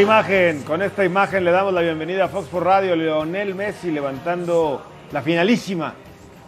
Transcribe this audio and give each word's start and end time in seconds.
Imagen, 0.00 0.62
con 0.62 0.80
esta 0.80 1.04
imagen 1.04 1.44
le 1.44 1.50
damos 1.50 1.74
la 1.74 1.80
bienvenida 1.80 2.26
a 2.26 2.28
Fox 2.28 2.46
por 2.46 2.64
Radio, 2.64 2.94
Leonel 2.94 3.56
Messi 3.56 3.90
levantando 3.90 4.80
la 5.10 5.22
finalísima, 5.22 5.94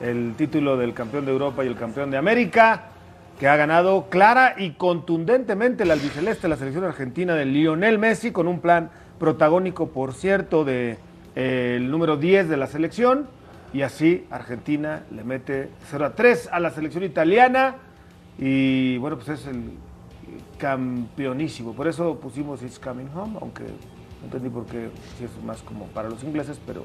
el 0.00 0.34
título 0.36 0.76
del 0.76 0.94
campeón 0.94 1.24
de 1.26 1.32
Europa 1.32 1.64
y 1.64 1.66
el 1.66 1.74
campeón 1.74 2.12
de 2.12 2.16
América, 2.16 2.90
que 3.40 3.48
ha 3.48 3.56
ganado 3.56 4.08
clara 4.08 4.54
y 4.56 4.72
contundentemente 4.72 5.82
el 5.82 5.90
albiceleste, 5.90 6.46
la 6.46 6.56
selección 6.56 6.84
argentina 6.84 7.34
de 7.34 7.44
Lionel 7.44 7.98
Messi, 7.98 8.30
con 8.30 8.46
un 8.46 8.60
plan 8.60 8.90
protagónico, 9.18 9.88
por 9.88 10.14
cierto, 10.14 10.64
de 10.64 10.98
eh, 11.34 11.78
número 11.82 12.16
10 12.16 12.48
de 12.48 12.56
la 12.56 12.68
selección, 12.68 13.26
y 13.72 13.82
así 13.82 14.26
Argentina 14.30 15.02
le 15.10 15.24
mete 15.24 15.70
0 15.90 16.04
a 16.04 16.14
3 16.14 16.50
a 16.52 16.60
la 16.60 16.70
selección 16.70 17.02
italiana, 17.02 17.76
y 18.38 18.96
bueno, 18.98 19.16
pues 19.16 19.40
es 19.40 19.46
el 19.48 19.72
campeonísimo. 20.60 21.72
Por 21.72 21.88
eso 21.88 22.16
pusimos 22.16 22.62
It's 22.62 22.78
Coming 22.78 23.08
Home, 23.14 23.38
aunque 23.40 23.64
no 23.64 24.24
entendí 24.24 24.48
por 24.48 24.66
qué, 24.66 24.90
si 25.18 25.24
es 25.24 25.30
más 25.44 25.62
como 25.62 25.86
para 25.86 26.08
los 26.08 26.22
ingleses, 26.22 26.60
pero 26.66 26.84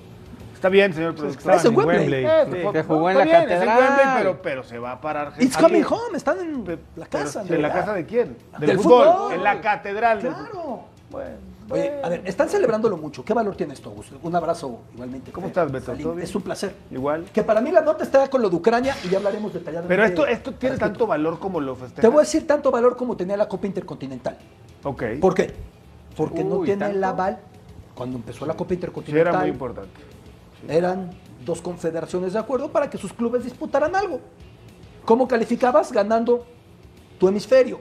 está 0.54 0.70
bien, 0.70 0.94
señor 0.94 1.14
productor. 1.16 1.54
Es 1.56 1.66
en 1.66 1.76
Wembley. 1.76 2.26
Sí, 2.26 2.58
que 2.72 2.84
jugó 2.84 3.10
en 3.10 3.18
la 3.18 3.24
bien, 3.26 3.36
es 3.36 3.42
en 3.44 3.50
catedral. 3.50 3.78
Wembley, 3.80 4.06
pero, 4.18 4.42
pero 4.42 4.64
se 4.64 4.80
va 4.80 5.00
para 5.02 5.22
Argentina. 5.24 5.46
It's 5.48 5.58
coming 5.58 5.84
home, 5.84 6.18
están 6.18 6.40
en 6.40 6.60
la 6.96 7.06
Pero, 7.06 7.10
casa. 7.10 7.44
¿En 7.48 7.62
la 7.62 7.72
casa 7.74 7.94
de 7.94 8.06
quién? 8.06 8.38
Del, 8.58 8.68
Del 8.70 8.80
fútbol, 8.80 9.06
fútbol. 9.08 9.34
en 9.34 9.44
la 9.44 9.62
catedral. 9.62 10.20
Claro. 10.20 10.86
Bueno, 11.12 11.30
Oye, 11.70 12.00
a 12.04 12.10
ver, 12.10 12.22
están 12.26 12.48
celebrándolo 12.48 12.96
mucho. 12.98 13.26
¿Qué 13.26 13.34
valor 13.34 13.56
tiene 13.56 13.74
esto, 13.74 13.90
Augusto? 13.90 14.18
Un 14.22 14.36
abrazo 14.36 14.82
igualmente. 14.94 15.32
¿Cómo 15.32 15.48
estás, 15.48 15.72
Beto? 15.72 15.88
Salim, 15.88 16.04
¿Todo 16.04 16.14
bien? 16.16 16.24
Es 16.24 16.36
un 16.36 16.42
placer. 16.44 16.76
Igual. 16.92 17.26
Que 17.34 17.44
para 17.44 17.60
mí 17.62 17.72
la 17.72 17.82
nota 17.82 18.04
está 18.04 18.30
con 18.30 18.42
lo 18.42 18.50
de 18.50 18.56
Ucrania 18.56 18.96
y 19.04 19.10
ya 19.10 19.18
hablaremos 19.18 19.52
detalladamente. 19.54 19.88
Pero 19.96 20.06
esto, 20.06 20.28
esto 20.28 20.54
tiene 20.54 20.78
tanto 20.78 21.08
valor 21.08 21.40
como 21.40 21.60
lo 21.60 21.76
festeja. 21.76 22.02
Te 22.02 22.08
voy 22.08 22.18
a 22.20 22.22
decir 22.22 22.46
tanto 22.46 22.70
valor 22.70 22.96
como 22.96 23.18
tenía 23.18 23.36
la 23.36 23.48
Copa 23.48 23.66
Intercontinental. 23.66 24.38
Ok. 24.84 25.04
¿Por 25.20 25.34
qué? 25.34 25.54
Porque 26.16 26.44
no 26.44 26.60
tiene 26.60 26.86
el 26.86 27.02
¿tanto? 27.02 27.08
aval. 27.08 27.40
Cuando 27.96 28.18
empezó 28.18 28.46
la 28.46 28.54
Copa 28.54 28.70
Sí, 28.70 28.76
Intercontinental, 28.76 29.34
era 29.34 29.40
muy 29.40 29.50
importante. 29.50 29.90
eran 30.68 31.12
dos 31.46 31.62
confederaciones 31.62 32.34
de 32.34 32.40
acuerdo 32.40 32.72
para 32.72 32.90
que 32.90 32.98
sus 32.98 33.12
clubes 33.14 33.44
disputaran 33.44 33.96
algo. 33.96 34.20
¿Cómo 35.04 35.28
calificabas? 35.28 35.92
Ganando 35.92 36.46
tu 37.20 37.28
hemisferio. 37.28 37.80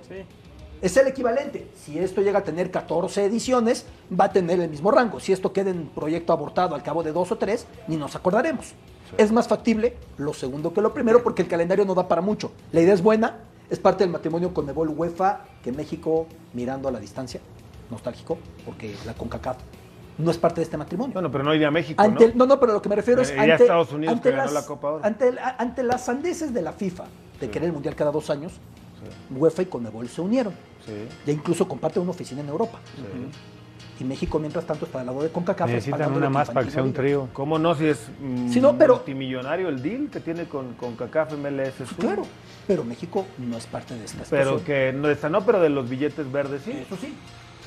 Es 0.83 0.97
el 0.97 1.07
equivalente. 1.07 1.67
Si 1.83 1.99
esto 1.99 2.21
llega 2.21 2.41
a 2.41 2.45
tener 2.45 2.71
14 2.71 3.25
ediciones, 3.25 3.87
va 4.19 4.27
a 4.27 4.33
tener 4.33 4.61
el 4.61 4.69
mismo 4.69 4.91
rango. 4.91 5.19
Si 5.21 5.33
esto 5.33 5.53
queda 5.53 5.71
en 5.71 5.87
proyecto 5.89 6.33
abortado 6.33 6.75
al 6.75 6.83
cabo 6.83 7.03
de 7.03 7.13
dos 7.13 7.33
o 7.33 7.37
tres, 7.39 7.67
ni 7.89 7.97
nos 7.97 8.15
acordaremos. 8.17 8.73
Es 9.17 9.33
más 9.33 9.49
factible 9.49 9.97
lo 10.19 10.35
segundo 10.35 10.75
que 10.75 10.81
lo 10.81 10.93
primero 10.93 11.23
porque 11.23 11.43
el 11.43 11.49
calendario 11.49 11.85
no 11.85 11.95
da 11.95 12.07
para 12.09 12.21
mucho. 12.21 12.53
La 12.73 12.81
idea 12.81 12.93
es 12.95 13.03
buena, 13.03 13.37
es 13.71 13.79
parte 13.79 14.05
del 14.05 14.11
matrimonio 14.13 14.53
con 14.53 14.67
Mebol 14.67 14.89
UEFA, 14.91 15.41
que 15.63 15.73
México, 15.73 16.27
mirando 16.53 16.89
a 16.89 16.93
la 16.93 16.99
distancia, 17.01 17.41
nostálgico, 17.91 18.39
porque 18.67 18.95
la 19.07 19.15
CONCACAF 19.15 19.57
no 20.19 20.31
es 20.31 20.37
parte 20.39 20.57
de 20.57 20.65
este 20.65 20.77
matrimonio. 20.77 21.13
Bueno, 21.15 21.31
pero 21.31 21.45
no 21.45 21.55
iría 21.55 21.69
a 21.69 21.71
México, 21.71 22.03
Ante 22.03 22.25
¿no? 22.27 22.31
el- 22.33 22.39
¿no? 22.39 22.47
no, 22.47 22.61
pero 22.61 22.73
lo 22.73 22.83
que 22.83 22.89
me 22.89 22.97
refiero 22.97 23.23
es 23.23 23.31
Eh, 23.31 23.35
iría 23.35 23.43
a 23.43 23.53
ante, 23.55 23.65
Estados 23.65 23.93
Unidos, 23.93 24.15
ante 24.17 24.31
que 24.31 24.37
ganó 24.37 24.53
las, 24.53 24.63
la 24.63 24.67
Copa 24.67 24.91
Oro. 24.93 25.05
ante, 25.05 25.33
ante 25.59 25.83
las 25.83 26.05
sandeces 26.05 26.53
de 26.53 26.63
la 26.63 26.73
FIFA 26.73 27.05
de 27.41 27.51
querer 27.51 27.67
el 27.69 27.73
Mundial 27.73 27.95
cada 27.95 28.11
dos 28.11 28.31
años, 28.31 28.53
UEFA 29.35 29.63
y 29.63 29.67
Conmebol 29.67 30.09
se 30.09 30.21
unieron. 30.21 30.53
Sí. 30.85 30.93
Ya 31.27 31.33
incluso 31.33 31.67
comparten 31.67 32.03
una 32.03 32.11
oficina 32.13 32.41
en 32.41 32.49
Europa. 32.49 32.79
Y 34.01 34.03
México, 34.05 34.41
mientras 34.41 34.67
tanto, 34.67 34.87
está 34.87 35.01
al 35.01 35.07
lado 35.07 35.23
de 35.23 35.29
CONCACAF. 35.29 35.71
Necesitan 35.71 36.13
una 36.13 36.29
más 36.29 36.51
para 36.51 36.67
que 36.67 36.73
sea 36.73 36.83
un 36.83 36.93
trío. 36.93 37.29
¿Cómo 37.33 37.61
no 37.61 37.77
si 37.77 37.87
es 37.87 38.09
mm, 38.21 38.51
Sí, 38.51 38.61
no, 38.61 38.77
pero- 38.77 38.97
multimillonario 38.97 39.69
el 39.69 39.81
deal 39.81 40.09
que 40.11 40.19
tiene 40.19 40.47
con, 40.47 40.75
con 40.75 40.97
CACAF 40.97 41.35
MLS? 41.35 41.77
Sur? 41.77 41.97
Claro, 41.99 42.23
pero 42.67 42.83
México 42.83 43.25
no 43.39 43.57
es 43.57 43.67
parte 43.67 43.95
de 43.95 44.05
esta 44.05 44.25
Pero 44.29 44.59
situación. 44.59 44.65
que 44.65 44.93
no 44.99 45.09
está, 45.09 45.29
no, 45.29 45.45
pero 45.47 45.61
de 45.61 45.69
los 45.69 45.89
billetes 45.89 46.31
verdes 46.33 46.63
sí. 46.65 46.73
Eso 46.73 46.97
sí. 47.01 47.15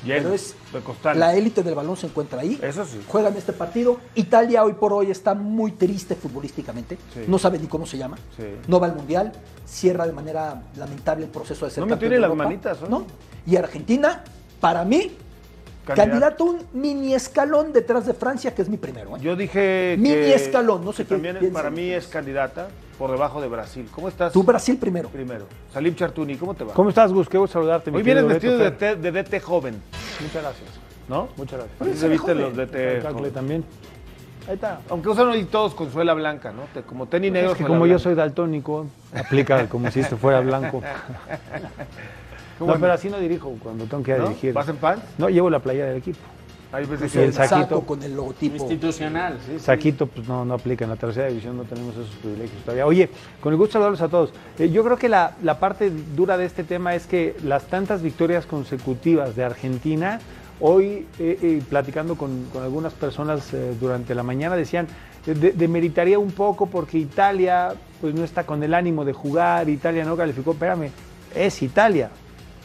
Llenos, 0.04 0.54
Pero 0.72 0.84
es 1.10 1.16
la 1.16 1.34
élite 1.34 1.62
del 1.62 1.74
balón 1.74 1.96
se 1.96 2.06
encuentra 2.06 2.40
ahí. 2.40 2.58
Eso 2.62 2.84
sí. 2.84 3.00
Juegan 3.08 3.36
este 3.36 3.52
partido. 3.52 3.98
Italia 4.14 4.64
hoy 4.64 4.74
por 4.74 4.92
hoy 4.92 5.10
está 5.10 5.34
muy 5.34 5.72
triste 5.72 6.14
futbolísticamente. 6.14 6.96
Sí. 7.14 7.24
No 7.26 7.38
sabe 7.38 7.58
ni 7.58 7.66
cómo 7.66 7.86
se 7.86 7.98
llama. 7.98 8.16
Sí. 8.36 8.44
No 8.68 8.78
va 8.78 8.86
al 8.86 8.94
mundial. 8.94 9.32
Cierra 9.66 10.06
de 10.06 10.12
manera 10.12 10.62
lamentable 10.76 11.24
el 11.24 11.30
proceso 11.30 11.64
de 11.64 11.70
ser 11.70 11.80
No 11.82 11.86
me 11.86 11.96
tiene 11.96 12.18
las 12.18 12.34
manitas, 12.34 12.78
¿eh? 12.82 12.86
¿no? 12.88 13.04
Y 13.46 13.56
Argentina, 13.56 14.22
para 14.60 14.84
mí, 14.84 15.16
Candidato. 15.84 16.44
un 16.44 16.62
mini 16.74 17.14
escalón 17.14 17.72
detrás 17.72 18.06
de 18.06 18.14
Francia, 18.14 18.54
que 18.54 18.62
es 18.62 18.68
mi 18.68 18.76
primero. 18.76 19.16
¿eh? 19.16 19.20
Yo 19.20 19.36
dije 19.36 19.96
Mini 19.98 20.14
que, 20.14 20.34
escalón, 20.34 20.84
no 20.84 20.92
sé 20.92 21.04
que 21.04 21.16
qué 21.16 21.32
también 21.32 21.52
para 21.52 21.70
mí 21.70 21.90
es 21.90 22.06
candidata 22.06 22.68
por 22.98 23.10
debajo 23.12 23.40
de 23.40 23.48
Brasil. 23.48 23.88
¿Cómo 23.92 24.08
estás? 24.08 24.32
Tú, 24.32 24.42
Brasil 24.42 24.76
primero. 24.76 25.08
Primero. 25.08 25.46
Salim 25.72 25.94
Chartuni, 25.94 26.36
¿cómo 26.36 26.54
te 26.54 26.64
va? 26.64 26.74
¿Cómo 26.74 26.88
estás, 26.88 27.12
Gus? 27.12 27.28
Qué 27.28 27.38
gusto 27.38 27.54
saludarte. 27.60 27.90
Hoy 27.90 28.02
vienes 28.02 28.26
vestido 28.26 28.58
de, 28.58 28.70
de 28.96 29.12
DT 29.12 29.40
joven, 29.40 29.80
Muchas 30.20 30.42
gracias. 30.42 30.68
¿no? 31.08 31.28
Muchas 31.36 31.60
gracias. 31.60 31.80
Oye, 31.80 31.94
se 31.96 32.08
visten 32.08 32.38
joven. 32.38 32.56
los 32.56 32.68
DT 32.68 33.02
joven. 33.12 33.32
también. 33.32 33.64
Ahí 34.48 34.54
está. 34.54 34.80
Aunque 34.90 35.08
usan 35.10 35.28
hoy 35.28 35.44
todos 35.44 35.74
con 35.74 35.92
suela 35.92 36.14
blanca, 36.14 36.52
¿no? 36.52 36.62
Te- 36.74 36.82
Como 36.82 37.06
tenis 37.06 37.30
negros 37.30 37.52
Es 37.52 37.58
que 37.58 37.64
como 37.64 37.86
yo 37.86 37.98
soy 37.98 38.14
daltónico, 38.14 38.86
aplica 39.14 39.68
como 39.68 39.90
si 39.90 40.00
esto 40.00 40.16
fuera 40.16 40.40
blanco. 40.40 40.82
No, 42.60 42.74
pero 42.80 42.92
así 42.92 43.08
no 43.08 43.20
dirijo 43.20 43.54
cuando 43.62 43.84
tengo 43.84 44.02
que 44.02 44.10
ir 44.10 44.16
a 44.16 44.18
¿No? 44.18 44.28
dirigir. 44.30 44.52
¿Vas 44.52 44.68
en 44.68 44.76
pants? 44.78 45.04
No, 45.16 45.28
llevo 45.28 45.48
la 45.48 45.60
playa 45.60 45.86
del 45.86 45.98
equipo. 45.98 46.18
Ves 46.70 46.86
Pues 46.98 47.12
que- 47.12 47.24
el 47.24 47.32
saquito. 47.32 47.56
saco 47.60 47.86
con 47.86 48.02
el 48.02 48.14
logotipo. 48.14 48.56
Institucional, 48.56 49.38
sí. 49.46 49.58
Saquito, 49.58 50.06
pues 50.06 50.28
no, 50.28 50.44
no 50.44 50.52
aplica. 50.54 50.84
En 50.84 50.90
la 50.90 50.96
tercera 50.96 51.28
división 51.28 51.56
no 51.56 51.64
tenemos 51.64 51.94
esos 51.94 52.10
privilegios 52.16 52.60
todavía. 52.62 52.84
Oye, 52.86 53.08
con 53.40 53.52
el 53.54 53.56
gusto 53.58 53.78
de 53.78 53.84
saludarlos 53.84 54.02
a 54.02 54.08
todos. 54.08 54.32
Eh, 54.58 54.68
yo 54.70 54.84
creo 54.84 54.98
que 54.98 55.08
la, 55.08 55.34
la 55.42 55.58
parte 55.58 55.90
dura 56.14 56.36
de 56.36 56.44
este 56.44 56.64
tema 56.64 56.94
es 56.94 57.06
que 57.06 57.34
las 57.42 57.64
tantas 57.68 58.02
victorias 58.02 58.44
consecutivas 58.44 59.34
de 59.34 59.44
Argentina, 59.44 60.20
hoy 60.60 61.06
eh, 61.18 61.38
eh, 61.42 61.62
platicando 61.70 62.16
con, 62.16 62.44
con 62.52 62.62
algunas 62.62 62.92
personas 62.92 63.52
eh, 63.54 63.74
durante 63.80 64.14
la 64.14 64.22
mañana, 64.22 64.54
decían, 64.54 64.86
de- 65.24 65.52
demeritaría 65.52 66.18
un 66.18 66.32
poco 66.32 66.66
porque 66.66 66.98
Italia 66.98 67.70
pues 68.02 68.14
no 68.14 68.24
está 68.24 68.44
con 68.44 68.62
el 68.62 68.74
ánimo 68.74 69.06
de 69.06 69.14
jugar, 69.14 69.70
Italia 69.70 70.04
no 70.04 70.16
calificó, 70.18 70.52
espérame, 70.52 70.90
es 71.34 71.62
Italia, 71.62 72.10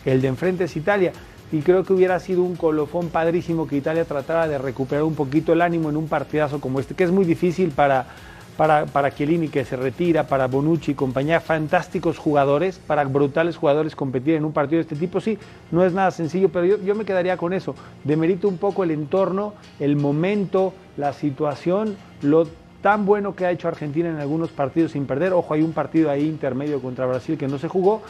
el 0.03 0.21
de 0.21 0.27
enfrente 0.27 0.65
es 0.65 0.75
Italia. 0.75 1.13
Y 1.53 1.61
creo 1.61 1.83
que 1.83 1.93
hubiera 1.93 2.19
sido 2.19 2.41
un 2.41 2.55
colofón 2.55 3.09
padrísimo 3.09 3.67
que 3.67 3.77
Italia 3.77 4.05
tratara 4.05 4.47
de 4.47 4.57
recuperar 4.57 5.03
un 5.03 5.13
poquito 5.13 5.53
el 5.53 5.61
ánimo 5.61 5.87
en 5.91 5.97
un 5.97 6.07
partidazo 6.07 6.59
como 6.59 6.79
este, 6.79 6.95
que 6.95 7.03
es 7.03 7.11
muy 7.11 7.25
difícil 7.25 7.69
para, 7.69 8.07
para, 8.57 8.87
para 8.87 9.13
Chiellini 9.13 9.49
que 9.49 9.63
se 9.63 9.75
retira, 9.75 10.25
para 10.25 10.47
Bonucci 10.47 10.93
y 10.93 10.95
compañía, 10.95 11.39
fantásticos 11.39 12.17
jugadores, 12.17 12.79
para 12.79 13.03
brutales 13.03 13.55
jugadores 13.55 13.95
competir 13.95 14.33
en 14.33 14.45
un 14.45 14.51
partido 14.51 14.77
de 14.77 14.81
este 14.81 14.95
tipo, 14.95 15.21
sí, 15.21 15.37
no 15.69 15.85
es 15.85 15.93
nada 15.93 16.09
sencillo, 16.09 16.49
pero 16.49 16.65
yo, 16.65 16.77
yo 16.83 16.95
me 16.95 17.05
quedaría 17.05 17.37
con 17.37 17.53
eso. 17.53 17.75
Demerito 18.03 18.47
un 18.47 18.57
poco 18.57 18.83
el 18.83 18.89
entorno, 18.89 19.53
el 19.79 19.95
momento, 19.95 20.73
la 20.97 21.13
situación, 21.13 21.95
lo 22.23 22.47
tan 22.81 23.05
bueno 23.05 23.33
que 23.35 23.45
ha 23.45 23.51
hecho 23.51 23.67
Argentina 23.67 24.09
en 24.09 24.17
algunos 24.17 24.49
partidos 24.49 24.91
sin 24.91 25.05
perder. 25.05 25.33
Ojo, 25.33 25.53
hay 25.53 25.61
un 25.61 25.71
partido 25.71 26.11
ahí 26.11 26.27
intermedio 26.27 26.81
contra 26.81 27.05
Brasil 27.05 27.37
que 27.37 27.47
no 27.47 27.57
se 27.57 27.69
jugó, 27.69 28.01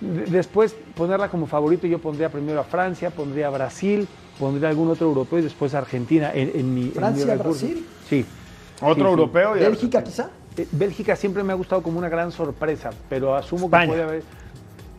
después 0.00 0.76
ponerla 0.94 1.28
como 1.28 1.46
favorito, 1.46 1.86
yo 1.86 1.98
pondría 1.98 2.28
primero 2.30 2.60
a 2.60 2.64
Francia, 2.64 3.10
pondría 3.10 3.48
a 3.48 3.50
Brasil, 3.50 4.06
pondría 4.38 4.68
algún 4.68 4.88
otro 4.90 5.06
europeo 5.08 5.38
y 5.38 5.42
después 5.42 5.74
a 5.74 5.78
Argentina 5.78 6.30
en, 6.32 6.50
en 6.54 6.74
mi, 6.74 6.80
en 6.82 6.86
mi 6.88 6.90
Francia. 6.92 7.34
Brasil. 7.36 7.86
Sí. 8.08 8.24
Otro 8.80 8.94
Sí, 8.94 9.00
sí. 9.00 9.06
europeo 9.08 9.56
y 9.56 9.60
Bélgica 9.60 9.98
Argentina. 9.98 10.28
quizá. 10.28 10.62
Eh, 10.62 10.68
Bélgica 10.72 11.16
siempre 11.16 11.42
me 11.42 11.52
ha 11.52 11.56
gustado 11.56 11.82
como 11.82 11.98
una 11.98 12.08
gran 12.08 12.30
sorpresa, 12.32 12.90
pero 13.08 13.34
asumo 13.34 13.66
España. 13.66 13.82
que 13.84 13.88
puede 13.88 14.02
haber 14.02 14.22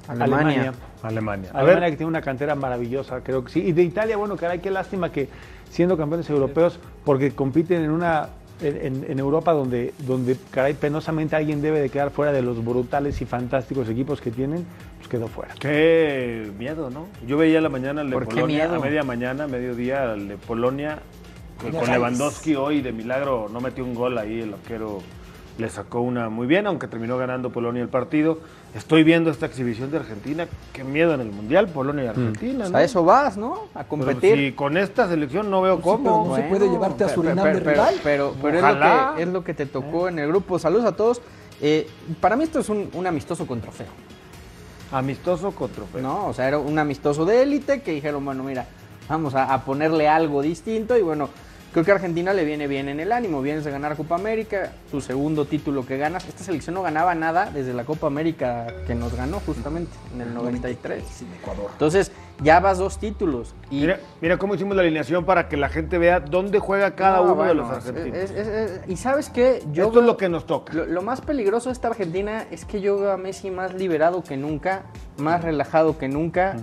Alemania. 0.08 0.74
Alemania. 1.02 1.50
A 1.54 1.60
Alemania 1.60 1.80
ver, 1.82 1.92
que 1.92 1.98
tiene 1.98 2.10
una 2.10 2.22
cantera 2.22 2.56
maravillosa, 2.56 3.22
creo 3.22 3.44
que 3.44 3.52
sí. 3.52 3.60
Y 3.62 3.72
de 3.74 3.84
Italia, 3.84 4.18
bueno, 4.18 4.36
caray, 4.36 4.60
qué 4.60 4.72
lástima 4.72 5.12
que 5.12 5.30
siendo 5.70 5.96
campeones 5.98 6.30
europeos, 6.30 6.80
porque 7.06 7.32
compiten 7.32 7.84
en 7.84 7.92
una 7.92 8.28
en, 8.62 9.06
en 9.08 9.20
Europa 9.20 9.54
donde, 9.54 9.94
donde, 10.00 10.38
caray, 10.52 10.74
penosamente 10.74 11.36
alguien 11.36 11.62
debe 11.62 11.80
de 11.80 11.90
quedar 11.90 12.12
fuera 12.12 12.32
de 12.32 12.42
los 12.42 12.64
brutales 12.64 13.22
y 13.22 13.26
fantásticos 13.26 13.88
equipos 13.90 14.22
que 14.22 14.32
tienen, 14.32 14.66
pues 14.98 15.08
quedó 15.08 15.28
fuera. 15.28 15.54
qué 15.60 16.52
miedo, 16.58 16.90
¿no? 16.90 17.08
Yo 17.28 17.38
veía 17.38 17.60
a 17.60 17.62
la 17.62 17.70
mañana 17.70 18.02
el 18.02 18.10
de 18.10 18.14
¿Por 18.14 18.28
qué 18.28 18.36
Polonia, 18.36 18.66
miedo? 18.68 18.76
a 18.76 18.80
media 18.80 19.04
mañana, 19.04 19.48
mediodía, 19.48 20.14
el 20.14 20.28
de 20.28 20.38
Polonia, 20.38 21.00
con. 21.60 21.90
Lewandowski 21.90 22.56
hoy, 22.56 22.82
de 22.82 22.92
milagro, 22.92 23.48
no 23.52 23.62
metió 23.62 23.84
un 23.84 23.94
gol 23.96 24.18
ahí, 24.18 24.42
el 24.42 24.54
arquero 24.54 25.00
le 25.60 25.70
sacó 25.70 26.02
una 26.02 26.30
muy 26.30 26.48
bien, 26.48 26.66
aunque 26.68 26.88
terminó 26.88 27.18
ganando 27.18 27.52
Polonia 27.52 27.82
el 27.82 27.90
partido. 27.90 28.40
Estoy 28.74 29.04
viendo 29.04 29.30
esta 29.30 29.46
exhibición 29.46 29.92
de 29.92 29.98
Argentina, 29.98 30.48
qué 30.74 30.84
miedo 30.84 31.14
en 31.14 31.22
el 31.22 31.32
Mundial, 31.32 31.68
Polonia 31.68 32.06
y 32.06 32.08
Argentina, 32.08 32.60
Pues 32.60 32.72
¿no? 32.72 32.78
a 32.78 32.84
eso 32.84 33.04
vas, 33.04 33.36
¿no? 33.38 33.54
A 33.74 33.80
Pero 33.80 33.88
competir. 33.88 34.36
si 34.38 34.52
con 34.54 34.78
esta 34.78 35.08
selección 35.10 35.50
no 35.52 35.62
veo 35.62 35.80
Pues 35.80 35.98
sí, 35.98 36.04
cómo. 36.04 36.24
pero 36.24 36.30
no 36.30 36.36
se 36.36 36.42
puede 36.44 36.70
llevarte 36.72 37.04
a 37.04 37.08
pero- 37.08 37.16
Surinam 37.22 37.44
pero, 37.44 37.56
de 37.56 37.62
pero- 37.62 37.72
rival. 37.72 37.96
Pero, 38.04 38.36
pero 38.42 38.58
es, 38.58 38.64
Ojalá. 38.64 39.10
lo 39.12 39.16
que, 39.18 39.22
es 39.24 39.28
lo 39.30 39.44
que 39.44 39.54
te 39.54 39.66
tocó 39.66 40.08
en 40.08 40.20
el 40.20 40.28
grupo. 40.30 40.58
Saludos 40.60 40.86
a 40.86 40.96
todos. 40.96 41.22
Eh, 41.62 41.88
para 42.22 42.36
mí 42.36 42.44
esto 42.46 42.60
es 42.60 42.70
un, 42.70 42.90
un 42.94 43.06
amistoso 43.08 43.46
con 43.46 43.60
trofeo, 43.60 43.88
Amistoso 44.92 45.52
con 45.52 45.70
trofeo. 45.72 46.02
¿no? 46.02 46.28
O 46.28 46.34
sea, 46.34 46.48
era 46.48 46.58
un 46.58 46.80
amistoso 46.80 47.26
de 47.26 47.44
élite 47.44 47.82
que 47.82 47.92
dijeron, 47.92 48.24
bueno, 48.26 48.44
mira, 48.44 48.66
vamos 49.08 49.36
a, 49.36 49.54
a 49.54 49.66
ponerle 49.66 50.08
algo 50.08 50.42
distinto 50.42 50.98
y 50.98 51.02
bueno, 51.02 51.30
creo 51.72 51.86
que 51.86 51.92
a 51.92 51.96
Argentina 51.96 52.34
le 52.34 52.46
viene 52.46 52.68
bien 52.68 52.90
en 52.90 53.00
el 53.00 53.12
ánimo. 53.12 53.42
Vienes 53.42 53.64
de 53.64 53.72
ganar 53.72 53.96
Copa 53.96 54.16
América, 54.16 54.72
tu 54.92 55.02
segundo 55.02 55.46
título 55.46 55.86
que 55.86 55.98
ganas. 55.98 56.28
Esta 56.28 56.44
selección 56.44 56.76
no 56.76 56.82
ganaba 56.82 57.16
nada 57.16 57.52
desde 57.52 57.74
la 57.74 57.84
Copa 57.86 58.08
América 58.08 58.68
que 58.88 58.96
nos 58.96 59.16
ganó 59.16 59.40
justamente 59.40 59.92
en 60.14 60.22
el 60.22 60.34
93. 60.34 61.04
Sin 61.06 61.28
Ecuador. 61.34 61.70
Entonces, 61.72 62.12
ya 62.42 62.60
vas 62.60 62.78
dos 62.78 62.98
títulos. 63.00 63.54
Y 63.70 63.82
Mira, 63.82 64.00
mira 64.22 64.38
cómo 64.38 64.56
hicimos 64.56 64.76
la 64.76 64.82
alineación 64.82 65.26
para 65.26 65.48
que 65.50 65.58
la 65.58 65.70
gente 65.70 65.98
vea 65.98 66.20
dónde 66.20 66.60
juega 66.60 66.96
cada 66.96 67.18
No, 67.18 67.34
uno 67.34 67.44
de 67.44 67.54
los 67.54 67.70
argentinos. 67.70 68.18
es- 68.18 68.32
es- 68.32 68.48
es- 68.48 68.82
y 68.88 68.96
sabes 68.98 69.30
qué, 69.30 69.64
yo 69.72 69.88
Esto 69.88 70.00
es 70.00 70.06
lo 70.06 70.18
que 70.18 70.30
nos 70.30 70.46
toca. 70.46 70.74
Lo, 70.74 70.86
lo 70.86 71.02
más 71.02 71.22
peligroso 71.22 71.70
de 71.70 71.74
esta 71.74 71.88
Argentina 71.90 72.46
es 72.52 72.66
que 72.66 72.82
yo 72.82 72.98
veo 73.00 73.12
a 73.12 73.18
Messi 73.18 73.52
más 73.52 73.74
liberado 73.74 74.24
que 74.24 74.38
nunca, 74.38 74.84
más 75.18 75.44
relajado 75.44 75.98
que 75.98 76.08
nunca, 76.08 76.56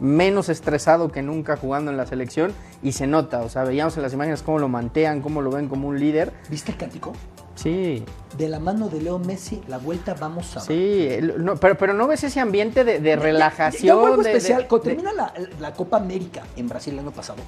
menos 0.00 0.48
estresado 0.48 1.10
que 1.10 1.22
nunca 1.22 1.56
jugando 1.56 1.90
en 1.90 1.96
la 1.96 2.06
selección 2.06 2.52
y 2.82 2.92
se 2.92 3.06
nota, 3.06 3.40
o 3.40 3.48
sea, 3.48 3.64
veíamos 3.64 3.96
en 3.96 4.02
las 4.04 4.12
imágenes 4.12 4.42
cómo 4.42 4.58
lo 4.58 4.68
mantean, 4.68 5.20
cómo 5.20 5.42
lo 5.42 5.50
ven 5.50 5.68
como 5.68 5.88
un 5.88 5.98
líder. 5.98 6.32
¿Viste 6.48 6.72
el 6.72 6.78
cántico? 6.78 7.12
Sí, 7.58 8.04
De 8.36 8.48
la 8.48 8.60
mano 8.60 8.88
de 8.88 9.00
Leo 9.02 9.18
Messi, 9.18 9.60
la 9.66 9.78
vuelta 9.78 10.14
vamos 10.14 10.56
a 10.56 10.60
ver. 10.60 10.66
sí, 10.68 11.08
no, 11.38 11.56
pero, 11.56 11.76
pero 11.76 11.92
no 11.92 12.06
ves 12.06 12.22
ese 12.22 12.38
ambiente 12.38 12.84
de, 12.84 13.00
de 13.00 13.16
relajación. 13.16 13.84
Y 13.84 13.90
algo 13.90 14.06
algo 14.06 14.22
de- 14.22 14.30
de- 14.30 14.36
especial, 14.36 14.68
cuando 14.68 14.84
de- 14.88 14.94
termina 14.94 15.12
la, 15.12 15.32
la 15.60 15.72
Copa 15.72 15.96
América 15.96 16.44
en 16.56 16.68
Brasil 16.68 16.92
el 16.94 17.00
año 17.00 17.10
pasado, 17.10 17.40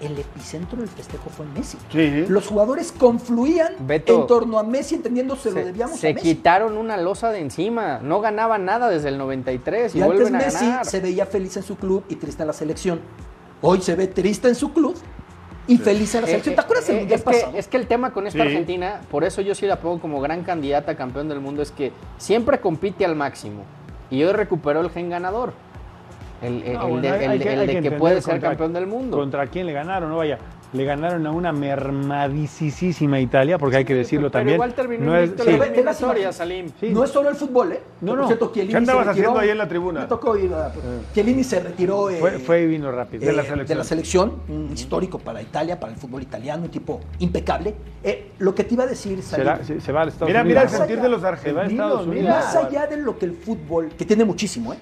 el 0.00 0.18
epicentro 0.18 0.78
del 0.78 0.88
festejo 0.88 1.28
fue 1.28 1.44
en 1.44 1.52
Messi. 1.54 1.76
Sí. 1.92 2.24
Los 2.28 2.46
jugadores 2.46 2.90
confluían 2.90 3.74
Beto, 3.80 4.22
en 4.22 4.26
torno 4.26 4.58
a 4.58 4.62
Messi, 4.62 4.94
entendiendo 4.94 5.36
se, 5.36 5.50
lo 5.50 5.62
debíamos 5.64 5.98
se 6.00 6.08
a 6.10 6.14
Messi. 6.14 6.26
quitaron 6.28 6.76
una 6.78 6.96
losa 6.96 7.30
de 7.30 7.40
encima, 7.40 7.98
no 8.02 8.20
ganaban 8.22 8.64
nada 8.64 8.88
desde 8.88 9.10
el 9.10 9.18
93 9.18 9.94
y, 9.94 9.98
Y 9.98 10.02
antes 10.02 10.16
vuelven 10.20 10.36
a 10.36 10.38
Messi 10.44 10.64
ganar. 10.64 10.86
se 10.86 11.00
veía 11.00 11.26
feliz 11.26 11.56
en 11.58 11.62
su 11.62 11.76
club 11.76 12.02
y 12.08 12.16
triste 12.16 12.42
en 12.42 12.46
la 12.46 12.52
selección. 12.54 13.00
Hoy 13.60 13.80
se 13.82 13.94
ve 13.94 14.06
triste 14.08 14.48
en 14.48 14.54
su 14.54 14.72
club 14.72 14.94
y 15.66 15.78
feliz 15.78 16.12
la 16.14 16.20
Eh, 16.20 16.26
selección. 16.26 16.52
eh, 16.52 16.56
¿Te 16.56 16.60
acuerdas 16.60 16.88
eh, 16.90 16.92
mundial 16.94 17.22
es 17.26 17.44
que, 17.44 17.58
es 17.58 17.68
que 17.68 17.76
el 17.76 17.86
tema 17.86 18.12
con 18.12 18.26
esta 18.26 18.42
Sí. 18.42 18.48
Argentina, 18.48 19.00
por 19.10 19.24
eso 19.24 19.40
yo 19.40 19.54
sí 19.54 19.66
la 19.66 19.76
pongo 19.76 20.00
como 20.00 20.20
gran 20.20 20.42
candidata 20.42 20.92
a 20.92 20.96
campeón 20.96 21.28
del 21.28 21.40
mundo, 21.40 21.62
es 21.62 21.70
que 21.70 21.92
siempre 22.18 22.60
compite 22.60 23.04
al 23.04 23.16
máximo. 23.16 23.62
Y 24.10 24.22
hoy 24.22 24.32
recuperó 24.32 24.80
el 24.80 24.90
gen 24.90 25.08
ganador. 25.10 25.52
El, 26.42 26.62
el- 26.62 26.72
No, 26.74 26.82
el 26.82 26.88
bueno, 26.90 27.00
de, 27.00 27.08
hay- 27.10 27.24
el 27.24 27.30
hay 27.30 27.38
de- 27.38 27.44
que- 27.44 27.52
el 27.54 27.66
de 27.66 27.80
que 27.82 27.90
puede 27.92 28.20
ser 28.20 28.34
contra- 28.34 28.50
campeón 28.50 28.72
del 28.74 28.86
mundo. 28.86 29.16
¿Contra 29.16 29.46
quién 29.46 29.66
le 29.66 29.72
ganaron? 29.72 30.10
No 30.10 30.18
vaya, 30.18 30.38
le 30.74 30.84
ganaron 30.84 31.24
a 31.24 31.30
una 31.30 31.52
mermadicísima 31.52 33.20
Italia, 33.20 33.58
porque 33.58 33.76
hay 33.76 33.84
que 33.84 33.94
decirlo 33.94 34.28
Pero 34.28 34.40
también. 34.40 34.56
igual 34.56 34.74
terminó 34.74 35.04
No 35.06 35.16
es- 35.16 35.30
sí. 35.30 35.82
la. 35.84 36.32
Salim. 36.32 36.66
Sí. 36.80 36.90
No 36.90 37.06
solo 37.06 37.28
el 37.28 37.36
fútbol, 37.36 37.72
¿eh? 37.72 37.80
No, 38.00 38.16
no. 38.16 38.26
cierto, 38.26 38.50
¿Qué 38.50 38.76
andabas 38.76 39.06
haciendo 39.06 39.38
ahí 39.38 39.50
en 39.50 39.58
la 39.58 39.68
tribuna? 39.68 40.00
Me 40.00 40.06
tocó 40.06 40.36
ir 40.36 40.52
a... 40.52 40.72
Chiellini 41.14 41.44
se 41.44 41.60
retiró... 41.60 42.10
eh, 42.10 42.16
Fue, 42.18 42.32
fue 42.40 42.62
y 42.62 42.66
vino 42.66 42.90
rápido. 42.90 43.22
eh, 43.22 43.26
de 43.26 43.32
la 43.32 43.44
selección. 43.44 43.84
selección, 43.84 44.32
un 44.48 44.70
histórico 44.72 45.20
para 45.20 45.40
Italia, 45.40 45.78
para 45.78 45.92
el 45.92 45.98
fútbol 45.98 46.22
italiano, 46.22 46.64
un 46.64 46.70
tipo 46.70 47.00
impecable. 47.20 47.74
Eh, 48.02 48.32
lo 48.38 48.52
que 48.54 48.64
te 48.64 48.74
iba 48.74 48.82
a 48.82 48.88
decir, 48.88 49.22
Salim, 49.22 49.64
se, 49.64 49.80
se 49.80 49.92
va 49.92 50.02
a 50.02 50.06
Estados 50.08 50.28
Mira, 50.28 50.42
Unidos. 50.42 50.44
mira 50.48 50.62
el 50.62 50.68
sentir 50.68 50.96
allá- 50.96 51.02
de 51.04 51.08
los 51.08 51.22
argentinos. 51.24 52.06
Mira. 52.08 52.30
Más 52.30 52.56
allá 52.56 52.86
de 52.88 52.96
lo 52.96 53.16
que 53.16 53.26
el 53.26 53.32
fútbol, 53.34 53.90
que 53.96 54.04
tiene 54.04 54.24
muchísimo, 54.24 54.72
¿eh? 54.72 54.78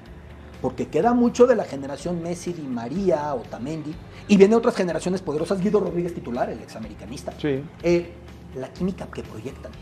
Porque 0.62 0.86
queda 0.86 1.12
mucho 1.12 1.46
de 1.46 1.56
la 1.56 1.64
generación 1.64 2.22
Messi, 2.22 2.52
Di 2.52 2.62
María, 2.62 3.34
Otamendi, 3.34 3.92
y 4.28 4.36
vienen 4.36 4.56
otras 4.56 4.74
generaciones 4.76 5.20
poderosas, 5.22 5.60
Guido 5.60 5.80
Rodríguez 5.80 6.14
titular, 6.14 6.48
el 6.50 6.60
examericanista. 6.60 7.32
Sí. 7.40 7.62
Eh, 7.82 8.10
la 8.56 8.68
química 8.72 9.06
que 9.12 9.22
proyectan. 9.22 9.72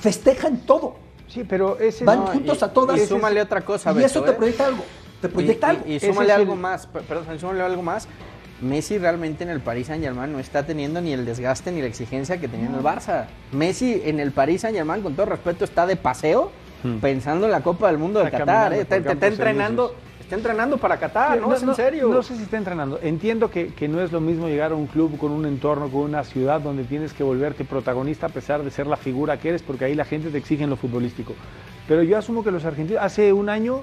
Festejan 0.00 0.58
todo. 0.66 0.96
Sí, 1.28 1.44
pero 1.48 1.78
ese 1.78 2.04
Van 2.04 2.20
No, 2.20 2.26
juntos 2.28 2.58
y- 2.60 2.64
a 2.64 2.68
todas. 2.72 3.00
y 3.00 3.06
súmale 3.06 3.40
otra 3.40 3.62
cosa, 3.62 3.90
Y 3.92 3.94
Beto, 3.96 4.06
eso 4.06 4.22
te 4.22 4.30
¿eh? 4.30 4.34
proyecta 4.34 4.66
algo. 4.66 4.84
Te 5.20 5.28
proyecta 5.28 5.66
y, 5.68 5.70
algo. 5.76 5.88
y- 5.88 6.00
súmale 6.00 6.28
es 6.28 6.34
el- 6.34 6.40
algo 6.42 6.56
más, 6.56 6.86
per- 6.86 7.02
perdón, 7.02 7.38
súmale 7.40 7.62
algo 7.62 7.82
más. 7.82 8.06
Messi 8.60 8.98
realmente 8.98 9.42
en 9.44 9.50
el 9.50 9.60
Paris 9.60 9.88
Saint 9.88 10.02
Germain 10.04 10.30
no 10.32 10.38
está 10.38 10.64
teniendo 10.64 11.00
ni 11.00 11.12
el 11.12 11.24
desgaste 11.24 11.72
ni 11.72 11.80
la 11.80 11.88
exigencia 11.88 12.38
que 12.38 12.46
tenía 12.46 12.66
en 12.66 12.74
el 12.74 12.82
Barça. 12.82 13.26
Messi 13.52 14.00
en 14.04 14.20
el 14.20 14.30
Paris 14.32 14.60
Saint 14.62 14.76
Germain, 14.76 15.02
con 15.02 15.14
todo 15.14 15.26
respeto, 15.26 15.64
está 15.64 15.86
de 15.86 15.96
paseo 15.96 16.50
pensando 17.00 17.46
en 17.46 17.52
la 17.52 17.62
Copa 17.62 17.86
del 17.88 17.96
Mundo 17.98 18.20
de 18.20 18.26
Está 18.26 18.38
Qatar. 18.40 18.72
caminando 18.72 18.94
¿eh? 18.94 19.12
Está, 19.12 19.26
entrenando. 19.26 19.94
Está 20.24 20.36
entrenando 20.36 20.78
para 20.78 20.98
Qatar, 20.98 21.40
¿no? 21.40 21.54
es 21.54 21.62
en 21.62 21.74
serio. 21.74 22.08
No 22.08 22.22
sé 22.22 22.36
si 22.36 22.42
está 22.42 22.56
entrenando. 22.56 22.98
Entiendo 23.02 23.50
que, 23.50 23.68
que 23.68 23.88
no 23.88 24.00
es 24.00 24.10
lo 24.10 24.20
mismo 24.20 24.48
llegar 24.48 24.72
a 24.72 24.74
un 24.74 24.86
club 24.86 25.18
con 25.18 25.30
un 25.30 25.46
entorno, 25.46 25.88
con 25.88 26.02
una 26.02 26.24
ciudad 26.24 26.60
donde 26.60 26.84
tienes 26.84 27.12
que 27.12 27.22
volverte 27.22 27.64
protagonista 27.64 28.26
a 28.26 28.30
pesar 28.30 28.62
de 28.62 28.70
ser 28.70 28.86
la 28.86 28.96
figura 28.96 29.38
que 29.38 29.50
eres, 29.50 29.62
porque 29.62 29.84
ahí 29.84 29.94
la 29.94 30.04
gente 30.04 30.30
te 30.30 30.38
exige 30.38 30.64
en 30.64 30.70
lo 30.70 30.76
futbolístico. 30.76 31.34
Pero 31.86 32.02
yo 32.02 32.16
asumo 32.16 32.42
que 32.42 32.50
los 32.50 32.64
argentinos, 32.64 33.02
hace 33.02 33.32
un 33.32 33.48
año 33.48 33.82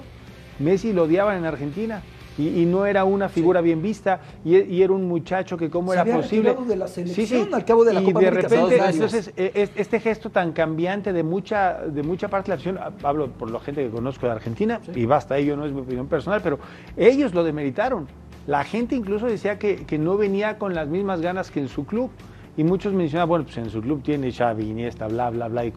Messi 0.58 0.92
lo 0.92 1.04
odiaban 1.04 1.38
en 1.38 1.46
Argentina. 1.46 2.02
Y, 2.38 2.62
y 2.62 2.64
no 2.66 2.86
era 2.86 3.04
una 3.04 3.28
figura 3.28 3.60
bien 3.60 3.82
vista 3.82 4.20
y, 4.44 4.56
e- 4.56 4.66
y 4.66 4.82
era 4.82 4.92
un 4.92 5.06
muchacho 5.06 5.56
que 5.58 5.68
cómo 5.68 5.88
Se 5.90 5.94
era 5.96 6.00
había 6.02 6.16
posible. 6.16 6.48
retirado 6.50 6.66
de 6.68 6.76
la 6.76 6.88
selección 6.88 7.52
al 7.54 7.64
cabo 7.64 7.84
de 7.84 7.92
la 7.92 8.00
y 8.00 8.04
Copa 8.06 8.20
de 8.20 8.28
América, 8.28 8.48
repente 8.48 8.86
entonces 8.88 9.32
e- 9.36 9.52
es- 9.54 9.70
este 9.76 10.00
gesto 10.00 10.30
tan 10.30 10.52
cambiante 10.52 11.12
de 11.12 11.22
mucha 11.22 11.80
de 11.86 12.02
mucha 12.02 12.28
parte 12.28 12.46
de 12.46 12.48
la 12.50 12.54
afición 12.54 12.78
ah, 12.78 12.90
hablo 13.02 13.28
por 13.28 13.50
la 13.50 13.60
gente 13.60 13.84
que 13.84 13.90
conozco 13.90 14.26
de 14.26 14.32
Argentina 14.32 14.80
y 14.94 15.04
basta 15.04 15.36
ello 15.36 15.56
no 15.56 15.66
es 15.66 15.72
mi 15.72 15.80
opinión 15.82 16.06
personal 16.06 16.40
pero 16.42 16.58
ellos 16.96 17.34
lo 17.34 17.44
demeritaron. 17.44 18.06
La 18.46 18.64
gente 18.64 18.96
incluso 18.96 19.26
decía 19.26 19.58
que, 19.58 19.76
que 19.86 19.98
no 19.98 20.16
venía 20.16 20.58
con 20.58 20.74
las 20.74 20.88
mismas 20.88 21.20
ganas 21.20 21.50
que 21.50 21.60
en 21.60 21.68
su 21.68 21.84
club 21.86 22.10
y 22.56 22.64
muchos 22.64 22.92
mencionaban, 22.92 23.28
bueno, 23.28 23.44
pues 23.44 23.56
en 23.58 23.70
su 23.70 23.80
club 23.80 24.02
tiene 24.02 24.30
Xavi, 24.32 24.68
Iniesta, 24.68 25.06
bla, 25.08 25.30
bla, 25.30 25.48
bla, 25.48 25.64
y 25.64 25.72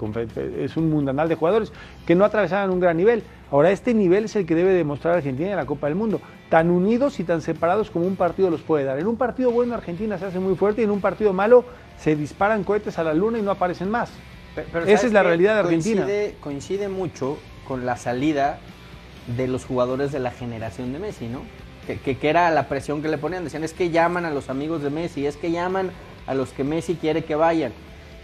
es 0.57 0.75
un 0.75 0.89
mundanal 0.89 1.29
de 1.29 1.35
jugadores 1.35 1.71
que 2.05 2.15
no 2.15 2.25
atravesaban 2.25 2.69
un 2.69 2.79
gran 2.81 2.97
nivel. 2.97 3.23
Ahora, 3.51 3.71
este 3.71 3.93
nivel 3.93 4.25
es 4.25 4.35
el 4.35 4.45
que 4.45 4.55
debe 4.55 4.73
demostrar 4.73 5.15
Argentina 5.15 5.51
en 5.51 5.55
la 5.55 5.65
Copa 5.65 5.87
del 5.87 5.95
Mundo. 5.95 6.19
Tan 6.49 6.69
unidos 6.69 7.19
y 7.19 7.23
tan 7.23 7.41
separados 7.41 7.89
como 7.89 8.05
un 8.05 8.15
partido 8.15 8.49
los 8.49 8.61
puede 8.61 8.83
dar. 8.83 8.99
En 8.99 9.07
un 9.07 9.17
partido 9.17 9.51
bueno 9.51 9.73
Argentina 9.73 10.17
se 10.17 10.25
hace 10.25 10.39
muy 10.39 10.55
fuerte 10.55 10.81
y 10.81 10.83
en 10.85 10.91
un 10.91 11.01
partido 11.01 11.33
malo 11.33 11.65
se 11.97 12.15
disparan 12.15 12.63
cohetes 12.63 12.99
a 12.99 13.03
la 13.03 13.13
luna 13.13 13.39
y 13.39 13.41
no 13.41 13.51
aparecen 13.51 13.89
más. 13.89 14.11
Pero 14.53 14.67
Esa 14.67 14.79
¿sabes 14.85 15.03
es 15.05 15.13
la 15.13 15.23
realidad 15.23 15.55
de 15.55 15.59
Argentina. 15.61 16.03
Coincide, 16.03 16.35
coincide 16.41 16.87
mucho 16.87 17.37
con 17.67 17.85
la 17.85 17.97
salida 17.97 18.59
de 19.35 19.47
los 19.47 19.65
jugadores 19.65 20.11
de 20.11 20.19
la 20.19 20.31
generación 20.31 20.93
de 20.93 20.99
Messi, 20.99 21.27
¿no? 21.27 21.41
Que, 21.87 21.97
que- 21.99 22.17
que 22.17 22.29
era 22.29 22.49
la 22.51 22.67
presión 22.69 23.01
que 23.01 23.09
le 23.09 23.17
ponían. 23.17 23.43
Decían, 23.43 23.63
es 23.63 23.73
que 23.73 23.89
llaman 23.89 24.23
a 24.25 24.29
los 24.29 24.49
amigos 24.49 24.81
de 24.83 24.91
Messi, 24.91 25.25
es 25.25 25.35
que 25.37 25.51
llaman 25.51 25.89
a 26.27 26.35
los 26.35 26.51
que 26.51 26.63
Messi 26.63 26.95
quiere 26.95 27.23
que 27.25 27.35
vayan. 27.35 27.73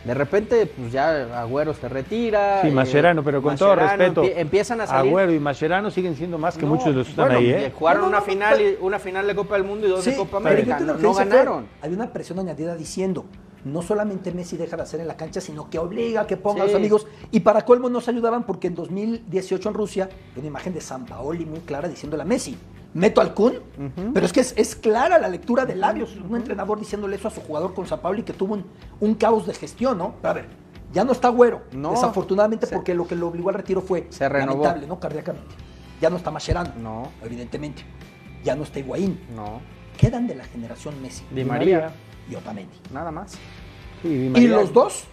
De 0.03 0.13
repente, 0.15 0.65
pues 0.65 0.91
ya 0.91 1.39
Agüero 1.41 1.73
se 1.75 1.87
retira. 1.87 2.61
Sí, 2.63 2.69
eh, 2.69 2.71
Mascherano, 2.71 3.23
pero 3.23 3.41
con 3.41 3.55
todo 3.55 3.75
respeto, 3.75 4.23
empie- 4.23 4.33
empiezan 4.37 4.81
a 4.81 4.87
salir. 4.87 5.11
Agüero 5.11 5.31
y 5.31 5.39
Mascherano 5.39 5.91
siguen 5.91 6.15
siendo 6.15 6.39
más 6.39 6.57
que 6.57 6.63
No, 6.63 6.69
muchos 6.69 6.87
de 6.87 6.93
los 6.93 7.05
que 7.05 7.11
están 7.11 7.25
bueno, 7.27 7.39
ahí, 7.39 7.51
¿eh? 7.51 7.71
Jugaron 7.77 8.01
No, 8.01 8.05
no, 8.07 8.09
una, 8.09 8.19
no, 8.19 8.25
final, 8.25 8.53
pero- 8.57 8.69
y- 8.69 8.77
una 8.81 8.97
final 8.99 9.27
de 9.27 9.35
Copa 9.35 9.55
del 9.55 9.63
Mundo 9.63 9.85
y 9.85 9.89
dos 9.91 10.03
de 10.03 10.15
Copa 10.15 10.39
pero 10.41 10.49
América. 10.49 10.79
yo 10.79 10.93
No, 10.97 11.13
ganaron. 11.13 11.67
Hay 11.83 11.93
una 11.93 12.11
presión 12.11 12.39
añadida 12.39 12.75
diciendo, 12.75 13.25
no 13.63 13.83
solamente 13.83 14.31
Messi 14.31 14.57
deja 14.57 14.75
de 14.75 14.81
hacer 14.81 15.01
en 15.01 15.07
la 15.07 15.15
cancha, 15.17 15.39
sino 15.39 15.69
que 15.69 15.77
obliga 15.77 16.21
a 16.21 16.25
que 16.27 16.35
ponga 16.35 16.63
a 16.63 16.65
los 16.65 16.73
amigos. 16.75 17.05
Y 17.29 17.41
para 17.41 17.63
colmo 17.63 17.87
nos 17.87 18.07
ayudaban 18.07 18.43
porque 18.47 18.67
en 18.67 18.73
2018 18.75 19.69
en 19.69 19.75
Rusia 19.75 20.09
hay 20.33 20.39
una 20.39 20.47
imagen 20.47 20.73
de 20.73 20.81
San 20.81 21.05
Paoli 21.05 21.45
muy 21.45 21.59
clara 21.59 21.87
diciéndole 21.87 22.23
a 22.23 22.25
Messi, 22.25 22.57
meto 22.93 23.21
al 23.21 23.33
Kun, 23.33 23.53
pero 24.13 24.25
es 24.25 24.33
que 24.33 24.41
es, 24.41 24.53
es 24.57 24.75
clara 24.75 25.17
la 25.19 25.27
lectura 25.29 25.65
de 25.65 25.75
labios. 25.75 26.15
Un 26.17 26.35
entrenador 26.35 26.79
diciéndole 26.79 27.15
eso 27.15 27.27
a 27.27 27.31
su 27.31 27.41
jugador 27.41 27.73
con 27.73 27.87
San 27.87 27.99
Paoli 27.99 28.23
que 28.23 28.33
tuvo 28.33 28.55
un, 28.55 28.65
un 28.99 29.15
caos 29.15 29.45
de 29.47 29.53
gestión, 29.53 29.97
¿no? 29.97 30.15
Pero 30.21 30.29
a 30.29 30.33
ver, 30.33 30.45
ya 30.93 31.03
no 31.05 31.11
está 31.13 31.29
güero, 31.29 31.61
No. 31.71 31.91
desafortunadamente 31.91 32.65
Se- 32.67 32.75
porque 32.75 32.93
lo 32.93 33.07
que 33.07 33.15
lo 33.15 33.27
obligó 33.29 33.49
al 33.49 33.55
retiro 33.55 33.81
fue 33.81 34.07
Se 34.09 34.27
renovó. 34.27 34.63
lamentable, 34.63 34.87
¿no? 34.87 34.99
Cardíacamente. 34.99 35.55
Ya 36.01 36.09
no 36.09 36.17
está 36.17 36.31
Mascherano. 36.31 36.71
No. 36.79 37.09
Evidentemente. 37.23 37.83
Ya 38.43 38.55
no 38.55 38.63
está 38.63 38.79
Higuaín. 38.79 39.19
No. 39.35 39.61
Quedan 39.97 40.27
de 40.27 40.35
la 40.35 40.43
generación 40.45 40.99
Messi. 41.01 41.23
Di 41.31 41.45
María. 41.45 41.91
Y 42.29 42.35
Otamendi. 42.35 42.75
Nada 42.91 43.11
más. 43.11 43.31
Sí, 44.01 44.07
Di 44.09 44.25
Y 44.25 44.29
María. 44.29 44.49
los 44.49 44.73
dos 44.73 45.05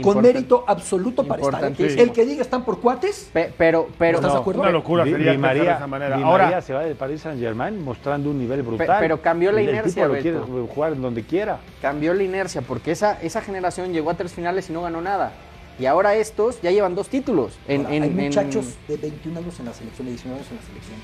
con 0.00 0.22
mérito 0.22 0.64
absoluto 0.66 1.22
para 1.24 1.42
estar. 1.42 1.54
Importantísimo. 1.60 2.02
El 2.02 2.12
que 2.12 2.24
diga 2.24 2.42
están 2.42 2.64
por 2.64 2.80
cuates, 2.80 3.28
Pe- 3.32 3.52
pero, 3.58 3.88
pero, 3.98 4.18
¿Estás 4.18 4.32
de 4.32 4.36
no, 4.36 4.40
acuerdo? 4.40 4.60
Una 4.62 4.70
locura 4.70 5.04
sería 5.04 5.18
Di 5.18 5.24
de 5.24 5.38
María, 5.38 5.74
esa 5.74 5.86
manera. 5.86 6.16
Di 6.16 6.22
Ahora, 6.22 6.44
María 6.44 6.60
se 6.62 6.72
va 6.72 6.80
del 6.82 6.94
Paris 6.96 7.20
Saint 7.20 7.38
Germain 7.40 7.84
mostrando 7.84 8.30
un 8.30 8.38
nivel 8.38 8.62
brutal. 8.62 8.96
pero 9.00 9.20
cambió 9.20 9.52
la 9.52 9.60
El- 9.60 9.68
el 9.68 9.74
inercia, 9.74 10.04
tipo 10.04 10.14
lo 10.14 10.20
quiere 10.22 10.38
jugar 10.74 10.92
en 10.94 11.02
donde 11.02 11.22
quiera. 11.24 11.58
cambió 11.82 12.14
la 12.14 12.22
inercia 12.22 12.62
porque 12.62 12.92
esa, 12.92 13.20
esa 13.20 13.42
generación 13.42 13.92
llegó 13.92 14.10
a 14.10 14.14
tres 14.14 14.32
finales 14.32 14.70
y 14.70 14.72
no 14.72 14.82
ganó 14.82 15.00
nada. 15.02 15.32
Y 15.78 15.86
ahora 15.86 16.14
estos 16.14 16.60
ya 16.62 16.70
llevan 16.70 16.94
dos 16.94 17.08
títulos. 17.08 17.58
En, 17.68 17.82
Ahora, 17.86 17.94
en- 17.96 18.02
hay 18.04 18.08
en- 18.10 18.16
muchachos 18.16 18.66
de 18.88 18.96
21 18.96 19.38
años 19.40 19.58
en 19.58 19.66
la 19.66 19.74
selección, 19.74 20.06
de 20.06 20.12
19 20.12 20.38
años 20.40 20.50
en 20.50 20.56
la 20.56 20.62
selección, 20.62 20.96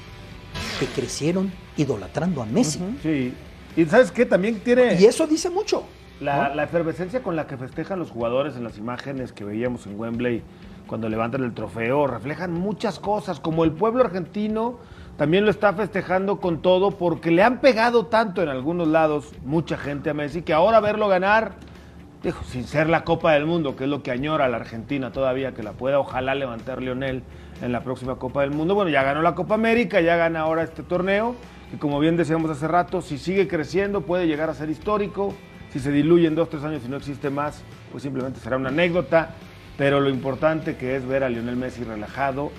que 0.81 0.87
crecieron 0.87 1.53
idolatrando 1.77 2.43
a 2.43 2.47
Messi. 2.47 2.79
sí. 3.03 3.35
Y 3.77 3.85
¿sabes 3.85 4.11
qué? 4.11 4.27
También 4.27 4.59
tiene... 4.61 4.95
Y 5.01 5.05
eso 5.05 5.27
dice 5.27 5.51
mucho. 5.51 5.85
La, 6.21 6.49
¿no? 6.49 6.55
la 6.55 6.65
efervescencia 6.65 7.23
con 7.23 7.37
la 7.37 7.47
que 7.47 7.57
festejan 7.57 7.99
los 7.99 8.11
jugadores 8.11 8.57
en 8.57 8.65
las 8.65 8.77
imágenes 8.79 9.33
que 9.33 9.45
veíamos 9.45 9.87
en 9.87 9.99
Wembley 9.99 10.43
cuando 10.87 11.09
levantan 11.09 11.45
el 11.45 11.55
trofeo 11.55 12.07
reflejan 12.07 12.53
muchas 12.53 12.99
cosas, 12.99 13.39
como 13.39 13.65
el 13.65 13.73
pueblo 13.73 14.03
argentino 14.03 14.79
también 15.19 15.45
lo 15.45 15.51
está 15.51 15.73
festejando 15.73 16.39
con 16.39 16.63
todo 16.63 16.93
porque 16.93 17.33
le 17.33 17.43
han 17.43 17.61
pegado 17.61 18.07
tanto 18.07 18.41
en 18.41 18.49
algunos 18.49 18.87
lados 18.87 19.33
mucha 19.45 19.77
gente 19.77 20.11
a 20.11 20.15
Messi 20.15 20.43
que 20.43 20.53
ahora 20.53 20.79
verlo 20.79 21.09
ganar, 21.09 21.55
dijo, 22.23 22.45
sin 22.45 22.63
ser 22.63 22.89
la 22.89 23.03
Copa 23.03 23.33
del 23.33 23.45
Mundo, 23.45 23.75
que 23.75 23.83
es 23.83 23.91
lo 23.91 24.05
que 24.05 24.13
añora 24.13 24.49
la 24.49 24.59
Argentina 24.59 25.11
todavía, 25.11 25.55
que 25.55 25.65
la 25.65 25.73
pueda 25.73 25.99
ojalá 25.99 26.37
levantar 26.37 26.81
Lionel 26.81 27.25
en 27.61 27.73
la 27.73 27.83
próxima 27.83 28.15
Copa 28.15 28.43
del 28.43 28.53
Mundo. 28.53 28.77
Bueno, 28.77 28.93
ya 28.93 29.03
ganó 29.03 29.21
la 29.21 29.35
Copa 29.35 29.57
América, 29.57 30.01
ya 30.01 30.15
gana 30.15 30.41
ahora 30.41 30.63
este 30.63 30.85
torneo, 30.85 31.35
que 31.73 31.79
como 31.79 31.99
bien 31.99 32.17
decíamos 32.17 32.49
hace 32.53 32.69
rato, 32.69 33.03
si 33.03 33.19
sigue 33.19 33.49
creciendo 33.49 34.03
puede 34.03 34.29
llegar 34.29 34.51
a 34.51 34.55
ser 34.55 34.71
histórico. 34.71 35.35
Si 35.73 35.81
se 35.81 35.93
diluye 35.93 36.27
en 36.27 36.35
dos, 36.35 36.49
tres 36.49 36.65
años 36.65 36.83
y 36.85 36.89
no 36.89 36.97
existe 36.97 37.31
más, 37.31 37.63
pues 37.91 38.03
simplemente 38.03 38.41
será 38.41 38.57
una 38.57 38.71
anécdota. 38.71 39.31
Pero 39.77 40.01
lo 40.01 40.09
importante 40.09 40.77
que 40.77 40.97
es 40.97 41.07
ver 41.07 41.23
a 41.23 41.29
Lionel 41.29 41.57
Messi 41.57 41.85
relajado. 41.85 42.51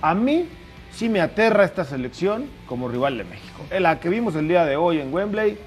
A 0.00 0.14
mí 0.14 0.46
sí 0.92 1.08
me 1.08 1.20
aterra 1.20 1.64
esta 1.64 1.84
selección 1.84 2.46
como 2.66 2.88
rival 2.88 3.18
de 3.18 3.24
México. 3.24 3.64
La 3.78 3.98
que 4.00 4.08
vimos 4.08 4.36
el 4.36 4.48
día 4.48 4.64
de 4.64 4.76
hoy 4.76 5.00
en 5.00 5.12
Wembley, 5.12 5.58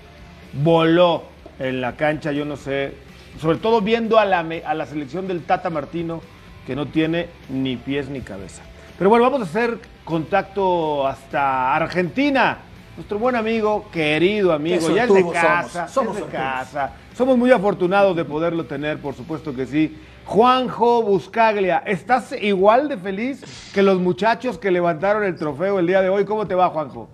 voló 0.64 1.24
en 1.60 1.82
la 1.82 1.96
cancha, 1.96 2.32
yo 2.32 2.46
no 2.46 2.56
sé, 2.56 2.96
sobre 3.40 3.58
todo 3.58 3.82
viendo 3.82 4.20
a 4.20 4.26
la, 4.26 4.40
a 4.40 4.74
la 4.74 4.86
selección 4.86 5.28
del 5.28 5.44
Tata 5.44 5.70
Martino, 5.70 6.22
que 6.66 6.76
no 6.76 6.88
tiene 6.88 7.28
ni 7.50 7.76
pies 7.76 8.10
ni 8.10 8.22
cabeza. 8.22 8.62
Pero 8.98 9.10
bueno, 9.10 9.26
vamos 9.26 9.42
a 9.42 9.44
hacer 9.46 9.80
contacto 10.06 11.08
hasta 11.08 11.76
Argentina. 11.76 12.60
Nuestro 12.98 13.20
buen 13.20 13.36
amigo, 13.38 13.86
querido 13.92 14.52
amigo, 14.52 14.90
ya 14.94 15.06
es 15.06 15.14
de 15.14 15.32
casa, 15.32 15.88
somos, 15.88 16.14
somos 16.14 16.18
es 16.18 16.26
de 16.26 16.32
casa. 16.32 16.92
Somos 17.16 17.38
muy 17.38 17.50
afortunados 17.52 18.16
de 18.16 18.26
poderlo 18.26 18.66
tener, 18.66 19.00
por 19.00 19.16
supuesto 19.16 19.56
que 19.56 19.66
sí. 19.66 19.98
Juanjo 20.26 21.02
Buscaglia, 21.02 21.84
¿estás 21.86 22.34
igual 22.42 22.90
de 22.90 22.98
feliz 22.98 23.72
que 23.74 23.82
los 23.82 24.00
muchachos 24.00 24.58
que 24.58 24.72
levantaron 24.72 25.24
el 25.24 25.38
trofeo 25.38 25.80
el 25.80 25.88
día 25.88 26.02
de 26.02 26.10
hoy? 26.10 26.26
¿Cómo 26.26 26.46
te 26.48 26.54
va, 26.54 26.70
Juanjo? 26.70 27.08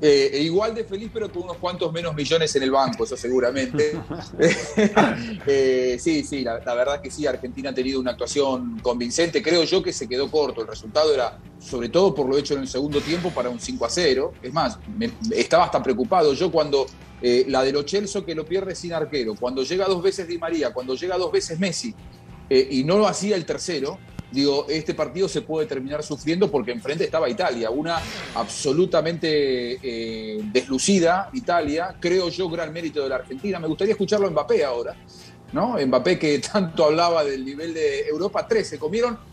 Eh, 0.00 0.30
e 0.32 0.42
igual 0.42 0.76
de 0.76 0.84
feliz, 0.84 1.10
pero 1.12 1.28
con 1.32 1.42
unos 1.42 1.56
cuantos 1.56 1.92
menos 1.92 2.14
millones 2.14 2.54
en 2.54 2.62
el 2.62 2.70
banco, 2.70 3.04
eso 3.04 3.16
seguramente. 3.16 3.98
Eh, 5.46 5.96
sí, 5.98 6.22
sí, 6.24 6.42
la, 6.42 6.60
la 6.64 6.74
verdad 6.74 7.00
que 7.00 7.10
sí, 7.10 7.26
Argentina 7.26 7.70
ha 7.70 7.74
tenido 7.74 7.98
una 8.00 8.12
actuación 8.12 8.78
convincente. 8.80 9.42
Creo 9.42 9.64
yo 9.64 9.82
que 9.82 9.92
se 9.92 10.08
quedó 10.08 10.30
corto. 10.30 10.60
El 10.60 10.68
resultado 10.68 11.12
era, 11.14 11.38
sobre 11.58 11.88
todo 11.88 12.14
por 12.14 12.28
lo 12.28 12.36
hecho 12.38 12.54
en 12.54 12.60
el 12.60 12.68
segundo 12.68 13.00
tiempo, 13.00 13.30
para 13.30 13.48
un 13.48 13.58
5 13.58 13.84
a 13.84 13.90
0. 13.90 14.32
Es 14.42 14.52
más, 14.52 14.78
me- 14.96 15.10
estaba 15.34 15.64
hasta 15.64 15.82
preocupado. 15.82 16.32
Yo 16.34 16.50
cuando 16.52 16.86
eh, 17.22 17.44
la 17.48 17.62
de 17.62 17.72
Lo 17.72 17.82
Celso 17.82 18.24
que 18.24 18.34
lo 18.34 18.44
pierde 18.44 18.74
sin 18.74 18.92
arquero, 18.92 19.34
cuando 19.34 19.62
llega 19.62 19.86
dos 19.86 20.02
veces 20.02 20.28
Di 20.28 20.38
María, 20.38 20.72
cuando 20.72 20.94
llega 20.94 21.16
dos 21.16 21.32
veces 21.32 21.58
Messi, 21.58 21.94
y 22.50 22.82
no 22.84 22.96
lo 22.98 23.06
hacía 23.06 23.36
el 23.36 23.44
tercero, 23.44 23.98
digo, 24.30 24.66
este 24.68 24.94
partido 24.94 25.28
se 25.28 25.42
puede 25.42 25.66
terminar 25.66 26.02
sufriendo 26.02 26.50
porque 26.50 26.72
enfrente 26.72 27.04
estaba 27.04 27.28
Italia, 27.28 27.70
una 27.70 27.98
absolutamente 28.34 29.78
eh, 29.82 30.40
deslucida 30.52 31.30
Italia, 31.32 31.96
creo 32.00 32.28
yo, 32.28 32.48
gran 32.48 32.72
mérito 32.72 33.02
de 33.02 33.08
la 33.08 33.16
Argentina. 33.16 33.58
Me 33.58 33.68
gustaría 33.68 33.92
escucharlo 33.92 34.26
a 34.26 34.30
Mbappé 34.30 34.64
ahora, 34.64 34.96
¿no? 35.52 35.76
Mbappé 35.84 36.18
que 36.18 36.38
tanto 36.38 36.84
hablaba 36.84 37.24
del 37.24 37.44
nivel 37.44 37.74
de 37.74 38.06
Europa 38.08 38.46
13, 38.46 38.78
comieron. 38.78 39.27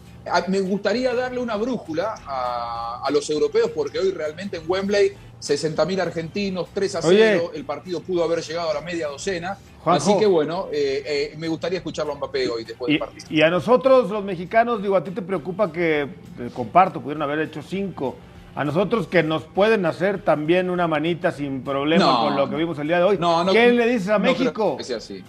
Me 0.48 0.60
gustaría 0.62 1.13
darle 1.13 1.39
una 1.39 1.55
brújula 1.55 2.15
a, 2.25 3.01
a 3.05 3.12
los 3.12 3.29
europeos 3.29 3.72
porque 3.74 4.00
hoy 4.00 4.12
realmente 4.12 4.58
en 4.58 4.63
Wembley 4.67 5.12
60.000 5.41 6.00
argentinos, 6.01 6.70
3 6.74 6.96
a 6.96 7.01
0, 7.03 7.10
Oye. 7.50 7.58
el 7.60 7.65
partido 7.65 8.00
pudo 8.00 8.24
haber 8.24 8.41
llegado 8.41 8.72
a 8.72 8.74
la 8.74 8.82
media 8.82 9.08
docena. 9.08 9.58
Juanjo. 9.84 10.12
Así 10.12 10.20
que 10.20 10.25
bueno, 10.25 10.67
eh, 10.72 11.03
eh, 11.05 11.36
me 11.38 11.48
gustaría 11.48 11.77
escucharlo 11.77 12.13
a 12.13 12.15
Mbappé 12.15 12.50
hoy 12.50 12.63
después 12.63 12.89
Y, 12.89 12.94
del 12.94 13.00
partido. 13.00 13.27
y 13.29 13.41
a 13.44 13.50
nosotros, 13.51 14.10
los 14.10 14.24
mexicanos, 14.24 14.82
digo, 14.82 14.96
a 14.96 15.03
ti 15.03 15.12
te 15.12 15.22
preocupa 15.22 15.72
que, 15.72 16.01
eh, 16.01 16.08
comparto, 16.53 17.00
pudieron 17.01 17.22
haber 17.22 17.39
hecho 17.41 17.62
cinco. 17.62 18.15
A 18.55 18.63
nosotros 18.63 19.05
que 19.08 19.22
nos 19.22 19.44
pueden 19.44 19.86
hacer 19.86 20.24
también 20.24 20.70
una 20.72 20.88
manita 20.88 21.32
sin 21.32 21.62
problema 21.63 22.05
No. 22.05 22.20
con 22.22 22.36
lo 22.38 22.50
que 22.50 22.55
vimos 22.55 22.79
el 22.79 22.88
día 22.88 22.98
de 22.98 23.03
hoy. 23.03 23.17
No, 23.20 23.44
no, 23.44 23.51
¿Qué 23.51 23.72
le 23.72 23.86
dices 23.88 24.08
a 24.10 24.13
no 24.17 24.24
creo 24.24 24.34
México? 24.39 24.77
que 24.77 24.84
sea 24.86 24.98
así. 24.98 25.24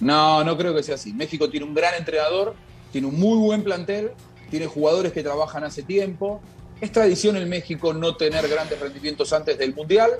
No, 0.00 0.44
no 0.44 0.56
creo 0.56 0.72
que 0.74 0.82
sea 0.84 0.94
así. 0.94 1.12
México 1.12 1.48
tiene 1.50 1.66
un 1.66 1.74
gran 1.74 1.94
entrenador, 1.94 2.54
tiene 2.92 3.08
un 3.08 3.18
muy 3.18 3.38
buen 3.38 3.64
plantel, 3.64 4.12
tiene 4.50 4.66
jugadores 4.66 5.12
que 5.12 5.22
trabajan 5.22 5.64
hace 5.64 5.82
tiempo. 5.82 6.40
Es 6.80 6.92
tradición 6.92 7.36
en 7.36 7.48
México 7.48 7.92
no 7.92 8.16
tener 8.16 8.46
grandes 8.48 8.78
rendimientos 8.78 9.32
antes 9.32 9.58
del 9.58 9.74
Mundial. 9.74 10.12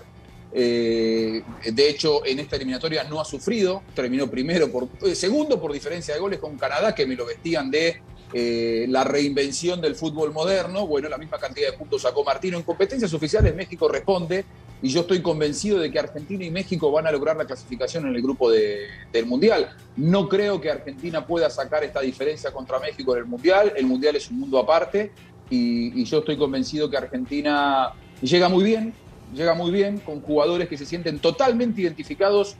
Eh, 0.52 1.42
de 1.72 1.90
hecho, 1.90 2.24
en 2.24 2.38
esta 2.38 2.56
eliminatoria 2.56 3.04
no 3.04 3.20
ha 3.20 3.24
sufrido. 3.24 3.82
Terminó 3.94 4.28
primero 4.28 4.70
por 4.70 4.88
eh, 5.02 5.14
segundo 5.14 5.60
por 5.60 5.72
diferencia 5.72 6.14
de 6.14 6.20
goles 6.20 6.38
con 6.38 6.56
Canadá, 6.56 6.94
que 6.94 7.06
me 7.06 7.14
lo 7.14 7.26
vestían 7.26 7.70
de 7.70 8.00
eh, 8.32 8.86
la 8.88 9.04
reinvención 9.04 9.80
del 9.80 9.94
fútbol 9.94 10.32
moderno. 10.32 10.86
Bueno, 10.86 11.08
la 11.08 11.18
misma 11.18 11.38
cantidad 11.38 11.70
de 11.70 11.78
puntos 11.78 12.02
sacó 12.02 12.24
Martino. 12.24 12.56
En 12.56 12.62
competencias 12.62 13.12
oficiales 13.14 13.54
México 13.54 13.88
responde 13.88 14.44
y 14.80 14.88
yo 14.90 15.00
estoy 15.00 15.20
convencido 15.22 15.78
de 15.78 15.90
que 15.90 15.98
Argentina 15.98 16.44
y 16.44 16.50
México 16.50 16.90
van 16.92 17.06
a 17.06 17.12
lograr 17.12 17.36
la 17.36 17.44
clasificación 17.44 18.06
en 18.06 18.14
el 18.14 18.22
grupo 18.22 18.50
de- 18.50 18.86
del 19.12 19.26
Mundial. 19.26 19.70
No 19.96 20.28
creo 20.28 20.60
que 20.60 20.70
Argentina 20.70 21.26
pueda 21.26 21.50
sacar 21.50 21.82
esta 21.82 22.00
diferencia 22.00 22.52
contra 22.52 22.78
México 22.78 23.14
en 23.14 23.22
el 23.22 23.26
Mundial. 23.26 23.72
El 23.76 23.86
Mundial 23.86 24.16
es 24.16 24.30
un 24.30 24.38
mundo 24.40 24.58
aparte 24.58 25.12
y, 25.50 26.04
yo 26.04 26.18
estoy 26.18 26.36
convencido 26.36 26.88
que 26.88 26.96
Argentina 26.96 27.90
llega 28.22 28.48
muy 28.48 28.64
bien, 28.64 28.92
llega 29.34 29.54
muy 29.54 29.70
bien 29.70 29.98
con 29.98 30.20
jugadores 30.20 30.68
que 30.68 30.78
se 30.78 30.86
sienten 30.86 31.18
totalmente 31.18 31.80
identificados 31.80 32.56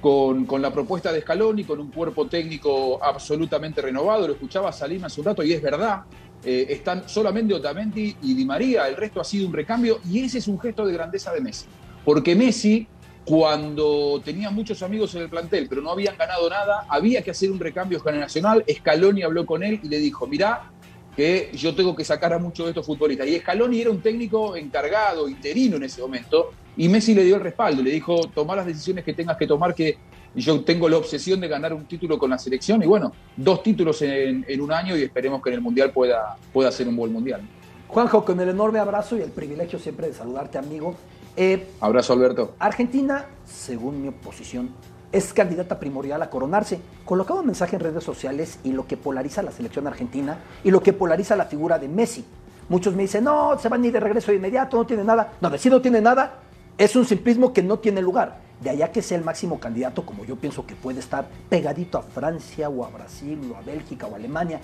con, 0.00 0.44
con 0.44 0.60
la 0.60 0.70
propuesta 0.70 1.12
de 1.12 1.22
Scaloni, 1.22 1.64
con 1.64 1.80
un 1.80 1.90
cuerpo 1.90 2.26
técnico 2.26 3.02
absolutamente 3.02 3.80
renovado. 3.80 4.26
Lo 4.26 4.34
escuchaba 4.34 4.70
Salim 4.70 5.02
hace 5.04 5.20
un 5.20 5.26
rato 5.26 5.42
y 5.42 5.52
es 5.54 5.62
verdad. 5.62 6.02
Eh, 6.44 6.66
están 6.68 7.08
solamente 7.08 7.54
Otamendi 7.54 8.16
y 8.22 8.34
Di 8.34 8.44
María, 8.44 8.86
el 8.86 8.96
resto 8.96 9.20
ha 9.20 9.24
sido 9.24 9.46
un 9.46 9.52
recambio 9.52 10.00
y 10.10 10.22
ese 10.24 10.38
es 10.38 10.48
un 10.48 10.60
gesto 10.60 10.84
de 10.84 10.92
grandeza 10.92 11.32
de 11.32 11.40
Messi. 11.40 11.64
Porque 12.04 12.34
Messi, 12.34 12.86
cuando 13.24 14.20
tenía 14.22 14.50
muchos 14.50 14.82
amigos 14.82 15.14
en 15.14 15.22
el 15.22 15.30
plantel, 15.30 15.66
pero 15.68 15.80
no 15.80 15.90
habían 15.90 16.18
ganado 16.18 16.50
nada, 16.50 16.84
había 16.88 17.22
que 17.22 17.30
hacer 17.30 17.50
un 17.50 17.58
recambio 17.58 17.98
generacional. 18.00 18.62
Scaloni 18.70 19.22
habló 19.22 19.46
con 19.46 19.62
él 19.62 19.80
y 19.82 19.88
le 19.88 19.98
dijo, 19.98 20.26
mirá, 20.26 20.70
que 21.16 21.50
yo 21.54 21.74
tengo 21.74 21.94
que 21.96 22.04
sacar 22.04 22.32
a 22.34 22.38
muchos 22.38 22.66
de 22.66 22.70
estos 22.70 22.84
futbolistas. 22.84 23.26
Y 23.26 23.38
Scaloni 23.38 23.80
era 23.80 23.90
un 23.90 24.02
técnico 24.02 24.54
encargado, 24.56 25.28
interino 25.28 25.76
en 25.76 25.84
ese 25.84 26.02
momento, 26.02 26.50
y 26.76 26.88
Messi 26.88 27.14
le 27.14 27.24
dio 27.24 27.36
el 27.36 27.42
respaldo, 27.42 27.82
le 27.82 27.90
dijo, 27.90 28.20
toma 28.34 28.56
las 28.56 28.66
decisiones 28.66 29.04
que 29.04 29.14
tengas 29.14 29.36
que 29.36 29.46
tomar, 29.46 29.74
que 29.74 29.96
yo 30.34 30.60
tengo 30.62 30.88
la 30.88 30.96
obsesión 30.96 31.40
de 31.40 31.48
ganar 31.48 31.72
un 31.72 31.84
título 31.84 32.18
con 32.18 32.30
la 32.30 32.38
selección, 32.38 32.82
y 32.82 32.86
bueno, 32.86 33.12
dos 33.36 33.62
títulos 33.62 34.00
en, 34.02 34.44
en 34.48 34.60
un 34.60 34.72
año 34.72 34.96
y 34.96 35.02
esperemos 35.02 35.42
que 35.42 35.50
en 35.50 35.56
el 35.56 35.60
Mundial 35.60 35.90
pueda, 35.92 36.36
pueda 36.52 36.70
ser 36.72 36.88
un 36.88 36.96
buen 36.96 37.12
Mundial. 37.12 37.42
Juanjo, 37.88 38.24
con 38.24 38.40
el 38.40 38.48
enorme 38.48 38.78
abrazo 38.78 39.16
y 39.16 39.22
el 39.22 39.30
privilegio 39.30 39.78
siempre 39.78 40.08
de 40.08 40.14
saludarte, 40.14 40.58
amigo. 40.58 40.96
Eh, 41.36 41.68
Abrazo, 41.80 42.12
Alberto. 42.12 42.54
Argentina, 42.58 43.26
según 43.44 44.02
mi 44.02 44.08
oposición, 44.08 44.70
es 45.12 45.32
candidata 45.32 45.78
primordial 45.78 46.20
a 46.22 46.30
coronarse. 46.30 46.80
Colocaba 47.04 47.40
un 47.40 47.46
mensaje 47.46 47.76
en 47.76 47.80
redes 47.80 48.02
sociales 48.02 48.58
y 48.64 48.72
lo 48.72 48.86
que 48.86 48.96
polariza 48.96 49.42
la 49.42 49.52
selección 49.52 49.86
argentina 49.86 50.38
y 50.64 50.70
lo 50.70 50.82
que 50.82 50.92
polariza 50.92 51.36
la 51.36 51.44
figura 51.44 51.78
de 51.78 51.88
Messi. 51.88 52.24
Muchos 52.68 52.94
me 52.94 53.02
dicen, 53.02 53.24
no, 53.24 53.56
se 53.58 53.68
van 53.68 53.84
ir 53.84 53.92
de 53.92 54.00
regreso 54.00 54.32
de 54.32 54.38
inmediato, 54.38 54.76
no 54.76 54.86
tiene 54.86 55.04
nada. 55.04 55.34
No, 55.40 55.50
decir 55.50 55.70
no 55.70 55.80
tiene 55.80 56.00
nada 56.00 56.40
es 56.78 56.96
un 56.96 57.04
simplismo 57.04 57.52
que 57.52 57.62
no 57.62 57.78
tiene 57.78 58.02
lugar. 58.02 58.40
De 58.64 58.70
allá 58.70 58.90
que 58.90 59.02
sea 59.02 59.18
el 59.18 59.24
máximo 59.24 59.60
candidato, 59.60 60.06
como 60.06 60.24
yo 60.24 60.36
pienso 60.36 60.66
que 60.66 60.74
puede 60.74 60.98
estar 60.98 61.28
pegadito 61.50 61.98
a 61.98 62.02
Francia 62.02 62.70
o 62.70 62.82
a 62.82 62.88
Brasil 62.88 63.38
o 63.52 63.58
a 63.58 63.60
Bélgica 63.60 64.06
o 64.06 64.14
a 64.14 64.16
Alemania. 64.16 64.58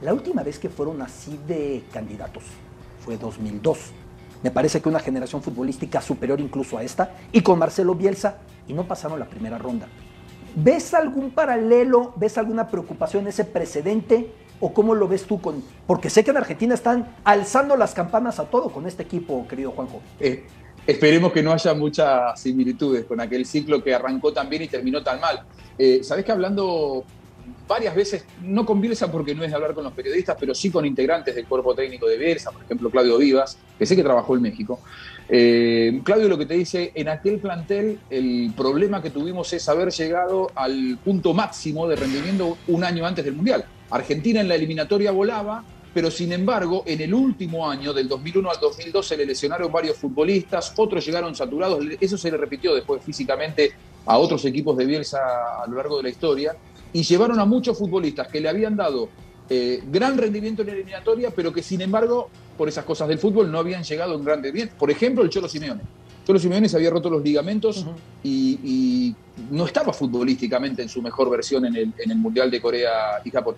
La 0.00 0.14
última 0.14 0.42
vez 0.42 0.58
que 0.58 0.70
fueron 0.70 1.02
así 1.02 1.38
de 1.46 1.84
candidatos 1.92 2.44
fue 3.04 3.18
2002. 3.18 3.92
Me 4.42 4.50
parece 4.50 4.80
que 4.80 4.88
una 4.88 5.00
generación 5.00 5.42
futbolística 5.42 6.00
superior 6.00 6.40
incluso 6.40 6.78
a 6.78 6.82
esta, 6.82 7.14
y 7.30 7.42
con 7.42 7.58
Marcelo 7.58 7.94
Bielsa, 7.94 8.38
y 8.66 8.72
no 8.72 8.88
pasaron 8.88 9.18
la 9.18 9.28
primera 9.28 9.58
ronda. 9.58 9.86
¿Ves 10.56 10.94
algún 10.94 11.30
paralelo, 11.30 12.14
ves 12.16 12.38
alguna 12.38 12.68
preocupación 12.68 13.26
ese 13.26 13.44
precedente 13.44 14.32
¿O 14.64 14.72
cómo 14.72 14.94
lo 14.94 15.08
ves 15.08 15.24
tú? 15.24 15.40
con 15.40 15.60
Porque 15.88 16.08
sé 16.08 16.22
que 16.22 16.30
en 16.30 16.36
Argentina 16.36 16.72
están 16.72 17.16
alzando 17.24 17.76
las 17.76 17.94
campanas 17.94 18.38
a 18.38 18.44
todo 18.44 18.70
con 18.70 18.86
este 18.86 19.02
equipo, 19.02 19.44
querido 19.48 19.72
Juanjo. 19.72 20.00
Eh, 20.20 20.46
esperemos 20.86 21.32
que 21.32 21.42
no 21.42 21.52
haya 21.52 21.74
muchas 21.74 22.40
similitudes 22.40 23.04
con 23.04 23.20
aquel 23.20 23.46
ciclo 23.46 23.82
que 23.82 23.94
arrancó 23.94 24.32
tan 24.32 24.48
bien 24.48 24.62
y 24.62 24.68
terminó 24.68 25.02
tan 25.02 25.20
mal. 25.20 25.42
Eh, 25.78 26.00
Sabés 26.02 26.24
que 26.24 26.32
hablando 26.32 27.04
varias 27.66 27.94
veces, 27.94 28.24
no 28.42 28.66
con 28.66 28.80
Bielsa 28.80 29.10
porque 29.10 29.34
no 29.34 29.44
es 29.44 29.50
de 29.50 29.56
hablar 29.56 29.74
con 29.74 29.84
los 29.84 29.92
periodistas, 29.92 30.36
pero 30.38 30.54
sí 30.54 30.70
con 30.70 30.84
integrantes 30.84 31.34
del 31.34 31.46
cuerpo 31.46 31.74
técnico 31.74 32.06
de 32.06 32.18
Bielsa, 32.18 32.50
por 32.50 32.62
ejemplo 32.62 32.90
Claudio 32.90 33.18
Vivas, 33.18 33.56
que 33.78 33.86
sé 33.86 33.96
que 33.96 34.02
trabajó 34.02 34.36
en 34.36 34.42
México. 34.42 34.80
Eh, 35.28 36.00
Claudio 36.04 36.28
lo 36.28 36.36
que 36.36 36.46
te 36.46 36.54
dice, 36.54 36.92
en 36.94 37.08
aquel 37.08 37.38
plantel 37.38 37.98
el 38.10 38.52
problema 38.56 39.00
que 39.00 39.10
tuvimos 39.10 39.52
es 39.52 39.68
haber 39.68 39.90
llegado 39.90 40.50
al 40.54 40.98
punto 41.02 41.32
máximo 41.32 41.88
de 41.88 41.96
rendimiento 41.96 42.58
un 42.68 42.84
año 42.84 43.06
antes 43.06 43.24
del 43.24 43.34
Mundial. 43.34 43.64
Argentina 43.90 44.40
en 44.40 44.48
la 44.48 44.54
eliminatoria 44.56 45.10
volaba, 45.12 45.64
pero 45.94 46.10
sin 46.10 46.32
embargo, 46.32 46.84
en 46.86 47.00
el 47.00 47.12
último 47.12 47.68
año, 47.68 47.92
del 47.92 48.08
2001 48.08 48.50
al 48.50 48.60
2002, 48.60 49.06
se 49.06 49.16
le 49.16 49.26
lesionaron 49.26 49.70
varios 49.70 49.96
futbolistas, 49.96 50.72
otros 50.76 51.04
llegaron 51.04 51.34
saturados, 51.34 51.84
eso 52.00 52.16
se 52.16 52.30
le 52.30 52.36
repitió 52.36 52.74
después 52.74 53.02
físicamente 53.02 53.72
a 54.06 54.18
otros 54.18 54.44
equipos 54.44 54.76
de 54.76 54.86
Bielsa 54.86 55.18
a 55.62 55.66
lo 55.66 55.76
largo 55.76 55.98
de 55.98 56.04
la 56.04 56.08
historia, 56.08 56.56
y 56.92 57.02
llevaron 57.02 57.38
a 57.40 57.44
muchos 57.44 57.78
futbolistas 57.78 58.28
que 58.28 58.40
le 58.40 58.48
habían 58.48 58.76
dado 58.76 59.08
eh, 59.50 59.82
gran 59.90 60.16
rendimiento 60.16 60.62
en 60.62 60.68
la 60.68 60.74
eliminatoria, 60.74 61.30
pero 61.30 61.52
que 61.52 61.62
sin 61.62 61.80
embargo, 61.80 62.30
por 62.56 62.68
esas 62.68 62.84
cosas 62.84 63.08
del 63.08 63.18
fútbol, 63.18 63.50
no 63.50 63.58
habían 63.58 63.82
llegado 63.82 64.14
en 64.14 64.24
grande 64.24 64.50
bien. 64.50 64.70
Por 64.78 64.90
ejemplo, 64.90 65.22
el 65.22 65.30
Cholo 65.30 65.48
Simeone. 65.48 65.82
Cholo 66.26 66.38
Simeone 66.38 66.68
se 66.68 66.76
había 66.76 66.90
roto 66.90 67.10
los 67.10 67.22
ligamentos 67.22 67.84
y, 68.22 69.14
no 69.50 69.66
estaba 69.66 69.92
futbolísticamente 69.92 70.82
en 70.82 70.88
su 70.88 71.02
mejor 71.02 71.28
versión 71.30 71.64
en 71.64 71.76
el, 71.76 72.16
Mundial 72.16 72.50
de 72.50 72.60
Corea 72.60 73.20
y 73.24 73.30
Japón. 73.30 73.56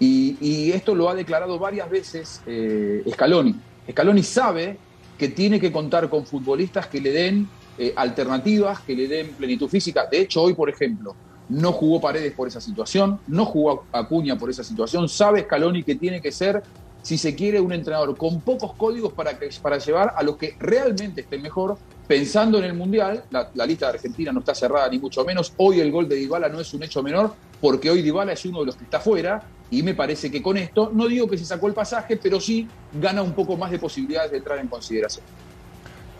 Y, 0.00 0.72
esto 0.72 0.94
lo 0.94 1.08
ha 1.08 1.14
declarado 1.14 1.58
varias 1.58 1.88
veces 1.88 2.42
eh, 2.46 3.02
Scaloni. 3.12 3.54
Scaloni 3.90 4.22
sabe 4.22 4.76
que 5.18 5.28
tiene 5.28 5.60
que 5.60 5.70
contar 5.70 6.08
con 6.08 6.26
futbolistas 6.26 6.86
que 6.88 7.00
le 7.00 7.12
den 7.12 7.48
eh, 7.78 7.92
alternativas, 7.96 8.80
que 8.80 8.94
le 8.94 9.08
den 9.08 9.28
plenitud 9.34 9.68
física. 9.68 10.06
De 10.10 10.20
hecho, 10.20 10.42
hoy, 10.42 10.54
por 10.54 10.68
ejemplo, 10.68 11.14
no 11.48 11.72
jugó 11.72 12.00
Paredes 12.00 12.32
por 12.32 12.48
esa 12.48 12.60
situación, 12.60 13.20
no 13.26 13.44
jugó 13.44 13.84
Acuña 13.92 14.36
por 14.36 14.50
esa 14.50 14.64
situación. 14.64 15.08
Sabe 15.08 15.42
Scaloni 15.42 15.82
que 15.82 15.94
tiene 15.94 16.20
que 16.20 16.32
ser, 16.32 16.62
si 17.04 17.18
se 17.18 17.34
quiere, 17.34 17.60
un 17.60 17.70
entrenador 17.70 18.16
con 18.16 18.40
pocos 18.40 18.72
códigos 18.72 19.12
para, 19.12 19.38
que, 19.38 19.50
para 19.60 19.76
llevar 19.76 20.14
a 20.16 20.22
los 20.22 20.38
que 20.38 20.56
realmente 20.58 21.20
estén 21.20 21.42
mejor. 21.42 21.76
Pensando 22.08 22.58
en 22.58 22.64
el 22.64 22.72
Mundial, 22.72 23.24
la, 23.30 23.66
lista 23.66 23.86
de 23.86 23.92
Argentina 23.92 24.32
no 24.32 24.40
está 24.40 24.54
cerrada 24.54 24.88
ni 24.88 24.98
mucho 24.98 25.22
menos. 25.22 25.52
Hoy 25.58 25.80
el 25.80 25.92
gol 25.92 26.08
de 26.08 26.16
Dybala 26.16 26.48
no 26.48 26.60
es 26.60 26.72
un 26.72 26.82
hecho 26.82 27.02
menor, 27.02 27.34
porque 27.60 27.90
hoy 27.90 28.00
Dybala 28.00 28.32
es 28.32 28.44
uno 28.46 28.60
de 28.60 28.66
los 28.66 28.76
que 28.76 28.84
está 28.84 29.00
fuera. 29.00 29.42
Y 29.70 29.82
me 29.82 29.94
parece 29.94 30.30
que 30.30 30.42
con 30.42 30.56
esto, 30.56 30.90
no 30.94 31.06
digo 31.06 31.28
que 31.28 31.36
se 31.36 31.44
sacó 31.44 31.66
el 31.66 31.74
pasaje, 31.74 32.16
pero 32.16 32.40
sí 32.40 32.66
gana 32.94 33.22
un 33.22 33.34
poco 33.34 33.56
más 33.58 33.70
de 33.70 33.78
posibilidades 33.78 34.30
de 34.30 34.38
entrar 34.38 34.58
en 34.58 34.68
consideración. 34.68 35.26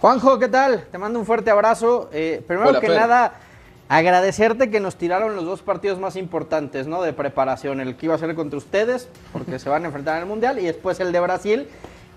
Juanjo, 0.03 0.39
¿qué 0.39 0.49
tal? 0.49 0.85
Te 0.93 0.99
mando 0.99 1.19
un 1.19 1.25
fuerte 1.25 1.51
abrazo. 1.51 2.11
Eh, 2.13 2.43
primero 2.47 2.79
que 2.79 2.89
nada, 2.89 3.41
Agradecerte 3.89 4.71
que 4.71 4.81
nos 4.81 4.97
tiraron 4.97 5.37
los 5.37 5.45
dos 5.45 5.61
partidos 5.61 5.99
más 5.99 6.17
importantes, 6.17 6.87
¿no? 6.87 7.03
De 7.03 7.13
preparación, 7.13 7.81
el 7.81 7.97
que 7.97 8.07
iba 8.07 8.15
a 8.15 8.19
ser 8.19 8.35
contra 8.35 8.57
ustedes, 8.57 9.09
porque 9.33 9.59
se 9.59 9.69
van 9.69 9.85
a 9.85 9.87
enfrentar 9.87 10.17
en 10.17 10.23
el 10.23 10.29
Mundial, 10.29 10.59
y 10.59 10.65
después 10.65 11.01
el 11.01 11.13
de 11.13 11.21
Brasil. 11.21 11.69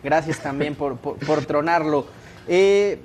Gracias 0.04 0.40
también 0.40 0.76
por, 0.76 0.98
tronarlo. 1.46 2.06
Eh, 2.48 3.00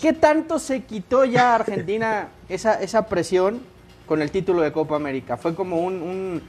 ¿qué, 0.00 0.12
tanto 0.14 0.58
se 0.58 0.84
quitó 0.84 1.26
ya 1.26 1.54
Argentina 1.54 2.28
esa, 2.48 2.80
esa 2.80 3.06
presión 3.06 3.60
con 4.06 4.22
el 4.22 4.30
título 4.30 4.62
de 4.62 4.72
Copa 4.72 4.96
América? 4.96 5.36
Fue 5.36 5.54
como 5.54 5.80
un, 5.80 6.42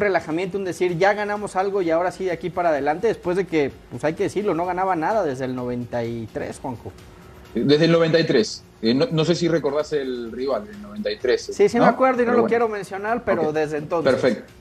relajamiento, 0.00 0.58
un 0.58 0.64
decir, 0.64 0.98
ya 0.98 1.12
ganamos 1.12 1.54
algo 1.54 1.82
y 1.82 1.90
ahora 1.92 2.10
sí 2.10 2.24
de 2.24 2.32
aquí 2.32 2.50
para 2.50 2.70
adelante, 2.70 3.06
después 3.06 3.36
de 3.36 3.46
que, 3.46 3.70
pues 3.90 4.02
hay 4.02 4.14
que 4.14 4.24
decirlo, 4.24 4.54
no 4.54 4.66
ganaba 4.66 4.96
nada 4.96 5.22
desde 5.22 5.44
el 5.44 5.54
93, 5.54 6.58
Juanjo. 6.58 6.90
Desde 7.54 7.84
el 7.84 7.92
93. 7.92 8.64
Eh, 8.80 8.94
no, 8.94 9.24
sé 9.24 9.34
si 9.34 9.48
recordás 9.48 9.92
el 9.92 10.30
rival, 10.30 10.68
el 10.68 10.80
93. 10.80 11.50
Sí, 11.52 11.68
sí 11.68 11.78
me 11.78 11.86
acuerdo 11.86 12.22
y 12.22 12.26
no 12.26 12.32
lo 12.32 12.44
quiero 12.44 12.68
mencionar, 12.68 13.24
pero 13.24 13.52
desde 13.52 13.78
entonces. 13.78 14.12
Perfecto. 14.12 14.52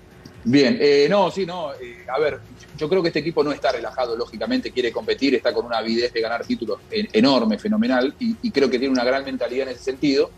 Bien, 0.43 0.77
eh, 0.79 1.07
no, 1.09 1.29
sí, 1.29 1.45
no. 1.45 1.73
Eh, 1.73 2.05
a 2.07 2.19
ver, 2.19 2.39
yo 2.77 2.89
creo 2.89 3.01
que 3.01 3.09
este 3.09 3.19
equipo 3.19 3.43
no 3.43 3.51
está 3.51 3.71
relajado, 3.71 4.15
lógicamente, 4.15 4.71
quiere 4.71 4.91
competir, 4.91 5.35
está 5.35 5.53
con 5.53 5.65
una 5.65 5.79
avidez 5.79 6.13
de 6.13 6.21
ganar 6.21 6.45
títulos 6.45 6.79
enorme, 6.89 7.59
fenomenal, 7.59 8.15
y, 8.19 8.51
creo 8.51 8.69
que 8.69 8.79
tiene 8.79 8.93
una 8.93 9.03
gran 9.03 9.23
mentalidad 9.23 9.67
en 9.67 9.75
ese 9.75 9.83
sentido. 9.83 10.31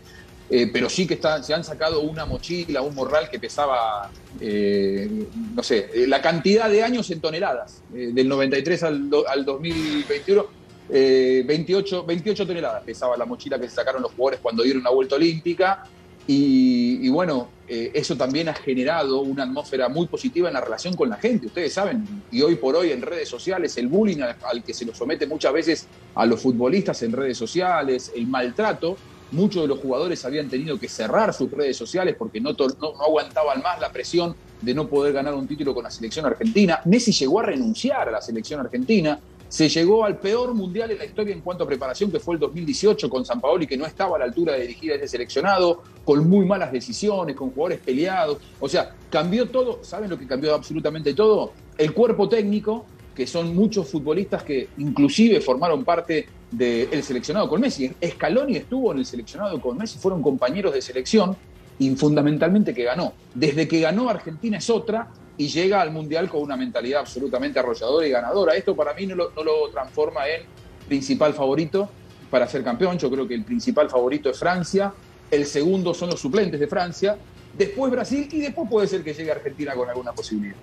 pero 0.48 0.90
sí 0.90 1.06
que 1.06 1.14
está, 1.14 1.42
se 1.44 1.54
han 1.54 1.62
sacado 1.62 2.00
una 2.00 2.26
mochila, 2.26 2.82
un 2.82 2.94
morral 2.94 3.30
que 3.30 3.38
pesaba, 3.38 4.10
no 4.40 5.62
sé, 5.62 5.90
la 6.08 6.20
cantidad 6.20 6.68
de 6.68 6.82
años 6.82 7.08
en 7.12 7.20
toneladas, 7.20 7.82
del 7.90 8.28
93 8.28 8.82
al, 8.82 9.10
al 9.28 9.44
2021 9.44 10.59
28, 10.59 10.59
eh, 10.92 11.44
28 11.46 12.46
toneladas 12.46 12.82
pesaba 12.82 13.16
la 13.16 13.24
mochila 13.24 13.58
que 13.58 13.68
se 13.68 13.76
sacaron 13.76 14.02
los 14.02 14.12
jugadores 14.12 14.40
cuando 14.40 14.62
dieron 14.62 14.82
una 14.82 14.90
vuelta 14.90 15.16
olímpica. 15.16 15.84
Y, 16.26 17.08
bueno, 17.08 17.48
eh, 17.66 17.90
eso 17.92 18.16
también 18.16 18.48
ha 18.48 18.54
generado 18.54 19.20
una 19.20 19.42
atmósfera 19.42 19.88
muy 19.88 20.06
positiva 20.06 20.46
en 20.46 20.54
la 20.54 20.60
relación 20.60 20.94
con 20.94 21.08
la 21.08 21.16
gente. 21.16 21.48
Ustedes 21.48 21.72
saben, 21.72 22.06
y 22.30 22.40
hoy 22.42 22.54
por 22.54 22.76
hoy 22.76 22.92
en 22.92 23.02
redes 23.02 23.28
sociales, 23.28 23.76
el 23.78 23.88
bullying 23.88 24.18
al, 24.20 24.62
que 24.62 24.72
se 24.72 24.84
nos 24.86 24.96
somete 24.96 25.26
muchas 25.26 25.52
veces 25.52 25.86
a 26.14 26.26
los 26.26 26.40
futbolistas 26.40 27.02
en 27.02 27.12
redes 27.12 27.36
sociales, 27.36 28.12
el 28.14 28.28
maltrato, 28.28 28.96
muchos 29.32 29.62
de 29.62 29.68
los 29.68 29.80
jugadores 29.80 30.24
habían 30.24 30.48
tenido 30.48 30.78
que 30.78 30.88
cerrar 30.88 31.34
sus 31.34 31.50
redes 31.50 31.76
sociales 31.76 32.14
porque 32.16 32.40
no, 32.40 32.52
no, 32.52 32.68
no, 32.80 33.02
aguantaban 33.02 33.60
más 33.60 33.80
la 33.80 33.90
presión 33.90 34.36
de 34.60 34.72
no 34.72 34.86
poder 34.88 35.12
ganar 35.12 35.34
un 35.34 35.48
título 35.48 35.74
con 35.74 35.82
la 35.82 35.90
selección 35.90 36.26
argentina. 36.26 36.80
Messi 36.84 37.10
llegó 37.10 37.40
a 37.40 37.44
renunciar 37.44 38.08
a 38.08 38.12
la 38.12 38.20
selección 38.20 38.60
argentina 38.60 39.18
se 39.50 39.68
llegó 39.68 40.04
al 40.04 40.16
peor 40.18 40.54
mundial 40.54 40.92
en 40.92 40.98
la 40.98 41.04
historia 41.04 41.34
en 41.34 41.40
cuanto 41.40 41.64
a 41.64 41.66
preparación, 41.66 42.08
que 42.12 42.20
fue 42.20 42.34
el 42.34 42.40
2018 42.40 43.10
con 43.10 43.24
San 43.24 43.40
Paoli, 43.40 43.66
que 43.66 43.76
no 43.76 43.84
estaba 43.84 44.14
a 44.14 44.20
la 44.20 44.24
altura 44.26 44.52
de 44.52 44.60
dirigir 44.60 44.92
a 44.92 44.94
ese 44.94 45.08
seleccionado, 45.08 45.82
con 46.04 46.28
muy 46.28 46.46
malas 46.46 46.70
decisiones, 46.70 47.34
con 47.34 47.50
jugadores 47.50 47.80
peleados. 47.80 48.38
O 48.60 48.68
sea, 48.68 48.94
cambió 49.10 49.48
todo. 49.48 49.80
¿Saben 49.82 50.08
lo 50.08 50.16
que 50.16 50.28
cambió 50.28 50.54
absolutamente 50.54 51.14
todo? 51.14 51.52
El 51.76 51.92
cuerpo 51.92 52.28
técnico, 52.28 52.86
que 53.12 53.26
son 53.26 53.52
muchos 53.56 53.88
futbolistas 53.88 54.44
que 54.44 54.68
inclusive 54.78 55.40
formaron 55.40 55.84
parte 55.84 56.28
del 56.52 57.02
seleccionado 57.02 57.48
con 57.48 57.60
Messi. 57.60 57.90
Scaloni 58.06 58.56
estuvo 58.56 58.92
en 58.92 58.98
el 58.98 59.06
seleccionado 59.06 59.60
con 59.60 59.76
Messi, 59.76 59.98
fueron 59.98 60.22
compañeros 60.22 60.72
de 60.74 60.80
selección 60.80 61.36
y 61.80 61.90
fundamentalmente 61.96 62.72
que 62.72 62.84
ganó. 62.84 63.14
Desde 63.34 63.66
que 63.66 63.80
ganó 63.80 64.08
Argentina 64.08 64.58
es 64.58 64.70
otra, 64.70 65.10
y 65.40 65.48
llega 65.48 65.80
al 65.80 65.90
Mundial 65.90 66.28
con 66.28 66.42
una 66.42 66.54
mentalidad 66.54 67.00
absolutamente 67.00 67.58
arrolladora 67.58 68.06
y 68.06 68.10
ganadora. 68.10 68.54
Esto 68.54 68.76
para 68.76 68.92
mí 68.92 69.06
no 69.06 69.14
lo, 69.14 69.70
transforma 69.72 70.28
en 70.28 70.42
principal 70.86 71.32
favorito 71.32 71.88
para 72.30 72.46
ser 72.46 72.62
campeón. 72.62 72.98
Yo 72.98 73.10
creo 73.10 73.26
que 73.26 73.36
el 73.36 73.44
principal 73.44 73.88
favorito 73.88 74.28
es 74.28 74.38
Francia, 74.38 74.92
el 75.30 75.46
segundo 75.46 75.94
son 75.94 76.10
los 76.10 76.20
suplentes 76.20 76.60
de 76.60 76.66
Francia, 76.66 77.16
después 77.56 77.90
Brasil 77.90 78.28
y 78.30 78.40
después 78.42 78.68
puede 78.68 78.86
ser 78.86 79.02
que 79.02 79.14
llegue 79.14 79.32
Argentina 79.32 79.72
con 79.72 79.88
alguna 79.88 80.12
posibilidad. 80.12 80.56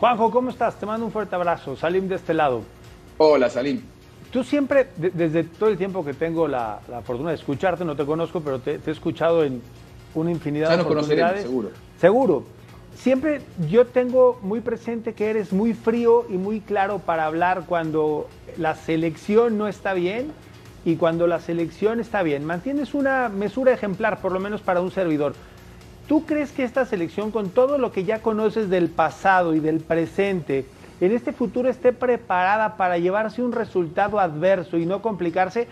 Juanjo, 0.00 0.30
¿cómo 0.30 0.48
estás? 0.48 0.80
Te 0.80 0.86
mando 0.86 1.04
un 1.04 1.12
fuerte 1.12 1.34
abrazo. 1.34 1.76
Salim 1.76 2.08
de 2.08 2.14
este 2.14 2.32
lado. 2.32 2.62
Hola, 3.18 3.50
Salim. 3.50 3.82
Tú 4.32 4.42
siempre, 4.42 4.88
desde 4.96 5.44
todo 5.44 5.68
el 5.68 5.76
tiempo 5.76 6.02
que 6.02 6.14
tengo 6.14 6.48
la, 6.48 6.80
fortuna 7.04 7.28
de 7.28 7.36
escucharte, 7.36 7.84
no 7.84 7.94
te 7.94 8.06
conozco, 8.06 8.40
pero 8.40 8.60
te, 8.60 8.80
he 8.86 8.90
escuchado 8.90 9.44
en 9.44 9.60
una 10.14 10.30
infinidad 10.30 10.74
de 10.74 10.82
oportunidades. 10.82 11.42
seguro. 11.42 11.68
Seguro 12.00 12.63
siempre 12.96 13.40
yo 13.68 13.86
tengo 13.86 14.38
muy 14.42 14.60
presente 14.60 15.14
que 15.14 15.30
eres 15.30 15.52
muy 15.52 15.74
frío 15.74 16.26
y 16.28 16.34
muy 16.34 16.60
claro 16.60 16.98
para 16.98 17.26
hablar 17.26 17.64
cuando 17.66 18.28
la 18.56 18.74
selección 18.74 19.58
no 19.58 19.68
está 19.68 19.94
bien 19.94 20.32
y 20.84 20.96
cuando 20.96 21.26
la 21.26 21.40
selección 21.40 22.00
está 22.00 22.22
bien. 22.22 22.44
Mantienes 22.44 22.94
una 22.94 23.28
mesura 23.28 23.72
ejemplar, 23.72 24.20
por 24.20 24.32
lo 24.32 24.40
menos 24.40 24.60
para 24.60 24.80
un 24.80 24.90
servidor. 24.90 25.34
¿Tú 26.06 26.26
crees 26.26 26.52
que 26.52 26.64
esta 26.64 26.84
selección, 26.84 27.30
con 27.30 27.48
todo 27.48 27.78
lo 27.78 27.90
que 27.90 28.04
ya 28.04 28.20
conoces 28.20 28.68
del 28.68 28.90
pasado 28.90 29.54
y 29.54 29.60
del 29.60 29.80
presente, 29.80 30.66
en 31.00 31.12
este 31.12 31.32
futuro 31.32 31.68
esté 31.68 31.92
preparada 31.92 32.76
para 32.76 32.98
llevarse 32.98 33.42
un 33.42 33.52
resultado 33.52 34.20
adverso 34.20 34.76
y 34.76 34.84
no 34.84 35.00
complicarse? 35.00 35.66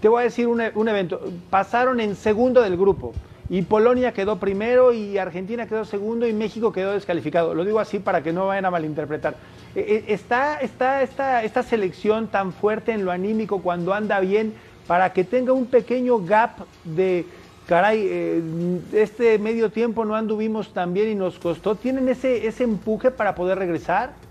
Te 0.00 0.08
voy 0.08 0.20
a 0.20 0.24
decir 0.24 0.46
un, 0.46 0.62
un 0.74 0.88
evento. 0.88 1.20
Pasaron 1.48 2.00
en 2.00 2.16
segundo 2.16 2.60
del 2.60 2.76
grupo 2.76 3.14
y 3.48 3.62
Polonia 3.62 4.12
quedó 4.12 4.38
primero 4.38 4.92
y 4.92 5.18
Argentina 5.18 5.66
quedó 5.66 5.84
segundo 5.84 6.26
y 6.26 6.32
México 6.32 6.72
quedó 6.72 6.92
descalificado. 6.92 7.54
Lo 7.54 7.64
digo 7.64 7.78
así 7.78 7.98
para 7.98 8.22
que 8.22 8.32
no 8.32 8.46
vayan 8.46 8.64
a 8.64 8.70
malinterpretar. 8.70 9.34
Eh, 9.74 9.84
eh, 9.88 10.04
¿Está, 10.08 10.58
está 10.60 11.02
esta, 11.02 11.44
esta 11.44 11.62
selección 11.62 12.28
tan 12.28 12.52
fuerte 12.52 12.92
en 12.92 13.04
lo 13.04 13.12
anímico 13.12 13.62
cuando 13.62 13.94
anda 13.94 14.18
bien 14.20 14.54
para 14.86 15.12
que 15.12 15.24
tenga 15.24 15.52
un 15.52 15.66
pequeño 15.66 16.24
gap 16.24 16.58
de, 16.84 17.26
caray, 17.66 18.06
eh, 18.08 18.42
este 18.92 19.38
medio 19.38 19.70
tiempo 19.70 20.04
no 20.04 20.14
anduvimos 20.14 20.72
tan 20.72 20.92
bien 20.92 21.10
y 21.10 21.14
nos 21.14 21.38
costó? 21.38 21.74
¿Tienen 21.76 22.08
ese, 22.08 22.46
ese 22.46 22.64
empuje 22.64 23.10
para 23.10 23.34
poder 23.34 23.58
regresar? 23.58 24.25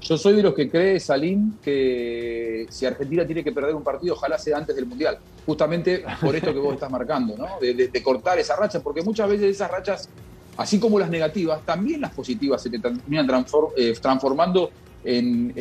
Yo 0.00 0.16
soy 0.16 0.36
de 0.36 0.42
los 0.42 0.54
que 0.54 0.70
cree, 0.70 1.00
Salim, 1.00 1.58
que 1.62 2.66
si 2.68 2.86
Argentina 2.86 3.26
tiene 3.26 3.42
que 3.42 3.52
perder 3.52 3.74
un 3.74 3.82
partido, 3.82 4.14
ojalá 4.14 4.38
sea 4.38 4.58
antes 4.58 4.76
del 4.76 4.86
Mundial. 4.86 5.18
Justamente 5.44 6.04
por 6.20 6.36
esto 6.36 6.52
que 6.52 6.58
vos 6.58 6.74
estás 6.74 6.90
marcando, 6.90 7.36
¿no? 7.36 7.46
De, 7.60 8.02
cortar 8.02 8.38
esa 8.38 8.56
racha, 8.56 8.80
porque 8.80 9.02
muchas 9.02 9.28
veces 9.28 9.56
esas 9.56 9.70
rachas 9.70 10.08
así 10.56 10.78
como 10.78 10.98
las 10.98 11.10
negativas, 11.10 11.60
también 11.64 12.00
las 12.00 12.12
positivas 12.12 12.62
se 12.62 12.70
te 12.70 12.78
terminan 12.78 13.28
eh, 13.76 13.94
transformando 14.00 14.70
en, 15.04 15.52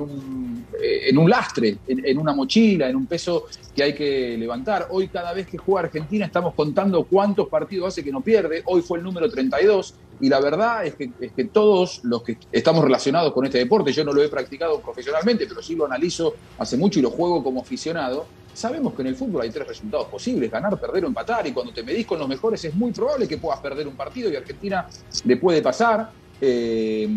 un, 0.00 0.66
en, 0.80 1.18
un, 1.18 1.30
lastre, 1.30 1.76
en, 1.86 2.18
una 2.18 2.32
mochila, 2.32 2.88
en 2.88 2.96
un 2.96 3.06
peso 3.06 3.46
que 3.74 3.82
hay 3.82 3.94
que 3.94 4.36
levantar. 4.38 4.88
Hoy 4.90 5.08
cada 5.08 5.32
vez 5.32 5.46
que 5.46 5.58
juega 5.58 5.86
Argentina 5.86 6.26
estamos 6.26 6.54
contando 6.54 7.04
cuántos 7.04 7.48
partidos 7.48 7.88
hace 7.88 8.02
que 8.02 8.10
no 8.10 8.20
pierde. 8.20 8.62
Hoy 8.66 8.82
fue 8.82 8.98
el 8.98 9.04
número 9.04 9.30
32 9.30 9.94
y 10.20 10.28
la 10.28 10.40
verdad 10.40 10.86
es 10.86 10.94
que, 10.94 11.10
es 11.20 11.32
que 11.32 11.44
todos 11.44 12.02
los 12.04 12.22
que 12.22 12.38
estamos 12.52 12.84
relacionados 12.84 13.32
con 13.32 13.44
este 13.44 13.58
deporte, 13.58 13.92
yo 13.92 14.04
no 14.04 14.12
lo 14.12 14.22
he 14.22 14.28
practicado 14.28 14.80
profesionalmente, 14.80 15.46
pero 15.46 15.62
sí 15.62 15.74
lo 15.74 15.86
analizo 15.86 16.34
hace 16.58 16.76
mucho 16.76 16.98
y 16.98 17.02
lo 17.02 17.10
juego 17.10 17.42
como 17.42 17.60
aficionado, 17.60 18.26
sabemos 18.54 18.94
que 18.94 19.02
en 19.02 19.08
el 19.08 19.16
fútbol 19.16 19.42
hay 19.42 19.50
tres 19.50 19.66
resultados 19.66 20.06
posibles, 20.06 20.50
ganar, 20.50 20.78
perder 20.80 21.04
o 21.04 21.08
empatar, 21.08 21.46
y 21.46 21.52
cuando 21.52 21.72
te 21.72 21.82
medís 21.82 22.06
con 22.06 22.18
los 22.18 22.28
mejores 22.28 22.64
es 22.64 22.74
muy 22.74 22.92
probable 22.92 23.28
que 23.28 23.36
puedas 23.36 23.60
perder 23.60 23.86
un 23.86 23.96
partido 23.96 24.30
y 24.30 24.36
Argentina 24.36 24.86
le 25.24 25.36
puede 25.36 25.60
pasar. 25.60 26.10
Eh, 26.40 27.08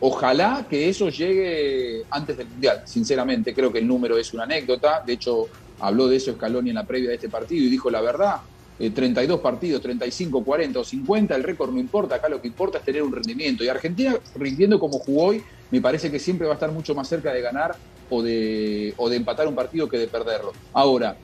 ojalá 0.00 0.66
que 0.68 0.88
eso 0.88 1.08
llegue 1.08 2.04
antes 2.10 2.36
del 2.36 2.48
Mundial, 2.48 2.82
sinceramente, 2.84 3.54
creo 3.54 3.72
que 3.72 3.78
el 3.78 3.86
número 3.86 4.16
es 4.18 4.32
una 4.32 4.44
anécdota, 4.44 5.02
de 5.04 5.14
hecho 5.14 5.46
habló 5.80 6.08
de 6.08 6.16
eso 6.16 6.32
Scaloni 6.32 6.70
en 6.70 6.76
la 6.76 6.86
previa 6.86 7.10
de 7.10 7.16
este 7.16 7.28
partido 7.28 7.64
y 7.64 7.68
dijo 7.68 7.90
la 7.90 8.00
verdad, 8.00 8.40
32 8.78 9.38
eh, 9.38 9.42
partidos, 9.42 9.82
35, 9.82 10.44
40 10.44 10.78
o 10.78 10.84
50, 10.84 11.34
el 11.34 11.42
récord 11.42 11.72
no 11.72 11.80
importa, 11.80 12.16
acá 12.16 12.28
lo 12.28 12.40
que 12.40 12.48
importa 12.48 12.78
es 12.78 12.84
tener 12.84 13.02
un 13.02 13.12
rendimiento. 13.12 13.64
Y 13.64 13.68
Argentina, 13.68 14.16
rindiendo 14.36 14.78
como 14.78 14.98
jugó 15.00 15.26
hoy, 15.26 15.42
me 15.70 15.80
parece 15.80 16.10
que 16.10 16.18
siempre 16.18 16.46
va 16.46 16.52
a 16.52 16.54
estar 16.54 16.70
mucho 16.70 16.94
más 16.94 17.08
cerca 17.08 17.32
de 17.32 17.40
ganar 17.40 17.74
o 18.08 18.22
de, 18.22 18.94
o 18.96 19.08
de 19.08 19.16
empatar 19.16 19.48
un 19.48 19.54
partido 19.54 19.88
que 19.88 19.98
de 19.98 20.06
perderlo. 20.06 20.52
Ahora, 20.72 21.16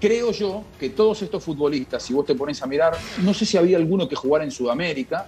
creo 0.00 0.30
yo 0.30 0.64
que 0.78 0.90
todos 0.90 1.22
estos 1.22 1.42
futbolistas, 1.42 2.02
si 2.02 2.14
vos 2.14 2.24
te 2.24 2.34
pones 2.34 2.62
a 2.62 2.66
mirar, 2.66 2.96
no 3.22 3.34
sé 3.34 3.44
si 3.44 3.56
había 3.56 3.76
alguno 3.76 4.08
que 4.08 4.14
jugara 4.14 4.44
en 4.44 4.52
Sudamérica, 4.52 5.26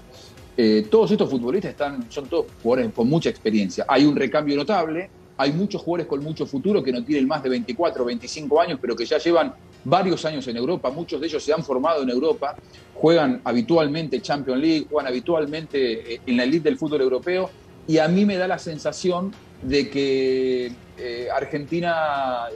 eh, 0.61 0.89
todos 0.91 1.13
estos 1.13 1.31
futbolistas 1.31 1.71
están, 1.71 2.11
son 2.11 2.27
todos 2.27 2.47
jugadores 2.61 2.93
con 2.93 3.09
mucha 3.09 3.31
experiencia. 3.31 3.85
Hay 3.87 4.05
un 4.05 4.17
recambio 4.17 4.57
notable, 4.57 5.09
hay 5.37 5.53
muchos 5.53 5.81
jugadores 5.81 6.09
con 6.09 6.21
mucho 6.21 6.47
futuro 6.47 6.83
que 6.83 6.91
no 6.91 7.05
tienen 7.05 7.29
más 7.29 7.45
de 7.45 7.49
24 7.49 8.03
o 8.03 8.07
25 8.07 8.61
años, 8.61 8.79
pero 8.83 8.97
que 8.97 9.07
ya 9.07 9.19
llevan 9.19 9.55
varios 9.85 10.25
años 10.25 10.49
en 10.49 10.57
Europa, 10.57 10.91
muchos 10.91 11.21
de 11.21 11.29
ellos 11.29 11.45
se 11.45 11.53
han 11.53 11.63
formado 11.63 12.03
en 12.03 12.11
Europa, 12.11 12.57
juegan 12.93 13.41
habitualmente 13.45 14.21
Champions 14.21 14.61
League, 14.61 14.87
juegan 14.91 15.07
habitualmente 15.07 16.15
eh, 16.15 16.21
en 16.27 16.37
la 16.37 16.43
elite 16.43 16.69
del 16.69 16.77
fútbol 16.77 17.03
europeo, 17.03 17.49
y 17.87 17.99
a 17.99 18.09
mí 18.09 18.27
me 18.27 18.37
da 18.37 18.49
la 18.49 18.59
sensación 18.59 19.33
de 19.63 19.89
que 19.89 20.73
eh, 20.99 21.29
Argentina 21.33 22.49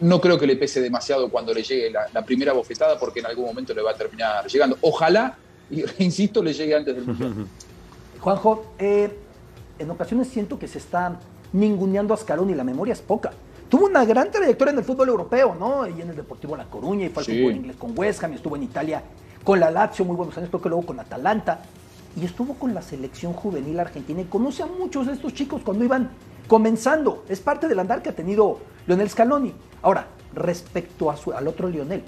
no 0.00 0.20
creo 0.20 0.38
que 0.38 0.46
le 0.46 0.56
pese 0.56 0.80
demasiado 0.80 1.30
cuando 1.30 1.54
le 1.54 1.62
llegue 1.62 1.90
la, 1.90 2.24
primera 2.24 2.52
bofetada, 2.52 2.98
porque 2.98 3.20
en 3.20 3.26
algún 3.26 3.46
momento 3.46 3.72
le 3.72 3.82
va 3.82 3.92
a 3.92 3.94
terminar 3.94 4.46
llegando. 4.46 4.76
Ojalá, 4.80 5.38
y 5.70 5.84
insisto, 5.98 6.42
le 6.42 6.52
llegue 6.52 6.74
antes 6.74 6.94
del 6.94 7.06
mundial. 7.06 7.46
Juanjo, 8.20 8.66
eh, 8.78 9.16
en 9.78 9.90
ocasiones 9.90 10.28
siento 10.28 10.58
que 10.58 10.68
se 10.68 10.78
está 10.78 11.18
ninguneando 11.52 12.14
a 12.14 12.16
Scaloni, 12.16 12.54
la 12.54 12.64
memoria 12.64 12.92
es 12.92 13.00
poca. 13.00 13.32
Tuvo 13.68 13.86
una 13.86 14.04
gran 14.04 14.30
trayectoria 14.30 14.72
en 14.72 14.78
el 14.78 14.84
fútbol 14.84 15.08
europeo, 15.08 15.56
¿no? 15.58 15.86
Y 15.88 16.00
en 16.00 16.10
el 16.10 16.16
Deportivo 16.16 16.56
La 16.56 16.66
Coruña, 16.66 17.06
y 17.06 17.08
fue 17.08 17.22
al 17.22 17.26
fútbol 17.26 17.56
inglés 17.56 17.76
con 17.76 17.98
West 17.98 18.22
Ham, 18.22 18.32
y 18.32 18.36
estuvo 18.36 18.54
en 18.56 18.64
Italia 18.64 19.02
con 19.42 19.58
la 19.58 19.70
Lazio, 19.70 20.04
muy 20.04 20.14
buenos 20.14 20.36
años, 20.36 20.50
creo 20.50 20.62
que 20.62 20.68
luego 20.68 20.86
con 20.86 21.00
Atalanta 21.00 21.62
y 22.20 22.24
estuvo 22.24 22.54
con 22.54 22.74
la 22.74 22.82
selección 22.82 23.32
juvenil 23.32 23.80
argentina 23.80 24.20
y 24.20 24.24
conoce 24.24 24.62
a 24.62 24.66
muchos 24.66 25.06
de 25.06 25.14
estos 25.14 25.32
chicos 25.34 25.62
cuando 25.64 25.84
iban 25.84 26.10
comenzando. 26.46 27.24
Es 27.28 27.40
parte 27.40 27.68
del 27.68 27.78
andar 27.78 28.02
que 28.02 28.10
ha 28.10 28.14
tenido 28.14 28.58
Lionel 28.86 29.08
Scaloni. 29.08 29.54
Ahora, 29.80 30.06
respecto 30.34 31.10
a 31.10 31.16
su, 31.16 31.32
al 31.32 31.48
otro 31.48 31.68
Lionel, 31.68 32.02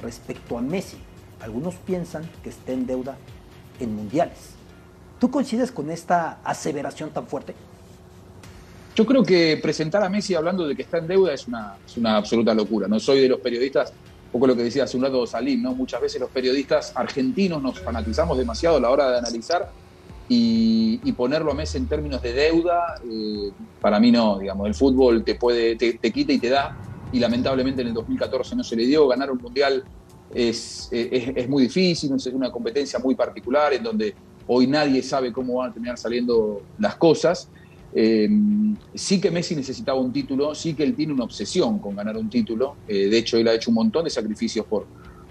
respecto 0.00 0.56
a 0.56 0.60
Messi, 0.60 0.96
algunos 1.40 1.74
piensan 1.76 2.28
que 2.42 2.50
está 2.50 2.72
en 2.72 2.86
deuda 2.86 3.16
en 3.80 3.94
mundiales. 3.94 4.50
¿Tú 5.18 5.30
coincides 5.30 5.72
con 5.72 5.90
esta 5.90 6.38
aseveración 6.44 7.10
tan 7.10 7.26
fuerte? 7.26 7.54
Yo 8.94 9.06
creo 9.06 9.22
que 9.22 9.58
presentar 9.62 10.02
a 10.02 10.08
Messi 10.08 10.34
hablando 10.34 10.66
de 10.66 10.74
que 10.74 10.82
está 10.82 10.98
en 10.98 11.06
deuda 11.06 11.32
es 11.32 11.46
una, 11.46 11.76
absoluta 12.16 12.52
locura. 12.54 12.88
No 12.88 12.98
soy 12.98 13.20
de 13.20 13.28
los 13.28 13.40
periodistas 13.40 13.92
un 14.26 14.32
poco 14.32 14.48
lo 14.48 14.56
que 14.56 14.64
decía 14.64 14.84
hace 14.84 14.96
un 14.96 15.04
rato 15.04 15.26
Salim, 15.26 15.62
¿no? 15.62 15.74
Muchas 15.74 16.00
veces 16.00 16.20
los 16.20 16.30
periodistas 16.30 16.92
argentinos 16.94 17.62
nos 17.62 17.80
fanatizamos 17.80 18.36
demasiado 18.36 18.76
a 18.76 18.80
la 18.80 18.90
hora 18.90 19.10
de 19.10 19.18
analizar 19.18 19.70
y, 20.28 21.12
ponerlo 21.12 21.52
a 21.52 21.54
Messi 21.54 21.78
en 21.78 21.86
términos 21.86 22.20
de 22.20 22.32
deuda, 22.32 22.96
eh, 23.10 23.50
para 23.80 23.98
mí 23.98 24.12
no, 24.12 24.38
digamos, 24.38 24.66
el 24.66 24.74
fútbol 24.74 25.24
te 25.24 25.34
puede, 25.36 25.76
te, 25.76 26.12
quita 26.12 26.32
y 26.32 26.38
te 26.38 26.50
da, 26.50 26.76
y 27.12 27.18
lamentablemente 27.18 27.80
en 27.82 27.88
el 27.88 27.94
2014 27.94 28.54
no 28.54 28.62
se 28.62 28.76
le 28.76 28.84
dio, 28.84 29.08
ganar 29.08 29.30
un 29.30 29.38
mundial 29.38 29.84
es, 30.34 30.88
es, 30.90 31.32
es 31.36 31.48
muy 31.48 31.64
difícil, 31.64 32.12
es 32.14 32.26
una 32.26 32.50
competencia 32.50 32.98
muy 32.98 33.14
particular 33.14 33.72
en 33.72 33.82
donde 33.82 34.14
hoy 34.46 34.66
nadie 34.66 35.02
sabe 35.02 35.32
cómo 35.32 35.54
van 35.54 35.70
a 35.70 35.72
terminar 35.72 35.98
saliendo 35.98 36.62
las 36.78 36.96
cosas, 36.96 37.50
eh, 37.94 38.28
sí 38.94 39.20
que 39.20 39.30
Messi 39.30 39.56
necesitaba 39.56 39.98
un 39.98 40.12
título, 40.12 40.54
sí 40.54 40.74
que 40.74 40.82
él 40.82 40.94
tiene 40.94 41.12
una 41.12 41.24
obsesión 41.24 41.78
con 41.78 41.96
ganar 41.96 42.16
un 42.16 42.28
título. 42.28 42.76
Eh, 42.86 43.08
de 43.08 43.18
hecho, 43.18 43.38
él 43.38 43.48
ha 43.48 43.54
hecho 43.54 43.70
un 43.70 43.76
montón 43.76 44.04
de 44.04 44.10
sacrificios 44.10 44.66
por, 44.66 44.86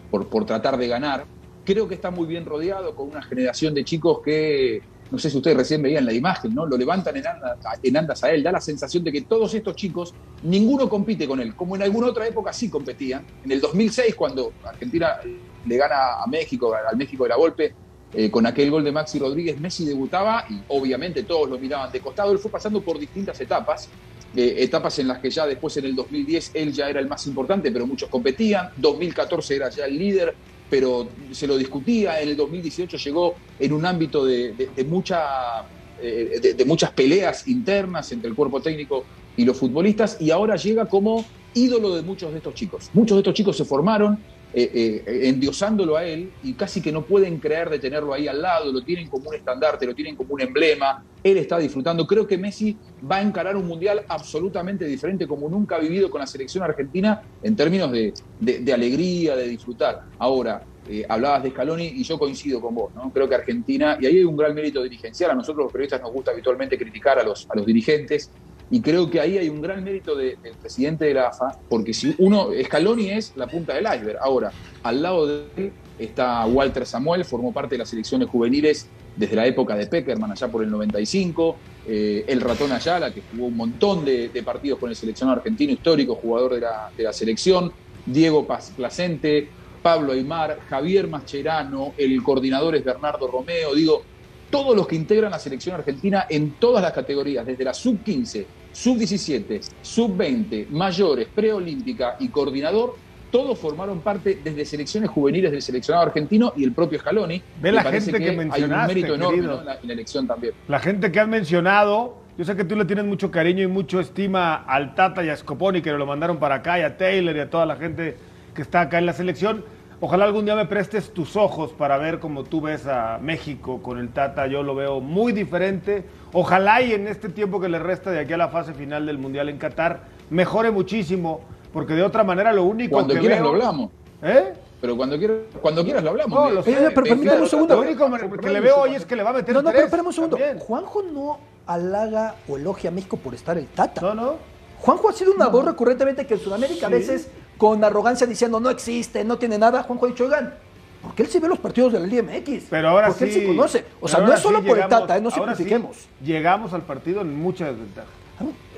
por, 0.10 0.46
tratar 0.46 0.78
de 0.78 0.88
ganar. 0.88 1.26
Creo 1.64 1.88
que 1.88 1.96
está 1.96 2.12
muy 2.12 2.26
bien 2.28 2.46
rodeado 2.46 2.96
con 2.96 3.10
una 3.10 3.22
generación 3.22 3.74
de 3.74 3.84
chicos 3.84 4.20
que, 4.24 4.82
no 5.10 5.17
sé 5.17 5.30
si 5.30 5.38
ustedes 5.38 5.58
recién 5.58 5.82
veían 5.82 6.06
la 6.06 6.13
imagen, 6.13 6.54
¿no? 6.54 6.65
Lo 6.65 6.78
levantan 6.78 7.15
en 7.15 7.98
andas, 7.98 8.24
a 8.24 8.32
él. 8.32 8.43
Da 8.43 8.52
la 8.52 8.62
sensación 8.62 9.04
de 9.04 9.12
que 9.12 9.22
todos 9.22 9.54
estos 9.54 9.76
chicos, 9.76 10.13
ninguno 10.43 10.89
compite 10.89 11.28
con 11.28 11.39
él, 11.39 11.56
como 11.56 11.76
en 11.76 11.84
alguna 11.84 12.08
otra 12.08 12.28
época 12.28 12.52
sí 12.52 12.70
competían. 12.70 13.26
En 13.43 13.52
el 13.52 13.62
2006, 13.62 14.15
cuando 14.15 14.54
Argentina 14.63 15.17
le 15.65 15.78
gana 15.78 16.22
a 16.24 16.28
México, 16.28 16.74
al 16.74 16.98
México 16.98 17.24
de 17.24 17.30
la 17.30 17.36
Golpe, 17.36 17.74
eh, 18.13 18.32
con 18.32 18.46
aquel 18.46 18.72
gol 18.72 18.84
de 18.84 18.91
Maxi 18.91 19.20
Rodríguez, 19.20 19.60
Messi 19.60 19.86
debutaba 19.86 20.46
y 20.50 20.62
obviamente 20.70 21.24
todos 21.24 21.50
lo 21.50 21.60
miraban 21.60 21.91
de 21.91 22.00
costado. 22.00 22.32
Él 22.32 22.39
fue 22.39 22.52
pasando 22.52 22.82
por 22.82 22.98
distintas 22.98 23.39
etapas, 23.41 23.89
eh, 24.36 24.56
etapas 24.60 25.00
en 25.00 25.10
las 25.10 25.20
que 25.20 25.30
ya 25.30 25.46
después 25.46 25.76
en 25.78 25.86
el 25.86 25.96
2010 25.96 26.52
él 26.54 26.72
ya 26.72 26.89
era 26.89 27.00
el 27.00 27.08
más 27.08 27.28
importante, 27.28 27.72
pero 27.72 27.86
muchos 27.86 28.10
competían. 28.10 28.70
2014 28.78 29.56
era 29.56 29.70
ya 29.70 29.86
el 29.86 29.98
líder, 29.98 30.36
pero 30.70 31.08
se 31.32 31.48
lo 31.48 31.58
discutía. 31.58 32.22
En 32.22 32.30
el 32.30 32.38
2018 32.38 32.98
llegó 32.98 33.36
en 33.60 33.74
un 33.74 33.86
ámbito 33.86 34.26
de, 34.26 34.70
mucha, 34.88 35.66
eh, 36.02 36.54
de 36.56 36.66
muchas 36.66 36.92
peleas 36.92 37.48
internas 37.48 38.12
entre 38.12 38.30
el 38.30 38.36
cuerpo 38.36 38.62
técnico 38.62 39.06
y 39.36 39.46
los 39.46 39.58
futbolistas 39.58 40.18
y 40.20 40.32
ahora 40.32 40.56
llega 40.56 40.86
como 40.86 41.24
ídolo 41.54 41.96
de 41.96 42.02
muchos 42.02 42.32
de 42.32 42.38
estos 42.38 42.54
chicos. 42.54 42.90
Muchos 42.94 43.16
de 43.16 43.22
estos 43.22 43.34
chicos 43.34 43.56
se 43.58 43.66
formaron 43.66 44.20
eh, 44.54 45.04
eh, 45.06 45.28
endiosándolo 45.28 45.98
a 45.98 46.06
él 46.06 46.32
y 46.42 46.54
casi 46.54 46.82
que 46.82 46.92
no 46.92 47.04
pueden 47.06 47.38
creer 47.38 47.70
de 47.70 47.80
tenerlo 47.80 48.14
ahí 48.14 48.30
al 48.30 48.42
lado, 48.42 48.72
lo 48.72 48.82
tienen 48.82 49.10
como 49.10 49.30
un 49.30 49.36
estandarte, 49.36 49.86
lo 49.86 49.94
tienen 49.94 50.16
como 50.16 50.34
un 50.34 50.42
emblema, 50.42 51.04
él 51.22 51.38
está 51.38 51.58
disfrutando. 51.58 52.08
Creo 52.08 52.26
que 52.26 52.38
Messi 52.38 52.78
va 53.10 53.18
a 53.18 53.22
encarar 53.22 53.58
un 53.58 53.68
mundial 53.68 54.06
absolutamente 54.08 54.86
diferente 54.86 55.28
como 55.28 55.50
nunca 55.50 55.76
ha 55.76 55.80
vivido 55.80 56.10
con 56.10 56.22
la 56.22 56.28
selección 56.28 56.64
argentina 56.64 57.22
en 57.44 57.56
términos 57.58 57.92
de, 57.92 58.74
alegría, 58.74 59.36
de 59.36 59.50
disfrutar. 59.50 60.04
Ahora, 60.18 60.64
eh, 60.88 61.06
hablabas 61.10 61.44
de 61.44 61.52
Scaloni 61.52 61.86
y 61.86 62.04
yo 62.04 62.18
coincido 62.18 62.62
con 62.62 62.74
vos, 62.74 62.96
¿no? 62.96 63.12
Creo 63.12 63.28
que 63.28 63.36
Argentina, 63.36 63.98
y 64.00 64.06
ahí 64.06 64.18
hay 64.18 64.24
un 64.24 64.38
gran 64.38 64.56
mérito 64.56 64.82
dirigencial, 64.82 65.32
a 65.32 65.36
nosotros 65.36 65.66
los 65.66 65.72
periodistas 65.74 66.02
nos 66.02 66.14
gusta 66.14 66.32
habitualmente 66.32 66.78
criticar 66.78 67.20
a 67.20 67.24
los, 67.24 67.46
a 67.50 67.56
los 67.56 67.66
dirigentes, 67.66 68.32
y 68.70 68.82
creo 68.82 69.10
que 69.10 69.20
ahí 69.20 69.38
hay 69.38 69.50
un 69.50 69.62
gran 69.62 69.84
mérito 69.84 70.16
del 70.16 70.38
presidente 70.62 71.06
de 71.06 71.14
la 71.14 71.28
AFA, 71.28 71.58
porque 71.70 71.94
si 71.94 72.14
uno, 72.18 72.50
Scaloni 72.66 73.12
es 73.12 73.34
la 73.36 73.48
punta 73.48 73.74
del 73.74 73.86
iceberg. 73.86 74.18
Ahora, 74.22 74.52
al 74.84 75.02
lado 75.02 75.26
de 75.26 75.46
él 75.56 75.72
está 75.98 76.46
Walter 76.46 76.86
Samuel, 76.86 77.24
formó 77.24 77.54
parte 77.54 77.76
de 77.76 77.80
las 77.80 77.90
selecciones 77.90 78.28
juveniles 78.28 78.88
desde 79.16 79.36
la 79.36 79.48
época 79.48 79.76
de 79.76 79.88
Peckerman, 79.88 80.32
allá 80.32 80.48
por 80.50 80.64
el 80.64 80.70
95. 80.70 81.56
Eh, 81.88 82.26
el 82.28 82.42
Ratón 82.42 82.72
Ayala, 82.74 83.14
que 83.14 83.22
jugó 83.32 83.48
un 83.48 83.56
montón 83.56 84.04
de, 84.04 84.30
partidos 84.44 84.80
con 84.80 84.90
el 84.90 84.96
seleccionado 84.96 85.38
argentino 85.38 85.72
histórico, 85.72 86.16
jugador 86.16 86.56
de 86.56 87.04
la, 87.04 87.14
selección. 87.14 87.72
Diego 88.06 88.48
Placente, 88.76 89.50
Pablo 89.82 90.14
Aymar, 90.14 90.60
Javier 90.70 91.08
Mascherano, 91.08 91.94
el 91.98 92.22
coordinador 92.24 92.76
es 92.76 92.84
Bernardo 92.84 93.28
Romeo. 93.28 93.74
Digo, 93.74 94.04
todos 94.50 94.76
los 94.76 94.88
que 94.88 94.96
integran 94.96 95.32
la 95.32 95.40
selección 95.40 95.76
argentina 95.76 96.26
en 96.30 96.52
todas 96.52 96.82
las 96.82 96.94
categorías, 96.94 97.46
desde 97.46 97.64
la 97.64 97.74
sub-15, 97.74 98.46
sub-17, 98.72 99.62
sub-20, 99.82 100.70
mayores, 100.70 101.28
preolímpica 101.34 102.16
y 102.20 102.30
coordinador, 102.30 102.96
todos 103.32 103.60
formaron 103.60 104.00
parte 104.00 104.40
desde 104.44 104.64
selecciones 104.66 105.10
juveniles 105.10 105.52
del 105.52 105.62
seleccionado 105.62 106.08
argentino 106.08 106.54
y 106.56 106.64
el 106.64 106.72
propio 106.72 107.00
Scaloni. 107.00 107.42
Ve 107.62 107.72
la 107.72 107.84
gente 107.84 108.20
que, 108.20 108.32
mencionaste, 108.32 108.64
hay 108.64 108.82
un 108.82 108.88
mérito 108.88 109.16
enorme 109.16 109.38
en, 109.38 109.66
la, 109.66 109.94
elección 109.94 110.28
también. 110.28 110.54
La 110.68 110.80
gente 110.80 111.12
que 111.12 111.20
han 111.20 111.30
mencionado, 111.30 112.18
yo 112.38 112.46
sé 112.46 112.56
que 112.56 112.64
tú 112.64 112.76
le 112.76 112.86
tienes 112.86 113.06
mucho 113.06 113.30
cariño 113.30 113.64
y 113.64 113.68
mucho 113.68 114.00
estima 114.00 114.56
al 114.56 114.96
Tata 114.96 115.26
y 115.26 115.30
a 115.30 115.36
Scoponi, 115.36 115.82
que 115.82 115.92
lo 115.92 116.06
mandaron 116.06 116.38
para 116.38 116.56
acá, 116.56 116.80
y 116.80 116.84
a 116.84 116.98
Taylor 116.98 117.36
y 117.36 117.40
a 117.40 117.50
toda 117.50 117.66
la 117.66 117.76
gente 117.76 118.16
que 118.56 118.62
está 118.62 118.82
acá 118.82 118.98
en 118.98 119.06
la 119.06 119.14
selección. 119.14 119.66
Ojalá 120.00 120.26
algún 120.26 120.46
día 120.46 120.56
me 120.56 120.66
prestes 120.66 121.12
tus 121.12 121.36
ojos 121.36 121.72
para 121.74 121.98
ver 121.98 122.20
cómo 122.20 122.44
tú 122.44 122.62
ves 122.62 122.86
a 122.86 123.18
México 123.20 123.82
con 123.82 123.98
el 123.98 124.10
Tata. 124.10 124.46
Yo 124.46 124.62
lo 124.62 124.76
veo 124.76 125.00
muy 125.02 125.32
diferente. 125.32 126.06
Ojalá 126.34 126.82
y 126.84 126.94
en 126.94 127.08
este 127.08 127.30
tiempo 127.30 127.60
que 127.60 127.68
le 127.68 127.80
resta 127.80 128.12
de 128.12 128.20
aquí 128.20 128.34
a 128.34 128.38
la 128.38 128.50
fase 128.50 128.74
final 128.76 129.08
del 129.08 129.18
Mundial 129.18 129.50
en 129.50 129.58
Qatar 129.58 130.02
mejore 130.30 130.70
muchísimo, 130.70 131.42
porque 131.74 131.94
de 131.94 132.04
otra 132.04 132.24
manera 132.24 132.54
lo 132.54 132.64
único 132.66 132.92
Cuando 132.94 133.16
que 133.16 133.22
quieras 133.22 133.42
lo 133.42 133.50
hablamos. 133.50 133.90
¿Eh? 134.22 134.54
pero 134.80 134.96
cuando 134.96 135.18
quieras, 135.18 135.38
cuando 135.60 135.84
quieras 135.84 136.04
lo 136.04 136.12
hablamos. 136.12 136.38
No, 136.40 136.50
lo 136.52 136.62
sé, 136.62 136.70
Oye, 136.70 136.78
pero 136.78 136.90
me- 137.02 137.10
permítame 137.10 137.38
me- 137.38 137.42
un 137.44 137.50
segundo. 137.50 137.76
Lo 137.76 137.82
único 137.82 138.12
que 138.40 138.50
le 138.52 138.60
veo 138.60 138.78
hoy 138.78 138.94
es 138.94 139.06
que 139.06 139.16
le 139.16 139.24
va 139.24 139.32
a 139.32 139.34
meter 139.34 139.56
No, 139.56 139.64
no, 139.64 139.70
tres 139.70 139.76
pero 139.78 139.86
espérame 139.88 140.06
un 140.08 140.14
segundo. 140.14 140.38
también. 140.38 140.60
Juanjo 140.60 141.02
no 141.02 141.40
halaga 141.66 142.36
o 142.48 142.58
elogia 142.58 142.92
a 142.92 142.94
México 142.94 143.18
por 143.18 143.34
estar 143.34 143.58
el 143.58 143.66
Tata. 143.66 144.02
No, 144.02 144.14
no. 144.14 144.36
Juanjo 144.80 145.10
ha 145.10 145.14
sido 145.14 145.34
una 145.34 145.48
voz 145.48 145.66
recurrentemente 145.66 146.28
que 146.28 146.36
en 146.36 146.40
Sudamérica 146.40 146.86
a 146.86 146.90
veces 146.92 147.32
con 147.58 147.84
arrogancia 147.84 148.28
diciendo 148.28 148.60
no 148.60 148.70
existe, 148.70 149.24
no 149.24 149.38
tiene 149.38 149.58
nada. 149.58 149.84
Juanjo 149.84 150.06
ha 150.06 150.10
dicho, 150.10 150.26
oigan, 150.26 150.54
porque 151.02 151.24
él 151.24 151.30
sí 151.30 151.39
ve 151.39 151.48
los 151.48 151.60
partidos 151.60 151.93
de 151.93 152.00
la 152.00 152.08
Liga 152.08 152.24
MX. 152.24 152.65
Pero 152.70 152.89
ahora 152.89 153.08
porque 153.08 153.28
sí. 153.28 153.36
él 153.39 153.41
se 153.41 153.48
conoce. 153.48 153.80
O 153.80 153.84
pero 154.02 154.08
sea, 154.08 154.20
no 154.20 154.34
es 154.34 154.39
solo 154.39 154.62
sí 154.62 154.67
por 154.67 154.80
el 154.80 154.88
Tata, 154.88 155.17
eh, 155.17 155.22
no 155.22 155.30
ahora 155.30 155.56
sí 155.56 155.63
simplifiquemos. 155.63 155.98
llegamos 156.24 156.74
al 156.74 156.82
partido 156.84 157.22
en 157.22 157.36
mucha 157.39 157.65
desventaja. 157.67 158.08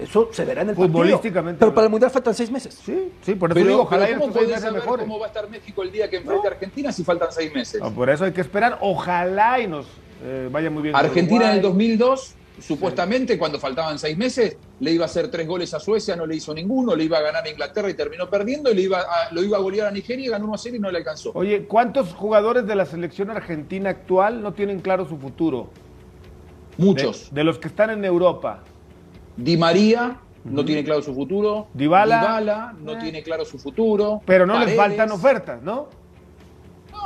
Eso 0.01 0.29
se 0.31 0.45
verá 0.45 0.61
en 0.61 0.69
el 0.69 0.75
partido. 0.75 0.93
Futbolísticamente 0.99 1.59
Pero 1.59 1.65
hablando. 1.71 1.75
para 1.75 1.85
el 1.85 1.91
Mundial 1.91 2.11
faltan 2.11 2.33
seis 2.33 2.49
meses. 2.49 2.79
Sí, 2.81 3.11
sí, 3.21 3.35
por 3.35 3.49
eso 3.49 3.55
Pero, 3.55 3.67
digo, 3.67 3.81
ojalá 3.81 4.05
pero 4.05 4.19
¿cómo 4.21 4.33
seis 4.33 4.47
meses 4.47 4.61
saber 4.61 4.79
mejores. 4.79 5.05
cómo 5.05 5.19
va 5.19 5.25
a 5.25 5.27
estar 5.27 5.49
México 5.49 5.83
el 5.83 5.91
día 5.91 6.09
que 6.09 6.15
enfrente 6.17 6.47
a 6.47 6.51
Argentina 6.51 6.91
si 6.93 7.03
faltan 7.03 7.27
seis 7.31 7.53
meses? 7.53 7.81
No, 7.81 7.91
por 7.91 8.09
eso 8.09 8.23
hay 8.23 8.31
que 8.31 8.39
esperar. 8.39 8.77
Ojalá 8.79 9.59
y 9.59 9.67
nos 9.67 9.85
eh, 10.23 10.47
vaya 10.49 10.69
muy 10.69 10.83
bien. 10.83 10.95
Argentina 10.95 11.51
en 11.51 11.59
el 11.59 11.65
Uruguay. 11.65 11.97
2002, 11.97 12.35
supuestamente, 12.61 13.37
cuando 13.37 13.59
faltaban 13.59 13.97
seis 13.99 14.17
meses, 14.17 14.57
le 14.79 14.91
iba 14.91 15.03
a 15.03 15.07
hacer 15.07 15.29
tres 15.29 15.47
goles 15.47 15.73
a 15.73 15.79
Suecia, 15.79 16.15
no 16.15 16.25
le 16.25 16.35
hizo 16.35 16.53
ninguno, 16.53 16.95
le 16.95 17.03
iba 17.05 17.17
a 17.17 17.21
ganar 17.21 17.45
a 17.45 17.49
Inglaterra 17.49 17.89
y 17.89 17.93
terminó 17.93 18.29
perdiendo, 18.29 18.71
y 18.71 18.75
le 18.75 18.81
iba 18.83 18.99
a- 18.99 19.31
lo 19.33 19.43
iba 19.43 19.57
a 19.57 19.59
golear 19.59 19.87
a 19.87 19.91
Nigeria, 19.91 20.31
ganó 20.31 20.45
1 20.45 20.53
a 20.55 20.57
0 20.57 20.75
y 20.75 20.79
no 20.79 20.91
le 20.91 20.97
alcanzó. 20.99 21.31
Oye, 21.33 21.65
¿cuántos 21.65 22.13
jugadores 22.13 22.65
de 22.67 22.75
la 22.75 22.85
selección 22.85 23.29
argentina 23.29 23.89
actual 23.89 24.41
no 24.41 24.53
tienen 24.53 24.79
claro 24.79 25.05
su 25.07 25.17
futuro? 25.17 25.69
Muchos. 26.77 27.33
de 27.33 27.43
los 27.43 27.59
que 27.59 27.67
están 27.67 27.89
en 27.89 28.05
Europa. 28.05 28.63
Di 29.35 29.57
María 29.57 30.17
no 30.45 30.63
tiene 30.63 30.83
claro 30.85 31.01
su 31.01 31.13
futuro. 31.13 31.67
Dybala. 31.73 32.73
no 32.81 32.93
Eh. 32.93 32.97
tiene 33.01 33.21
claro 33.21 33.43
su 33.43 33.59
futuro. 33.59 34.21
Pero 34.25 34.45
no 34.45 34.53
les 34.53 34.75
Paredes. 34.75 34.77
faltan 34.77 35.11
ofertas, 35.11 35.61
¿no? 35.61 35.89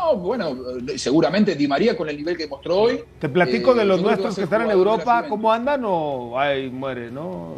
No, 0.04 0.18
bueno, 0.18 0.58
eh, 0.88 0.98
seguramente 0.98 1.56
Di 1.56 1.68
María 1.68 1.96
con 1.96 2.10
el 2.10 2.18
nivel 2.18 2.36
que 2.36 2.48
mostró 2.48 2.82
hoy. 2.82 3.00
Te 3.20 3.30
platico 3.30 3.72
eh, 3.72 3.80
de 3.80 3.86
los 3.86 4.02
nuestros 4.02 4.36
que 4.36 4.44
están 4.44 4.64
en 4.64 4.72
Europa. 4.72 5.26
¿cómo 5.30 5.52
andan 5.52 5.84
o 5.86 6.38
ay, 6.38 6.70
muere, 6.70 7.10
no? 7.10 7.54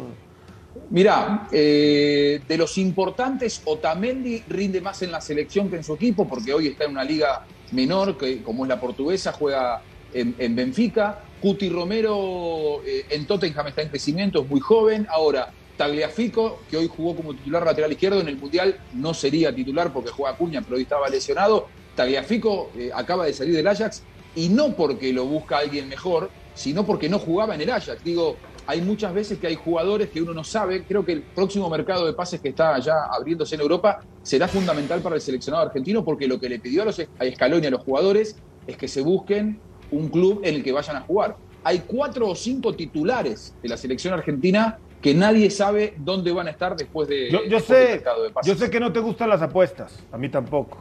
Mirá, 0.90 1.48
eh, 1.50 2.40
de 2.46 2.56
los 2.56 2.78
importantes, 2.78 3.62
Otamendi 3.64 4.44
rinde 4.48 4.80
más 4.80 5.02
en 5.02 5.10
la 5.10 5.20
selección 5.20 5.68
que 5.68 5.76
en 5.76 5.82
su 5.82 5.94
equipo, 5.94 6.28
porque 6.28 6.54
hoy 6.54 6.68
está 6.68 6.84
en 6.84 6.92
una 6.92 7.02
liga 7.02 7.44
menor, 7.72 8.16
que, 8.16 8.42
como 8.42 8.64
es 8.64 8.68
la 8.68 8.78
portuguesa, 8.78 9.32
juega 9.32 9.82
en, 10.14 10.36
en 10.38 10.54
Benfica. 10.54 11.22
Cuti 11.42 11.68
Romero 11.68 12.80
eh, 12.86 13.06
en 13.10 13.26
Tottenham 13.26 13.66
está 13.66 13.82
en 13.82 13.88
crecimiento, 13.88 14.42
es 14.42 14.48
muy 14.48 14.60
joven. 14.60 15.08
Ahora, 15.10 15.50
Tagliafico, 15.76 16.60
que 16.70 16.76
hoy 16.76 16.88
jugó 16.88 17.16
como 17.16 17.34
titular 17.34 17.64
lateral 17.64 17.90
izquierdo 17.90 18.20
en 18.20 18.28
el 18.28 18.36
Mundial, 18.36 18.78
no 18.94 19.12
sería 19.12 19.52
titular 19.52 19.92
porque 19.92 20.10
juega 20.10 20.36
Cuña, 20.36 20.62
pero 20.62 20.76
hoy 20.76 20.82
estaba 20.82 21.08
lesionado. 21.08 21.66
Tagliafico 21.96 22.70
eh, 22.76 22.90
acaba 22.94 23.24
de 23.26 23.32
salir 23.32 23.54
del 23.54 23.66
Ajax 23.66 24.02
y 24.34 24.48
no 24.50 24.74
porque 24.76 25.12
lo 25.12 25.24
busca 25.24 25.58
alguien 25.58 25.88
mejor, 25.88 26.30
sino 26.54 26.84
porque 26.86 27.08
no 27.08 27.18
jugaba 27.18 27.54
en 27.54 27.62
el 27.62 27.70
Ajax. 27.70 28.04
Digo, 28.04 28.36
hay 28.66 28.82
muchas 28.82 29.14
veces 29.14 29.38
que 29.38 29.46
hay 29.46 29.54
jugadores 29.56 30.10
que 30.10 30.20
uno 30.20 30.34
no 30.34 30.44
sabe. 30.44 30.84
Creo 30.84 31.04
que 31.04 31.12
el 31.12 31.22
próximo 31.22 31.68
mercado 31.70 32.06
de 32.06 32.12
pases 32.12 32.40
que 32.40 32.50
está 32.50 32.78
ya 32.78 32.94
abriéndose 33.10 33.54
en 33.54 33.62
Europa 33.62 34.00
será 34.22 34.46
fundamental 34.46 35.00
para 35.00 35.14
el 35.16 35.20
seleccionado 35.20 35.64
argentino 35.66 36.04
porque 36.04 36.26
lo 36.28 36.38
que 36.38 36.48
le 36.48 36.58
pidió 36.58 36.82
a, 36.82 36.84
los, 36.86 37.00
a 37.00 37.30
Scaloni 37.34 37.64
y 37.64 37.66
a 37.66 37.70
los 37.70 37.82
jugadores 37.82 38.36
es 38.66 38.76
que 38.76 38.88
se 38.88 39.00
busquen 39.00 39.58
un 39.90 40.08
club 40.08 40.40
en 40.44 40.56
el 40.56 40.62
que 40.62 40.72
vayan 40.72 40.96
a 40.96 41.00
jugar. 41.00 41.36
Hay 41.64 41.80
cuatro 41.86 42.28
o 42.28 42.34
cinco 42.34 42.74
titulares 42.74 43.54
de 43.62 43.68
la 43.68 43.76
selección 43.76 44.14
argentina 44.14 44.78
que 45.00 45.14
nadie 45.14 45.50
sabe 45.50 45.94
dónde 45.98 46.32
van 46.32 46.48
a 46.48 46.50
estar 46.50 46.76
después 46.76 47.08
de 47.08 47.30
Yo, 47.30 47.44
yo 47.44 47.56
después 47.58 47.68
del 47.78 47.86
sé, 47.86 47.92
mercado 47.94 48.22
de 48.24 48.30
pases. 48.30 48.52
yo 48.52 48.58
sé 48.58 48.70
que 48.70 48.80
no 48.80 48.92
te 48.92 49.00
gustan 49.00 49.28
las 49.28 49.42
apuestas, 49.42 49.98
a 50.10 50.18
mí 50.18 50.28
tampoco. 50.28 50.78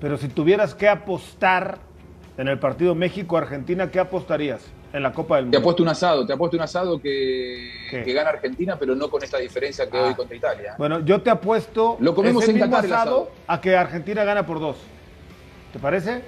Pero 0.00 0.16
si 0.18 0.28
tuvieras 0.28 0.74
que 0.74 0.88
apostar 0.88 1.78
en 2.36 2.48
el 2.48 2.58
partido 2.58 2.94
México-Argentina, 2.94 3.90
¿qué 3.90 4.00
apostarías 4.00 4.60
en 4.92 5.02
la 5.02 5.12
Copa 5.12 5.36
del 5.36 5.44
Te 5.44 5.46
Mundo? 5.46 5.58
apuesto 5.58 5.82
un 5.82 5.88
asado, 5.88 6.26
te 6.26 6.32
apuesto 6.32 6.56
un 6.56 6.62
asado 6.62 7.00
que, 7.00 7.70
que 7.90 8.12
gana 8.12 8.30
Argentina, 8.30 8.76
pero 8.78 8.94
no 8.94 9.08
con 9.08 9.22
esta 9.22 9.38
diferencia 9.38 9.88
que 9.88 9.96
Ah. 9.96 10.06
hoy 10.08 10.14
contra 10.14 10.36
Italia. 10.36 10.74
Bueno, 10.78 11.00
yo 11.00 11.22
te 11.22 11.30
apuesto 11.30 11.96
Lo 12.00 12.14
comemos 12.14 12.42
ese 12.42 12.52
en 12.52 12.58
mismo 12.58 12.70
Qatar 12.70 12.84
asado 12.86 13.00
asado. 13.22 13.30
a 13.46 13.60
que 13.60 13.76
Argentina 13.76 14.24
gana 14.24 14.44
por 14.44 14.60
dos. 14.60 14.76
¿Te 15.72 15.78
parece? 15.78 16.22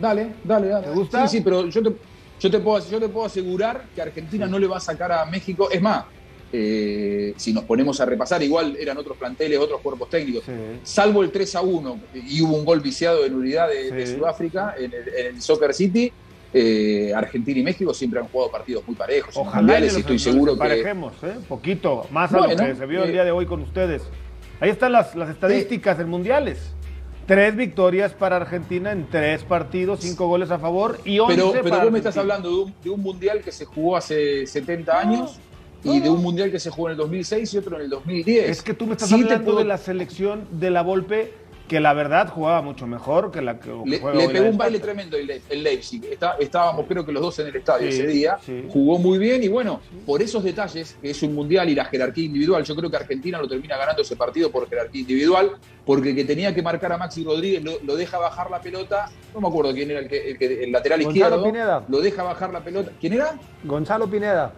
Dale, 0.00 0.32
dale, 0.44 0.68
dale. 0.68 0.86
¿Te 0.88 0.92
gusta? 0.94 1.28
Sí, 1.28 1.38
sí, 1.38 1.44
pero 1.44 1.66
yo 1.66 1.82
te, 1.82 1.92
yo 2.40 2.50
te, 2.50 2.58
puedo, 2.60 2.78
yo 2.90 2.98
te 2.98 3.08
puedo 3.08 3.26
asegurar 3.26 3.82
que 3.94 4.00
Argentina 4.02 4.46
no 4.46 4.58
le 4.58 4.66
va 4.66 4.78
a 4.78 4.80
sacar 4.80 5.12
a 5.12 5.24
México. 5.26 5.68
Es 5.70 5.80
más, 5.82 6.04
eh, 6.52 7.32
si 7.36 7.52
nos 7.52 7.64
ponemos 7.64 8.00
a 8.00 8.04
repasar, 8.06 8.42
igual 8.42 8.76
eran 8.78 8.96
otros 8.98 9.16
planteles, 9.16 9.58
otros 9.58 9.80
cuerpos 9.80 10.08
técnicos. 10.10 10.44
Sí. 10.44 10.52
Salvo 10.82 11.22
el 11.22 11.30
3 11.30 11.54
a 11.56 11.60
1 11.62 12.00
y 12.28 12.42
hubo 12.42 12.56
un 12.56 12.64
gol 12.64 12.80
viciado 12.80 13.24
en 13.24 13.34
unidad 13.34 13.68
de, 13.68 13.90
de 13.90 14.06
Sí. 14.06 14.14
Sudáfrica 14.16 14.74
en 14.78 14.92
el, 14.92 15.08
en 15.14 15.26
el 15.36 15.42
Soccer 15.42 15.72
City. 15.74 16.12
eh, 16.52 17.12
Argentina 17.14 17.60
y 17.60 17.62
México 17.62 17.94
siempre 17.94 18.18
han 18.18 18.26
jugado 18.26 18.50
partidos 18.50 18.82
muy 18.84 18.96
parejos. 18.96 19.36
Ojalá 19.36 19.78
los- 19.78 19.96
y 19.96 20.00
estoy 20.00 20.18
seguro 20.18 20.58
que. 20.58 20.80
¿eh? 20.80 20.94
poquito, 21.48 22.06
más 22.10 22.32
a 22.34 22.38
Bueno, 22.38 22.54
lo 22.60 22.68
que 22.70 22.74
se 22.74 22.86
vio 22.86 23.04
el 23.04 23.12
día 23.12 23.22
de 23.24 23.30
hoy 23.30 23.46
con 23.46 23.62
ustedes. 23.62 24.02
Ahí 24.58 24.70
están 24.70 24.90
las, 24.90 25.14
las 25.14 25.30
estadísticas 25.30 26.00
en 26.00 26.08
mundiales. 26.08 26.58
Tres 27.26 27.54
victorias 27.54 28.12
para 28.14 28.34
Argentina 28.34 28.90
en 28.90 29.08
tres 29.08 29.44
partidos, 29.44 30.00
cinco 30.00 30.26
goles 30.26 30.50
a 30.50 30.58
favor 30.58 30.98
y 31.04 31.20
11 31.20 31.34
Pero, 31.36 31.52
pero 31.52 31.68
para 31.70 31.84
vos 31.84 31.92
me 31.92 31.98
estás 31.98 32.16
hablando 32.16 32.48
de 32.48 32.56
un, 32.64 32.74
de 32.82 32.90
un 32.90 33.00
mundial 33.00 33.40
que 33.42 33.52
se 33.52 33.64
jugó 33.64 33.96
hace 33.96 34.44
70 34.44 34.98
años 34.98 35.38
y 35.84 36.00
de 36.00 36.10
un 36.10 36.22
mundial 36.22 36.50
que 36.50 36.58
se 36.60 36.70
jugó 36.70 36.88
en 36.88 36.92
el 36.92 36.98
2006 36.98 37.54
y 37.54 37.58
otro 37.58 37.76
en 37.76 37.82
el 37.82 37.90
2010. 37.90 38.48
Es 38.50 38.62
que 38.62 38.74
tú 38.74 38.86
me 38.86 38.92
estás 38.92 39.08
Sí 39.08 39.14
hablando 39.14 39.44
puedo- 39.44 39.58
de 39.58 39.64
la 39.64 39.78
selección 39.78 40.46
de 40.50 40.70
la 40.70 40.82
Volpe, 40.82 41.32
que 41.68 41.78
la 41.78 41.92
verdad 41.94 42.28
jugaba 42.28 42.62
mucho 42.62 42.84
mejor 42.88 43.30
que 43.30 43.40
la 43.40 43.60
que, 43.60 43.68
Le, 43.86 44.00
juega 44.00 44.18
le 44.18 44.26
hoy 44.26 44.32
pegó 44.32 44.48
un 44.48 44.58
baile 44.58 44.80
tremendo 44.80 45.16
el, 45.16 45.24
Le- 45.28 45.40
el 45.50 45.62
Leipzig. 45.62 46.04
Está- 46.10 46.34
estábamos, 46.40 46.84
creo 46.88 47.06
que 47.06 47.12
los 47.12 47.22
dos 47.22 47.38
en 47.38 47.46
el 47.46 47.54
estadio 47.54 47.92
Sí, 47.92 47.98
ese 48.00 48.06
día. 48.08 48.38
sí. 48.44 48.64
Jugó 48.68 48.98
muy 48.98 49.18
bien 49.18 49.40
y 49.44 49.46
bueno, 49.46 49.80
por 50.04 50.20
esos 50.20 50.42
detalles, 50.42 50.96
que 51.00 51.10
es 51.10 51.22
un 51.22 51.32
mundial 51.32 51.68
y 51.68 51.76
la 51.76 51.84
jerarquía 51.84 52.24
individual, 52.24 52.64
yo 52.64 52.74
creo 52.74 52.90
que 52.90 52.96
Argentina 52.96 53.38
lo 53.38 53.46
termina 53.46 53.76
ganando 53.76 54.02
ese 54.02 54.16
partido 54.16 54.50
por 54.50 54.68
jerarquía 54.68 55.02
individual, 55.02 55.52
porque 55.86 56.10
el 56.10 56.16
que 56.16 56.24
tenía 56.24 56.52
que 56.52 56.60
marcar 56.60 56.90
a 56.92 56.98
Maxi 56.98 57.22
Rodríguez 57.22 57.62
lo, 57.62 57.74
lo 57.84 57.94
deja 57.94 58.18
bajar 58.18 58.50
la 58.50 58.60
pelota. 58.60 59.08
No 59.32 59.40
me 59.40 59.46
acuerdo 59.46 59.72
quién 59.72 59.92
era 59.92 60.00
el, 60.00 60.08
que, 60.08 60.30
el, 60.32 60.38
que- 60.38 60.64
el 60.64 60.72
lateral 60.72 61.04
Gonzalo 61.04 61.26
izquierdo. 61.36 61.44
Pineda. 61.44 61.84
Lo 61.88 62.00
deja 62.00 62.24
bajar 62.24 62.52
la 62.52 62.64
pelota. 62.64 62.90
¿Quién 63.00 63.12
era? 63.12 63.38
Gonzalo 63.62 64.08
Pineda. 64.10 64.52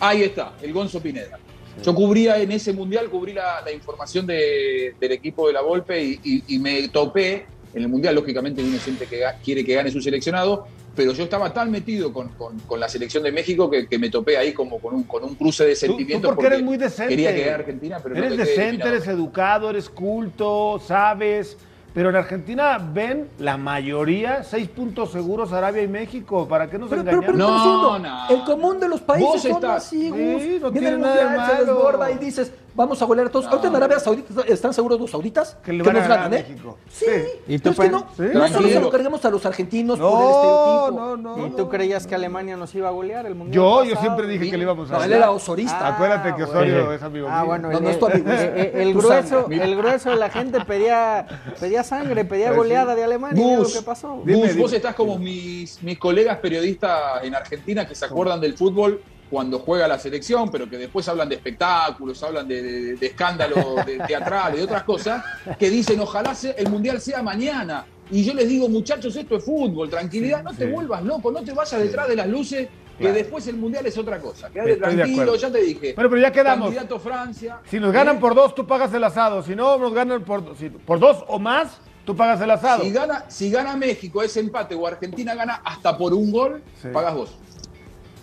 Ahí 0.00 0.22
está, 0.22 0.52
el 0.62 0.72
Gonzo 0.72 1.00
Pineda. 1.00 1.38
Yo 1.82 1.94
cubría 1.94 2.38
en 2.40 2.50
ese 2.52 2.72
mundial, 2.72 3.08
cubrí 3.10 3.32
la, 3.34 3.60
la 3.64 3.70
información 3.70 4.26
de- 4.26 4.94
del 4.98 5.12
equipo 5.12 5.46
de 5.46 5.52
la 5.52 5.60
Volpe 5.60 6.02
y, 6.02 6.20
y- 6.24 6.42
y 6.54 6.58
me 6.58 6.88
topé 6.88 7.44
en 7.74 7.82
el 7.82 7.88
mundial. 7.88 8.14
Lógicamente, 8.14 8.62
uno 8.62 8.78
siempre 8.78 9.06
que 9.06 9.22
quiere 9.44 9.62
que 9.64 9.74
gane 9.74 9.90
su 9.90 10.00
seleccionado, 10.00 10.66
pero 10.94 11.12
yo 11.12 11.24
estaba 11.24 11.52
tan 11.52 11.70
metido 11.70 12.14
con, 12.14 12.28
con- 12.30 12.58
con 12.60 12.80
la 12.80 12.88
selección 12.88 13.22
de 13.22 13.30
México 13.30 13.70
que, 13.70 13.86
que 13.86 13.98
me 13.98 14.08
topé 14.08 14.38
ahí 14.38 14.54
como 14.54 14.78
con 14.78 14.94
un, 14.94 15.02
con 15.02 15.22
un 15.24 15.34
cruce 15.34 15.64
de 15.66 15.74
Tú, 15.74 15.80
tú 15.80 15.86
sentimientos. 15.86 16.30
porque 16.34 16.46
eres 16.46 16.62
muy 16.62 16.78
decente. 16.78 17.10
Quería 17.14 17.34
que 17.34 17.50
Argentina, 17.50 18.00
pero 18.02 18.14
no 18.14 18.24
eres 18.24 18.32
quede 18.38 18.44
decente, 18.46 18.88
eres 18.88 19.06
educado, 19.06 19.68
eres 19.68 19.90
culto, 19.90 20.80
sabes. 20.86 21.58
Pero 21.96 22.10
en 22.10 22.16
Argentina 22.16 22.76
ven 22.92 23.26
la 23.38 23.56
mayoría, 23.56 24.42
seis 24.44 24.68
puntos 24.68 25.12
seguros 25.12 25.50
Arabia 25.54 25.80
y 25.82 25.88
México. 25.88 26.46
¿Para 26.46 26.68
qué 26.68 26.78
nos 26.78 26.90
Pero, 26.90 27.02
pero, 27.02 27.20
pero, 27.20 27.32
engañamos? 27.32 27.64
No, 27.64 27.98
no. 27.98 28.28
El 28.28 28.44
común 28.44 28.78
de 28.78 28.86
los 28.86 29.00
países 29.00 29.40
son 29.40 29.52
estás- 29.52 29.86
así, 29.86 30.02
Sí, 30.02 30.10
Gus. 30.10 30.60
no 30.60 30.70
Viene 30.72 30.88
tiene 30.88 30.98
nada 30.98 31.14
de 31.16 31.24
mundial, 31.24 31.46
se 31.46 31.52
malo. 31.62 31.74
desborda 31.74 32.10
y 32.10 32.18
dices, 32.18 32.52
vamos 32.76 33.00
a 33.02 33.04
golear 33.06 33.26
a 33.26 33.30
todos. 33.30 33.46
No. 33.46 33.50
Ahorita 33.52 33.68
en 33.68 33.76
Arabia 33.76 33.98
Saudita 33.98 34.42
están 34.46 34.72
seguros 34.74 35.00
los 35.00 35.10
sauditas 35.10 35.56
Que 35.64 35.72
le 35.72 35.82
van 35.82 35.96
nos 35.96 36.06
ganan, 36.06 36.32
a 36.32 36.36
¿eh? 36.36 36.46
México. 36.48 36.78
Sí. 36.88 37.06
Sí. 37.06 37.10
¿Y 37.48 37.58
Pero 37.58 37.74
tú 37.74 37.82
es 37.82 37.88
que 37.88 37.92
no, 37.92 38.06
no 38.40 38.48
solo 38.48 38.68
se 38.68 38.80
lo 38.80 38.90
carguemos 38.90 39.24
a 39.24 39.30
los 39.30 39.46
argentinos 39.46 39.98
por 39.98 40.08
el 40.08 40.14
No, 40.14 40.30
estereotipo. 40.30 41.16
no, 41.16 41.36
no. 41.36 41.46
¿Y 41.46 41.50
tú 41.50 41.68
creías 41.68 42.06
que 42.06 42.14
Alemania 42.14 42.56
nos 42.56 42.74
iba 42.74 42.88
a 42.88 42.90
golear 42.92 43.26
el 43.26 43.34
mundial? 43.34 43.54
Yo, 43.54 43.84
yo 43.84 43.96
siempre 43.96 44.26
dije 44.28 44.50
que 44.50 44.56
le 44.56 44.62
íbamos 44.64 44.90
a 44.90 44.98
No, 44.98 45.04
él 45.04 45.12
era 45.12 45.30
osorista. 45.30 45.88
Acuérdate 45.94 46.34
que 46.36 46.44
Osorio 46.44 46.74
bueno. 46.76 46.92
es 46.92 47.02
amigo 47.02 47.28
Ah, 47.30 47.42
bueno, 47.44 47.70
No, 47.70 47.78
el, 47.78 47.84
no 47.84 47.90
es 47.90 47.98
tu 47.98 48.06
amigo, 48.06 48.30
es 48.30 48.40
el- 48.40 48.48
el- 48.58 48.88
el 48.88 48.92
tu 48.92 48.98
grueso, 49.00 49.46
el 49.50 49.76
grueso 49.76 50.10
de 50.10 50.16
la 50.16 50.30
gente 50.30 50.60
pedía, 50.64 51.26
pedía 51.58 51.82
sangre, 51.82 52.24
pedía 52.24 52.46
Pues 52.48 52.58
goleada 52.58 52.94
de 52.94 53.04
Alemania. 53.04 53.42
y 53.42 53.56
Gus, 53.56 53.74
lo 53.74 53.80
que 53.80 53.84
pasó. 53.86 54.22
Dime, 54.24 54.48
dime. 54.48 54.60
vos 54.60 54.72
estás 54.72 54.94
como 54.94 55.18
mis, 55.18 55.82
mis 55.82 55.98
colegas 55.98 56.38
periodistas 56.38 57.22
en 57.24 57.34
Argentina 57.34 57.86
que 57.86 57.94
se 57.94 58.04
acuerdan 58.04 58.40
del 58.40 58.56
fútbol 58.56 59.00
cuando 59.30 59.58
juega 59.58 59.88
la 59.88 59.98
selección, 59.98 60.50
pero 60.50 60.68
que 60.70 60.78
después 60.78 61.08
hablan 61.08 61.28
de 61.28 61.34
espectáculos, 61.36 62.22
hablan 62.22 62.46
de, 62.46 62.62
de- 62.62 62.96
de 62.96 63.06
escándalos 63.06 63.84
de 63.84 63.98
teatrales, 64.06 64.58
de 64.58 64.64
otras 64.64 64.84
cosas, 64.84 65.22
que 65.58 65.68
dicen 65.70 65.98
ojalá 66.00 66.34
se- 66.34 66.52
el 66.58 66.68
Mundial 66.70 67.00
sea 67.00 67.22
mañana. 67.22 67.84
Y 68.10 68.22
yo 68.24 68.34
les 68.34 68.48
digo, 68.48 68.68
muchachos, 68.68 69.16
esto 69.16 69.36
es 69.36 69.44
fútbol, 69.44 69.90
tranquilidad, 69.90 70.42
no 70.44 70.52
te 70.54 70.66
sí. 70.66 70.70
vuelvas 70.72 71.02
loco, 71.02 71.32
no 71.32 71.42
te 71.42 71.52
vayas 71.52 71.80
detrás 71.80 72.06
de 72.08 72.14
las 72.16 72.28
luces, 72.28 72.68
que 72.96 73.02
Claro. 73.02 73.14
después 73.14 73.46
el 73.48 73.56
Mundial 73.56 73.84
es 73.84 73.98
otra 73.98 74.20
cosa. 74.20 74.48
Quédate 74.48 74.76
tranquilo, 74.76 75.34
ya 75.34 75.50
te 75.50 75.60
dije. 75.60 75.92
Bueno, 75.94 76.08
pero 76.08 76.22
ya 76.22 76.30
quedamos. 76.32 76.66
Candidato 76.68 76.98
Francia. 77.00 77.58
Si 77.68 77.78
nos 77.80 77.92
ganan 77.92 78.16
¿eh? 78.16 78.20
por 78.20 78.34
dos, 78.34 78.54
tú 78.54 78.64
pagas 78.66 78.94
el 78.94 79.02
asado. 79.04 79.42
Si 79.42 79.54
no, 79.56 79.76
nos 79.76 79.92
ganan 79.92 80.22
por, 80.22 80.56
si- 80.56 80.70
por 80.70 80.98
dos 81.00 81.24
o 81.26 81.38
más, 81.40 81.78
tú 82.06 82.14
pagas 82.16 82.40
el 82.40 82.50
asado. 82.52 82.84
Si 82.84 82.92
gana, 82.92 83.24
si 83.28 83.50
gana 83.50 83.76
México 83.76 84.22
ese 84.22 84.38
empate 84.40 84.74
o 84.76 84.86
Argentina 84.86 85.34
gana 85.34 85.60
hasta 85.64 85.98
por 85.98 86.14
un 86.14 86.30
gol, 86.30 86.62
Sí. 86.80 86.88
pagas 86.92 87.14
vos. 87.14 87.36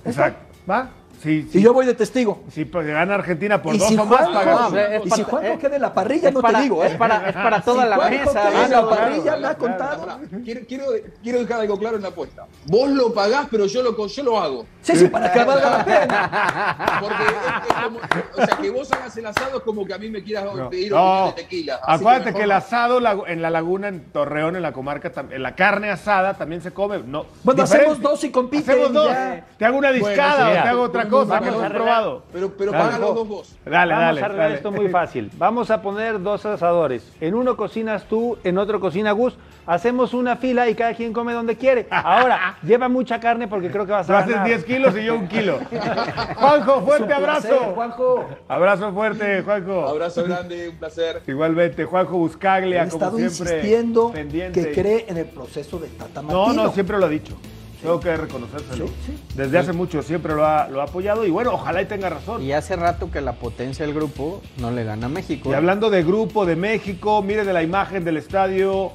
Exacto. 0.06 0.53
¿Va? 0.70 1.03
Si, 1.24 1.50
Y 1.54 1.62
yo 1.62 1.74
voy 1.74 1.86
de 1.86 1.94
testigo. 1.94 2.44
si 2.52 2.66
pues, 2.66 2.86
gana 2.86 3.16
Argentina 3.16 3.62
por 3.62 3.74
y 3.74 3.78
dos 3.78 3.88
si 3.88 3.98
o 3.98 4.06
más. 4.06 4.30
No, 4.30 5.06
y 5.06 5.10
si 5.12 5.24
Juanjo 5.24 5.48
eh, 5.54 5.58
queda 5.60 5.76
en 5.78 5.82
la 5.82 5.94
parrilla, 5.94 6.30
no 6.32 6.42
para- 6.42 6.58
te 6.60 6.64
digo, 6.64 6.84
es 6.84 6.92
¿eh? 6.92 6.96
para, 6.98 7.30
es 7.30 7.34
para 7.36 7.62
toda 7.62 7.84
Si 7.84 7.90
la 7.90 7.98
mesa. 8.10 8.32
queda 8.32 8.50
en 8.50 8.54
la 8.62 8.68
claro, 8.68 8.90
parrilla, 8.90 9.24
claro, 9.24 9.40
me 9.42 9.48
ha 9.48 9.56
claro, 9.56 9.58
contado. 9.58 10.20
Quiero, 10.44 10.62
quiero, 10.68 10.86
quiero 11.24 11.40
dejar 11.40 11.62
algo 11.62 11.78
claro 11.80 11.96
en 11.96 12.02
la 12.04 12.10
apuesta. 12.10 12.46
Vos 12.68 12.90
lo 12.90 13.14
pagás, 13.14 13.48
pero 13.50 13.66
yo 13.66 13.82
lo, 13.82 14.06
yo 14.08 14.24
lo 14.24 14.40
hago. 14.40 14.66
Sí, 14.82 14.96
sí, 14.98 15.08
para 15.08 15.32
que 15.32 15.44
valga 15.44 15.70
la 15.78 15.86
pena. 15.86 17.00
Porque 17.00 17.24
es, 17.24 17.70
es 17.70 17.84
como, 17.84 18.00
o 18.00 18.46
sea, 18.46 18.58
que 18.58 18.70
vos 18.70 18.92
hagas 18.92 19.18
el 19.18 19.26
asado 19.26 19.58
es 19.58 19.64
como 19.64 19.86
que 19.86 19.94
a 19.94 19.98
mí 19.98 20.10
me 20.10 20.22
quieras 20.24 20.46
No, 20.54 20.70
pedir 20.70 20.92
no. 20.92 21.24
un 21.30 21.36
de 21.36 21.42
tequila. 21.42 21.80
Así 21.84 22.02
Acuérdate 22.04 22.34
que, 22.34 22.44
el 22.44 22.50
no. 22.50 22.56
asado 22.56 23.00
en 23.28 23.42
la 23.42 23.50
laguna, 23.50 23.88
en 23.88 24.04
Torreón, 24.12 24.56
en 24.56 24.62
la 24.62 24.74
comarca, 24.74 25.12
en 25.32 25.42
la 25.44 25.56
carne 25.56 25.90
asada 25.90 26.34
también 26.34 26.62
se 26.62 26.72
come. 26.72 27.00
No, 27.00 27.26
Bueno, 27.44 27.64
diferente. 27.64 27.92
hacemos 27.92 28.02
dos 28.02 28.24
y 28.24 28.32
compiten, 28.32 28.70
Hacemos 28.72 28.94
dos. 28.94 29.08
ya. 29.10 29.46
Te 29.58 29.66
hago 29.66 29.78
una 29.78 29.92
discada 29.92 30.50
o 30.50 30.52
te 30.52 30.58
hago 30.60 30.82
otra 30.84 31.04
vamos 31.04 31.13
cosa 31.14 31.38
a 31.38 31.42
que 31.42 31.52
no 31.52 31.70
probado. 31.70 32.24
Pero, 32.34 32.52
pero 32.58 32.72
paga 32.72 33.00
los 33.00 33.16
dos 33.16 33.28
vos. 33.28 33.56
Dale, 33.66 33.94
Vamos 33.94 34.06
dale. 34.08 34.22
a 34.22 34.26
arreglar 34.26 34.46
dale. 34.48 34.56
esto 34.56 34.72
muy 34.72 34.90
fácil. 34.90 35.32
Vamos 35.38 35.72
a 35.72 35.82
poner 35.82 36.22
dos 36.22 36.46
asadores. 36.46 37.12
En 37.22 37.34
uno 37.36 37.56
cocinas 37.56 38.04
tú, 38.06 38.38
en 38.44 38.58
otro 38.58 38.80
cocina 38.80 39.12
Gus. 39.12 39.36
Hacemos 39.66 40.14
una 40.14 40.36
fila 40.36 40.68
y 40.70 40.76
cada 40.76 40.94
quien 40.94 41.14
come 41.14 41.32
donde 41.32 41.56
quiere. 41.56 41.88
Ahora, 41.90 42.58
lleva 42.64 42.90
mucha 42.90 43.20
carne 43.22 43.48
porque 43.48 43.72
creo 43.72 43.86
que 43.86 43.94
vas 43.94 44.06
Tú 44.08 44.12
a 44.14 44.20
haces 44.20 44.32
ganar. 44.34 44.48
10 44.48 44.66
kilos 44.66 44.94
y 44.98 45.06
yo 45.06 45.16
un 45.16 45.28
kilo. 45.30 45.60
Juanjo, 46.36 46.82
fuerte 46.82 47.14
abrazo. 47.14 47.48
placer, 47.48 47.74
Juanjo. 47.74 48.26
Abrazo 48.50 48.92
fuerte, 48.94 49.42
Juanjo. 49.44 49.88
Abrazo 49.88 50.24
grande, 50.26 50.70
un 50.70 50.76
placer. 50.78 51.22
Igualmente, 51.28 51.86
Juanjo 51.86 52.18
Buscaglia, 52.18 52.84
He 52.84 52.90
como 52.90 53.06
estado 53.06 53.18
siempre. 53.18 53.56
insistiendo 53.60 54.12
pendiente. 54.12 54.62
que 54.62 54.72
cree 54.82 55.06
en 55.08 55.18
el 55.18 55.26
proceso 55.28 55.80
de 55.80 55.88
Tata 55.88 56.22
No, 56.22 56.46
Martino. 56.48 56.64
no, 56.66 56.72
siempre 56.74 56.98
lo 56.98 57.06
ha 57.06 57.10
dicho. 57.10 57.36
Tengo 57.84 58.00
que 58.00 58.16
reconocérselo. 58.16 58.88
Sí, 58.88 58.94
sí. 59.06 59.24
Desde 59.36 59.60
hace 59.60 59.74
mucho 59.74 60.02
siempre 60.02 60.34
lo 60.34 60.46
ha, 60.46 60.70
lo 60.70 60.80
ha 60.80 60.86
apoyado 60.86 61.26
y 61.26 61.30
bueno, 61.30 61.52
ojalá 61.52 61.82
y 61.82 61.86
tenga 61.86 62.10
razón. 62.10 62.42
Y 62.42 62.54
hace 62.54 62.78
rato 62.78 63.12
que 63.12 63.20
la 63.20 63.34
potencia 63.34 63.86
del 63.86 63.94
grupo 63.94 64.42
no 64.58 64.72
le 64.72 64.86
gana 64.86 65.08
a 65.08 65.10
México. 65.10 65.52
Y 65.52 65.54
hablando 65.54 65.90
de 65.90 66.02
grupo 66.02 66.46
de 66.46 66.56
México, 66.56 67.22
mire 67.22 67.44
de 67.44 67.52
la 67.52 67.62
imagen 67.62 68.06
del 68.06 68.16
estadio 68.16 68.94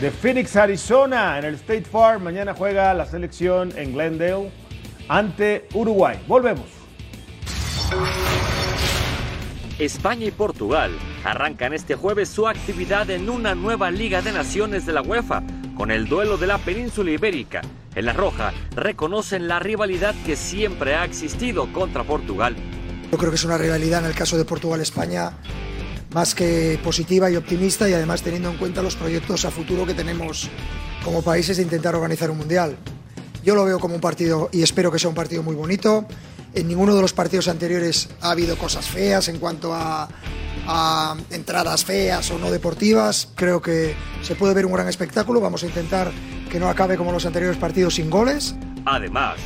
de 0.00 0.12
Phoenix, 0.12 0.54
Arizona, 0.54 1.36
en 1.36 1.46
el 1.46 1.54
State 1.56 1.82
Farm. 1.84 2.22
Mañana 2.22 2.54
juega 2.56 2.94
la 2.94 3.06
selección 3.06 3.72
en 3.76 3.92
Glendale 3.92 4.50
ante 5.08 5.66
Uruguay. 5.74 6.16
Volvemos. 6.28 6.66
España 9.80 10.26
y 10.26 10.30
Portugal 10.30 10.92
arrancan 11.24 11.72
este 11.72 11.96
jueves 11.96 12.28
su 12.28 12.46
actividad 12.46 13.10
en 13.10 13.28
una 13.28 13.56
nueva 13.56 13.90
Liga 13.90 14.22
de 14.22 14.30
Naciones 14.30 14.86
de 14.86 14.92
la 14.92 15.02
UEFA, 15.02 15.42
con 15.76 15.90
el 15.90 16.08
duelo 16.08 16.36
de 16.36 16.46
la 16.46 16.58
península 16.58 17.10
ibérica. 17.10 17.62
En 17.98 18.04
la 18.04 18.12
Roja 18.12 18.52
reconocen 18.76 19.48
la 19.48 19.58
rivalidad 19.58 20.14
que 20.24 20.36
siempre 20.36 20.94
ha 20.94 21.04
existido 21.04 21.72
contra 21.72 22.04
Portugal. 22.04 22.54
Yo 23.10 23.18
creo 23.18 23.30
que 23.32 23.34
es 23.34 23.44
una 23.44 23.58
rivalidad 23.58 23.98
en 23.98 24.06
el 24.06 24.14
caso 24.14 24.38
de 24.38 24.44
Portugal-España 24.44 25.32
más 26.14 26.32
que 26.32 26.78
positiva 26.84 27.28
y 27.28 27.34
optimista 27.34 27.88
y 27.88 27.94
además 27.94 28.22
teniendo 28.22 28.50
en 28.50 28.56
cuenta 28.56 28.82
los 28.82 28.94
proyectos 28.94 29.44
a 29.44 29.50
futuro 29.50 29.84
que 29.84 29.94
tenemos 29.94 30.48
como 31.04 31.22
países 31.22 31.56
de 31.56 31.64
intentar 31.64 31.96
organizar 31.96 32.30
un 32.30 32.38
mundial. 32.38 32.76
Yo 33.42 33.56
lo 33.56 33.64
veo 33.64 33.80
como 33.80 33.96
un 33.96 34.00
partido 34.00 34.48
y 34.52 34.62
espero 34.62 34.92
que 34.92 35.00
sea 35.00 35.08
un 35.08 35.16
partido 35.16 35.42
muy 35.42 35.56
bonito. 35.56 36.06
En 36.58 36.66
ninguno 36.66 36.92
de 36.96 37.00
los 37.00 37.12
partidos 37.12 37.46
anteriores 37.46 38.08
ha 38.20 38.32
habido 38.32 38.58
cosas 38.58 38.88
feas 38.88 39.28
en 39.28 39.38
cuanto 39.38 39.72
a, 39.72 40.08
a 40.66 41.16
entradas 41.30 41.84
feas 41.84 42.28
o 42.32 42.38
no 42.40 42.50
deportivas. 42.50 43.28
Creo 43.36 43.62
que 43.62 43.94
se 44.22 44.34
puede 44.34 44.54
ver 44.54 44.66
un 44.66 44.72
gran 44.72 44.88
espectáculo. 44.88 45.40
Vamos 45.40 45.62
a 45.62 45.66
intentar 45.66 46.10
que 46.50 46.58
no 46.58 46.68
acabe 46.68 46.96
como 46.96 47.12
los 47.12 47.24
anteriores 47.26 47.56
partidos 47.58 47.94
sin 47.94 48.10
goles. 48.10 48.56
Además, 48.86 49.36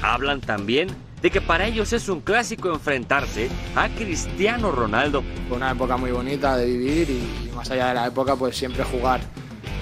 hablan 0.00 0.40
también 0.40 0.90
de 1.20 1.32
que 1.32 1.40
para 1.40 1.66
ellos 1.66 1.92
es 1.92 2.08
un 2.08 2.20
clásico 2.20 2.72
enfrentarse 2.72 3.48
a 3.74 3.88
Cristiano 3.88 4.70
Ronaldo. 4.70 5.24
Fue 5.48 5.56
una 5.56 5.72
época 5.72 5.96
muy 5.96 6.12
bonita 6.12 6.56
de 6.56 6.66
vivir 6.66 7.10
y, 7.10 7.50
más 7.52 7.68
allá 7.72 7.88
de 7.88 7.94
la 7.94 8.06
época, 8.06 8.36
pues 8.36 8.56
siempre 8.56 8.84
jugar 8.84 9.20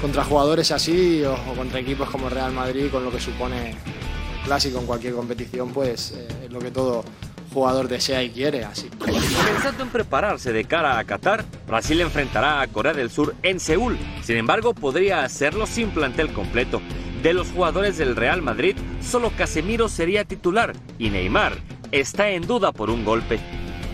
contra 0.00 0.24
jugadores 0.24 0.70
así 0.70 1.22
o, 1.22 1.34
o 1.34 1.54
contra 1.54 1.80
equipos 1.80 2.08
como 2.08 2.30
Real 2.30 2.52
Madrid, 2.52 2.86
con 2.90 3.04
lo 3.04 3.10
que 3.10 3.20
supone 3.20 3.76
clásico 4.48 4.78
en 4.78 4.86
cualquier 4.86 5.12
competición, 5.12 5.72
pues 5.72 6.12
eh, 6.12 6.26
es 6.46 6.50
lo 6.50 6.58
que 6.58 6.70
todo 6.70 7.04
jugador 7.52 7.86
desea 7.86 8.22
y 8.22 8.30
quiere. 8.30 8.64
Así. 8.64 8.88
Pensando 8.98 9.82
en 9.82 9.90
prepararse 9.90 10.52
de 10.52 10.64
cara 10.64 10.98
a 10.98 11.04
Qatar, 11.04 11.44
Brasil 11.66 12.00
enfrentará 12.00 12.62
a 12.62 12.66
Corea 12.66 12.94
del 12.94 13.10
Sur 13.10 13.34
en 13.42 13.60
Seúl. 13.60 13.98
Sin 14.22 14.38
embargo, 14.38 14.72
podría 14.72 15.22
hacerlo 15.22 15.66
sin 15.66 15.90
plantel 15.90 16.32
completo. 16.32 16.80
De 17.22 17.34
los 17.34 17.48
jugadores 17.48 17.98
del 17.98 18.16
Real 18.16 18.40
Madrid, 18.40 18.74
solo 19.02 19.30
Casemiro 19.36 19.88
sería 19.88 20.24
titular 20.24 20.72
y 20.98 21.10
Neymar 21.10 21.52
está 21.92 22.30
en 22.30 22.46
duda 22.46 22.72
por 22.72 22.90
un 22.90 23.04
golpe. 23.04 23.38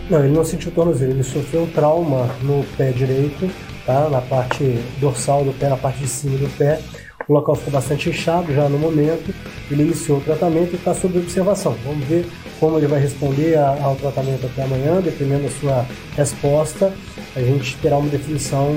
Não, 0.07 0.23
ele 0.23 0.35
não 0.35 0.45
sentiu 0.45 0.71
tornozelo, 0.71 1.13
ele 1.13 1.23
sofreu 1.23 1.63
um 1.63 1.67
trauma 1.71 2.29
no 2.43 2.63
pé 2.77 2.91
direito, 2.91 3.49
tá? 3.87 4.07
Na 4.07 4.21
parte 4.21 4.79
dorsal 5.01 5.43
do 5.43 5.51
pé, 5.53 5.67
na 5.67 5.77
parte 5.77 6.01
de 6.01 6.07
cima 6.07 6.37
do 6.37 6.47
pé. 6.57 6.79
O 7.27 7.33
local 7.33 7.55
ficou 7.55 7.73
bastante 7.73 8.09
inchado 8.09 8.53
já 8.53 8.69
no 8.69 8.77
momento. 8.77 9.33
Ele 9.71 9.83
iniciou 9.83 10.19
o 10.19 10.21
tratamento 10.21 10.73
e 10.73 10.75
está 10.75 10.93
sob 10.93 11.17
observação. 11.17 11.75
Vamos 11.83 12.05
ver 12.05 12.25
como 12.59 12.77
ele 12.77 12.87
vai 12.87 12.99
responder 12.99 13.57
a- 13.57 13.77
ao 13.83 13.95
tratamento 13.95 14.45
até 14.45 14.63
amanhã, 14.63 15.01
dependendo 15.01 15.43
da 15.43 15.49
sua 15.49 15.85
resposta. 16.15 16.93
A 17.35 17.39
gente 17.39 17.75
terá 17.77 17.97
uma 17.97 18.09
definição 18.09 18.69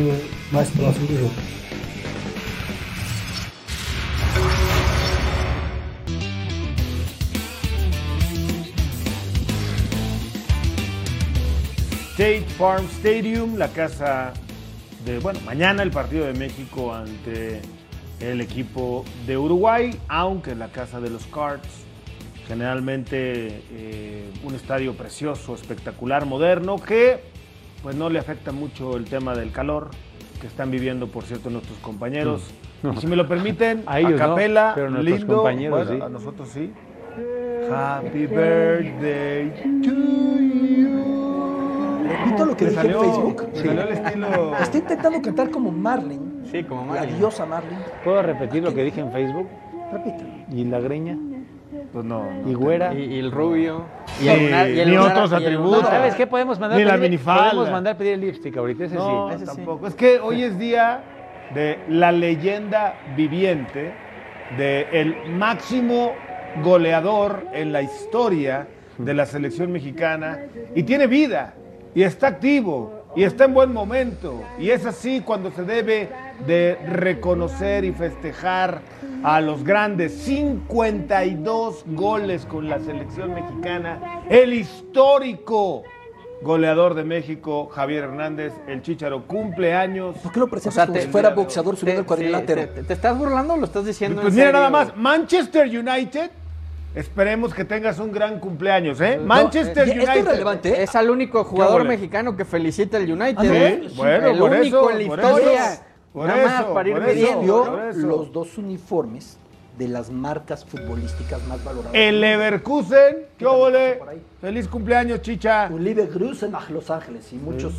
mais 0.50 0.70
próximo 0.70 1.06
do 1.06 1.18
jogo. 1.20 1.34
State 12.14 12.46
Farm 12.58 12.84
Stadium, 12.98 13.56
la 13.56 13.68
casa 13.68 14.32
de, 15.04 15.18
bueno, 15.20 15.38
mañana 15.44 15.82
el 15.84 15.90
partido 15.90 16.26
de 16.26 16.32
México 16.34 16.92
ante 16.92 17.60
el 18.20 18.40
equipo 18.40 19.04
de 19.26 19.36
Uruguay, 19.36 19.98
aunque 20.08 20.54
la 20.54 20.68
casa 20.68 21.00
de 21.00 21.10
los 21.10 21.26
Cards, 21.26 21.68
generalmente 22.46 23.62
eh, 23.72 24.30
un 24.42 24.54
estadio 24.54 24.94
precioso, 24.94 25.54
espectacular, 25.54 26.26
moderno, 26.26 26.76
que 26.76 27.20
pues 27.82 27.94
no 27.94 28.08
le 28.10 28.18
afecta 28.18 28.50
mucho 28.52 28.96
el 28.96 29.04
tema 29.04 29.34
del 29.36 29.52
calor 29.52 29.90
que 30.40 30.46
están 30.46 30.70
viviendo, 30.70 31.08
por 31.08 31.24
cierto, 31.24 31.50
nuestros 31.50 31.78
compañeros. 31.78 32.42
No. 32.82 32.92
Y 32.92 32.96
si 32.98 33.06
me 33.06 33.16
lo 33.16 33.28
permiten, 33.28 33.82
A 33.86 34.00
ellos 34.00 34.14
capela, 34.18 34.72
pero 34.74 34.90
nuestros 34.90 35.18
lindo, 35.20 35.34
compañeros 35.36 35.86
bueno, 35.86 36.00
sí. 36.00 36.06
a 36.06 36.08
nosotros 36.08 36.48
sí. 36.48 36.72
Happy 37.70 38.26
birthday 38.26 39.50
to 39.82 39.90
you. 39.90 42.08
Repito 42.08 42.46
lo 42.46 42.56
que 42.56 42.64
dije 42.66 42.76
salió- 42.76 43.02
en 43.04 43.10
Facebook. 43.10 43.48
me 43.52 43.58
salió 43.62 43.82
el 43.82 43.88
estilo. 43.88 44.56
Estoy 44.58 44.80
intentando 44.80 45.22
cantar 45.22 45.50
como 45.50 45.70
Marlene. 45.70 46.27
Sí, 46.50 46.64
como 46.64 46.82
La 46.94 47.00
Marlene. 47.00 47.18
diosa. 47.18 47.46
¿Puedo 48.04 48.22
repetir 48.22 48.62
lo 48.62 48.74
que 48.74 48.84
dije 48.84 49.00
en 49.00 49.12
Facebook? 49.12 49.48
Repítalo. 49.92 50.30
¿Y 50.50 50.64
la 50.64 50.80
greña? 50.80 51.16
Pues 51.92 52.04
no. 52.04 52.24
no. 52.30 52.50
¿Y 52.50 52.54
güera? 52.54 52.94
Y, 52.94 53.04
y 53.04 53.18
el 53.18 53.30
rubio. 53.30 53.84
Y 54.20 54.22
Sí, 54.24 54.28
el 54.28 54.44
lunar- 54.44 54.70
y 54.70 54.80
el 54.80 54.88
ni 54.90 54.96
lunar- 54.96 55.12
otros 55.12 55.32
atributos. 55.32 55.76
lunar- 55.78 55.90
¿Sabes 55.90 56.14
qué 56.14 56.26
podemos 56.26 56.58
mandar? 56.58 56.78
Ni 56.78 56.84
la 56.84 56.92
pedir- 56.94 57.02
minifalda. 57.02 57.50
Podemos 57.50 57.70
mandar 57.70 57.96
pedir 57.96 58.14
el 58.14 58.20
lipstick 58.20 58.56
ahorita, 58.56 58.84
ese 58.84 58.94
No, 58.94 59.28
sí. 59.30 59.34
ese 59.36 59.46
sí. 59.46 59.56
tampoco. 59.56 59.86
Es 59.86 59.94
que 59.94 60.18
hoy 60.20 60.42
es 60.42 60.58
día 60.58 61.00
de 61.54 61.78
la 61.88 62.12
leyenda 62.12 62.94
viviente 63.16 63.92
de 64.56 64.86
el 64.92 65.30
máximo 65.30 66.12
goleador 66.62 67.46
en 67.52 67.72
la 67.72 67.82
historia 67.82 68.66
de 68.98 69.14
la 69.14 69.26
selección 69.26 69.70
mexicana 69.70 70.38
y 70.74 70.82
tiene 70.82 71.06
vida 71.06 71.54
y 71.94 72.02
está 72.02 72.26
activo 72.28 73.04
y 73.14 73.22
está 73.24 73.44
en 73.44 73.54
buen 73.54 73.72
momento 73.72 74.42
y 74.58 74.70
es 74.70 74.84
así 74.86 75.20
cuando 75.20 75.50
se 75.52 75.62
debe 75.62 76.08
de 76.46 76.76
reconocer 76.86 77.84
y 77.84 77.92
festejar 77.92 78.80
a 79.24 79.40
los 79.40 79.64
grandes 79.64 80.12
52 80.22 81.84
goles 81.88 82.46
con 82.46 82.68
la 82.68 82.78
selección 82.78 83.34
mexicana 83.34 84.22
el 84.28 84.52
histórico 84.54 85.82
goleador 86.40 86.94
de 86.94 87.02
México, 87.02 87.66
Javier 87.66 88.04
Hernández, 88.04 88.52
el 88.68 88.80
Chícharo, 88.82 89.26
cumple 89.26 89.74
años. 89.74 90.16
¿Por 90.18 90.30
qué 90.30 90.38
lo 90.38 90.46
presentas 90.48 90.86
como 90.86 91.00
si 91.00 91.08
fuera 91.08 91.30
boxeador 91.30 91.76
subiendo 91.76 92.02
el 92.02 92.04
te- 92.04 92.08
cuadrilátero? 92.08 92.68
te- 92.68 92.82
te 92.84 92.92
estás 92.92 93.18
burlando 93.18 93.54
o 93.54 93.56
lo 93.56 93.64
estás 93.66 93.84
diciendo 93.84 94.22
Pues 94.22 94.32
en 94.34 94.36
mira 94.36 94.46
serio? 94.48 94.60
nada 94.60 94.70
más, 94.70 94.96
Manchester 94.96 95.66
United, 95.66 96.30
esperemos 96.94 97.52
que 97.52 97.64
tengas 97.64 97.98
un 97.98 98.12
gran 98.12 98.38
cumpleaños, 98.38 99.00
¿eh? 99.00 99.18
Manchester 99.18 99.88
eh, 99.88 99.90
esto 99.90 100.02
es 100.02 100.08
United. 100.10 100.30
relevante. 100.30 100.82
Es 100.82 100.94
al 100.94 101.10
único 101.10 101.42
jugador 101.42 101.84
mexicano 101.84 102.36
que 102.36 102.44
felicita 102.44 102.98
el 102.98 103.10
United. 103.12 103.36
Ah, 103.38 103.42
¿no? 103.44 103.52
¿eh? 103.54 103.88
Bueno, 103.96 104.26
el 104.28 104.38
por 104.38 104.50
único 104.52 104.78
eso, 104.78 104.90
en 104.92 104.96
la 104.98 105.02
historia. 105.02 105.64
Por 106.18 106.28
Nada 106.28 106.44
más 106.44 106.64
para 106.66 106.88
ir 106.88 106.94
por 106.96 107.06
midiendo. 107.06 107.30
eso. 107.30 107.42
Dio 107.42 107.64
por 107.64 107.84
eso. 107.84 108.06
los 108.06 108.32
dos 108.32 108.58
uniformes 108.58 109.38
de 109.78 109.88
las 109.88 110.10
marcas 110.10 110.64
futbolísticas 110.64 111.46
más 111.46 111.62
valoradas. 111.64 111.94
El 111.94 112.20
Leverkusen, 112.20 113.26
¿qué 113.38 113.46
ahí. 113.46 114.22
Feliz 114.40 114.66
cumpleaños, 114.66 115.22
Chicha. 115.22 115.68
Un 115.70 115.84
Liebe 115.84 116.06
Grüßen 116.06 116.54
a 116.54 116.68
Los 116.70 116.90
Ángeles 116.90 117.32
y 117.32 117.36
muchos 117.36 117.72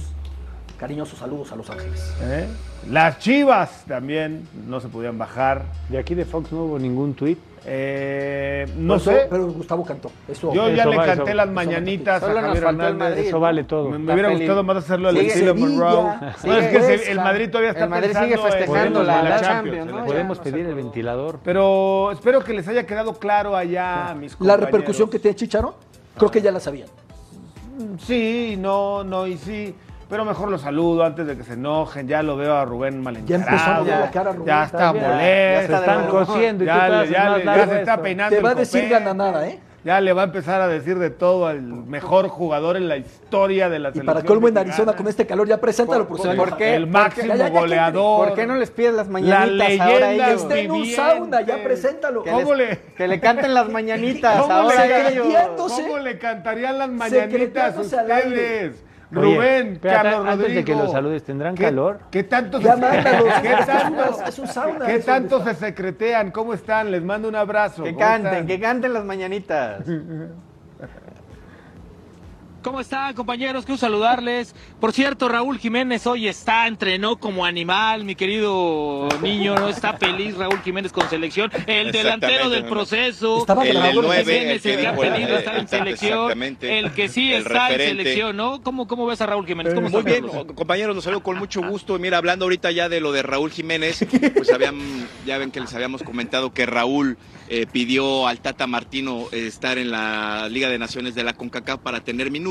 Cariñosos 0.80 1.20
saludos 1.20 1.52
a 1.52 1.58
Los 1.58 1.70
Ángeles. 1.70 2.14
¿Eh? 2.22 2.48
Las 2.90 3.20
Chivas 3.20 3.84
también 3.86 4.48
no 4.66 4.80
se 4.80 4.88
podían 4.88 5.18
bajar. 5.18 5.66
De 5.90 5.98
aquí 5.98 6.16
de 6.16 6.24
Fox 6.24 6.54
no 6.54 6.64
hubo 6.64 6.80
ningún 6.80 7.14
tuit. 7.16 7.38
Eh, 7.72 8.66
no 8.78 8.96
Por 8.96 9.02
eso- 9.02 9.12
sé. 9.12 9.28
Pero 9.30 9.48
Gustavo 9.52 9.86
cantó. 9.86 10.12
Eso, 10.28 10.52
Yo 10.54 10.70
ya 10.70 10.82
Eso 10.82 10.90
le 10.90 10.98
va, 10.98 11.06
canté 11.06 11.24
eso- 11.26 11.34
las 11.36 11.46
eso 11.46 11.54
mañanitas 11.54 12.24
a 12.24 12.26
Javier 12.28 12.64
Hernández. 12.64 12.96
Madrid. 12.98 13.24
Eso 13.28 13.40
vale 13.40 13.64
todo. 13.64 13.90
Me, 13.92 14.14
hubiera 14.14 14.30
feliz. 14.30 14.40
gustado 14.48 14.64
más 14.64 14.78
hacerlo 14.78 15.10
al 15.10 15.18
estilo 15.18 15.54
Monroe. 15.56 15.92
No, 15.92 16.58
es 16.58 16.68
que 16.68 16.82
se- 16.82 16.92
Huesca. 16.94 17.12
el 17.12 17.18
Madrid 17.20 17.50
todavía 17.50 17.70
está 17.72 17.84
El 17.84 17.90
Madrid 17.92 18.12
sigue 18.20 18.38
festejando 18.40 19.02
en 19.02 19.08
la- 19.08 19.22
la 19.22 19.30
la 19.30 19.42
Champions. 19.42 19.48
Champions, 19.48 19.86
¿no? 19.86 19.92
la 19.98 20.02
Ya 20.02 20.08
Podemos 20.08 20.38
no 20.40 20.44
pedir 20.44 20.66
el 20.66 20.74
ventilador. 20.76 21.40
Pero 21.44 22.12
espero 22.12 22.44
que 22.44 22.54
les 22.54 22.68
haya 22.68 22.86
quedado 22.88 23.14
claro 23.14 23.56
allá 23.56 24.16
mis 24.20 24.32
la 24.34 24.38
compañeros. 24.40 24.66
repercusión 24.66 25.10
que 25.12 25.20
tiene 25.20 25.36
Chicharo, 25.36 25.76
creo 26.18 26.32
que 26.32 26.42
ya 26.42 26.52
la 26.52 26.60
sabían. 26.60 26.88
Sí, 28.00 28.56
no, 28.60 29.04
no 29.04 29.28
y 29.28 29.38
sí. 29.38 29.76
Pero 30.10 30.26
mejor 30.26 30.50
lo 30.50 30.58
saludo 30.58 31.04
antes 31.04 31.28
de 31.28 31.38
que 31.38 31.44
se 31.44 31.54
enojen. 31.54 32.08
Ya 32.08 32.24
lo 32.24 32.36
veo 32.36 32.56
a 32.56 32.66
Rubén 32.66 33.00
mal 33.02 33.24
Ya 33.26 33.36
empezó 33.36 33.70
a 33.70 33.80
mover 33.80 34.00
la 34.00 34.12
cara, 34.12 34.32
Rubén, 34.32 34.48
Ya 34.48 34.64
está 34.64 34.78
está 34.78 34.92
bien. 34.92 35.04
Se 35.06 35.12
molesto. 35.12 35.76
están 35.76 36.08
cosiendo 36.08 36.64
y 36.64 36.68
Ya, 36.68 36.90
le- 36.90 37.10
ya 37.12 37.38
le- 37.38 37.46
ya 37.46 37.68
se 37.68 37.80
está 37.80 38.02
peinando 38.02 38.36
Te 38.36 38.42
va 38.42 38.50
a 38.50 38.56
decir 38.56 38.90
gananada, 38.90 39.48
¿eh? 39.48 39.60
Ya 39.82 40.02
le 40.02 40.12
va 40.12 40.24
a 40.24 40.26
empezar 40.26 40.60
a 40.62 40.68
decir 40.68 41.00
de 41.00 41.10
todo 41.10 41.48
al 41.48 41.62
mejor 41.62 42.28
jugador 42.28 42.76
en 42.76 42.90
la 42.90 42.98
historia 42.98 43.70
de 43.70 43.80
la 43.80 43.90
Y 43.90 43.94
selección 43.94 44.06
para 44.14 44.26
colmo 44.26 44.50
en. 44.50 44.58
Arizona 44.58 44.92
con 44.94 45.08
este 45.08 45.26
calor, 45.26 45.48
ya 45.48 45.58
preséntalo 45.58 46.06
por, 46.06 46.36
por- 46.36 46.58
qué? 46.58 46.76
El 46.76 46.86
máximo 46.88 47.28
Ya, 47.30 47.36
ya, 47.38 47.48
ya, 47.54 47.60
goleador. 47.62 48.28
¿Por 48.28 48.36
qué 48.36 48.46
no 48.46 48.56
les 48.58 48.72
pides 48.72 48.94
las 48.94 49.08
La 49.08 49.14
mañanitas 49.14 49.80
ahora 49.80 49.96
a 49.96 50.00
leyenda 50.12 50.28
ellos? 50.32 50.42
Está 50.42 50.60
en 50.60 50.72
un 50.72 50.86
sauna, 50.88 51.42
ya 51.44 51.64
preséntalo. 51.64 52.24
Que, 52.24 52.32
¿Cómo 52.32 52.54
les- 52.56 52.70
le- 52.72 52.80
que 52.98 53.08
le 53.08 53.20
canten 53.22 53.54
las 53.54 53.70
mañanitas 53.70 54.36
¿Cómo 54.42 54.54
ahora 54.54 54.86
le- 54.86 54.94
a 54.94 55.10
ellos. 55.12 55.28
¿Cómo 55.56 55.98
le 56.00 56.18
cantarían 56.20 56.78
las 56.78 56.90
mañanitas 56.90 57.30
Secreteándose 57.32 57.98
al 58.00 58.12
aire. 58.12 58.28
ustedes? 58.68 58.84
Oye, 59.16 59.36
Rubén, 59.36 59.74
espérate, 59.74 60.04
Carlos 60.04 60.20
antes 60.28 60.38
Rodrigo. 60.38 60.56
de 60.60 60.66
que 60.66 60.76
los 60.76 60.92
saludes, 60.92 61.24
¿tendrán 61.24 61.56
¿Qué- 61.56 61.64
calor? 61.64 62.00
¿Qué 62.12 62.24
tanto 62.24 62.60
Ya 62.60 62.76
se 62.76 62.82
mándalos, 62.82 63.34
¿Qué 63.42 63.50
tanto, 63.66 64.18
un- 64.20 64.28
es 64.28 64.40
un 64.40 64.48
sauna, 64.48 64.86
¿qué 64.86 64.96
es 64.96 65.06
tanto 65.06 65.38
donde 65.40 65.54
se 65.56 65.60
secretean? 65.66 66.30
¿Cómo 66.32 66.54
están? 66.54 66.92
Les 66.92 67.02
mando 67.04 67.28
un 67.28 67.36
abrazo. 67.36 67.84
Que 67.84 67.94
¿Cómo 67.94 68.06
canten, 68.06 68.32
están? 68.34 68.48
que 68.48 68.60
canten 68.60 68.94
las 68.94 69.06
mañanitas. 69.06 69.84
¿Cómo 72.62 72.82
están, 72.82 73.14
compañeros? 73.16 73.64
Quiero 73.66 73.78
saludarles. 73.78 74.54
Por 74.82 74.92
cierto, 74.92 75.30
Raúl 75.30 75.58
Jiménez 75.60 76.06
hoy 76.06 76.28
está, 76.28 76.68
entrenó 76.68 77.18
como 77.18 77.46
animal, 77.46 78.04
mi 78.04 78.16
querido 78.16 79.08
niño, 79.22 79.56
¿no? 79.56 79.70
Está 79.70 79.94
feliz 79.94 80.36
Raúl 80.36 80.60
Jiménez 80.62 80.92
con 80.92 81.10
selección. 81.10 81.50
El 81.68 81.94
delantero 81.94 82.50
del 82.50 82.66
proceso. 82.66 83.38
Estaba 83.40 83.66
El 83.66 83.78
nueve, 83.96 84.24
Jiménez, 84.24 84.66
el 84.66 84.72
el 84.72 84.78
que 84.78 84.78
dijo 84.90 85.04
el- 85.04 85.14
pedido 85.14 85.38
estar 85.38 85.58
en 85.58 85.68
selección. 85.70 86.18
exactamente. 86.20 86.80
El 86.80 86.92
que 86.92 87.08
sí 87.08 87.32
El 87.32 87.44
está 87.44 87.72
en 87.72 87.80
selección, 87.80 88.36
¿no? 88.36 88.62
¿Cómo, 88.62 88.88
cómo 88.88 89.06
ves 89.06 89.22
a 89.22 89.26
Raúl 89.26 89.46
Jiménez? 89.48 89.74
¿Cómo 89.74 89.90
Muy 89.90 90.04
bien, 90.04 90.26
Carlos? 90.28 90.46
compañeros, 90.54 90.96
los 90.96 91.06
saludo 91.06 91.24
con 91.24 91.38
mucho 91.38 91.62
gusto. 91.62 91.96
Y 91.96 92.00
mira, 92.00 92.18
hablando 92.18 92.44
ahorita 92.44 92.72
ya 92.72 92.90
de 92.90 93.00
lo 93.00 93.14
de 93.14 93.24
Raúl 93.24 93.52
Jiménez, 93.52 94.06
pues 94.36 94.52
habían, 94.52 95.08
ya 95.26 95.38
ven 95.38 95.52
que 95.52 95.62
les 95.62 95.74
habíamos 95.74 96.04
comentado 96.04 96.54
que 96.54 96.66
Raúl 96.66 97.18
eh, 97.48 97.66
pidió 97.72 98.28
al 98.28 98.42
Tata 98.42 98.68
Martino 98.68 99.28
eh, 99.32 99.48
estar 99.48 99.78
en 99.78 99.92
la 99.92 100.50
Liga 100.50 100.68
de 100.70 100.78
Naciones 100.78 101.16
de 101.16 101.24
la 101.24 101.34
CONCACAF 101.34 101.80
para 101.80 102.02
tener 102.02 102.30
minutos. 102.32 102.49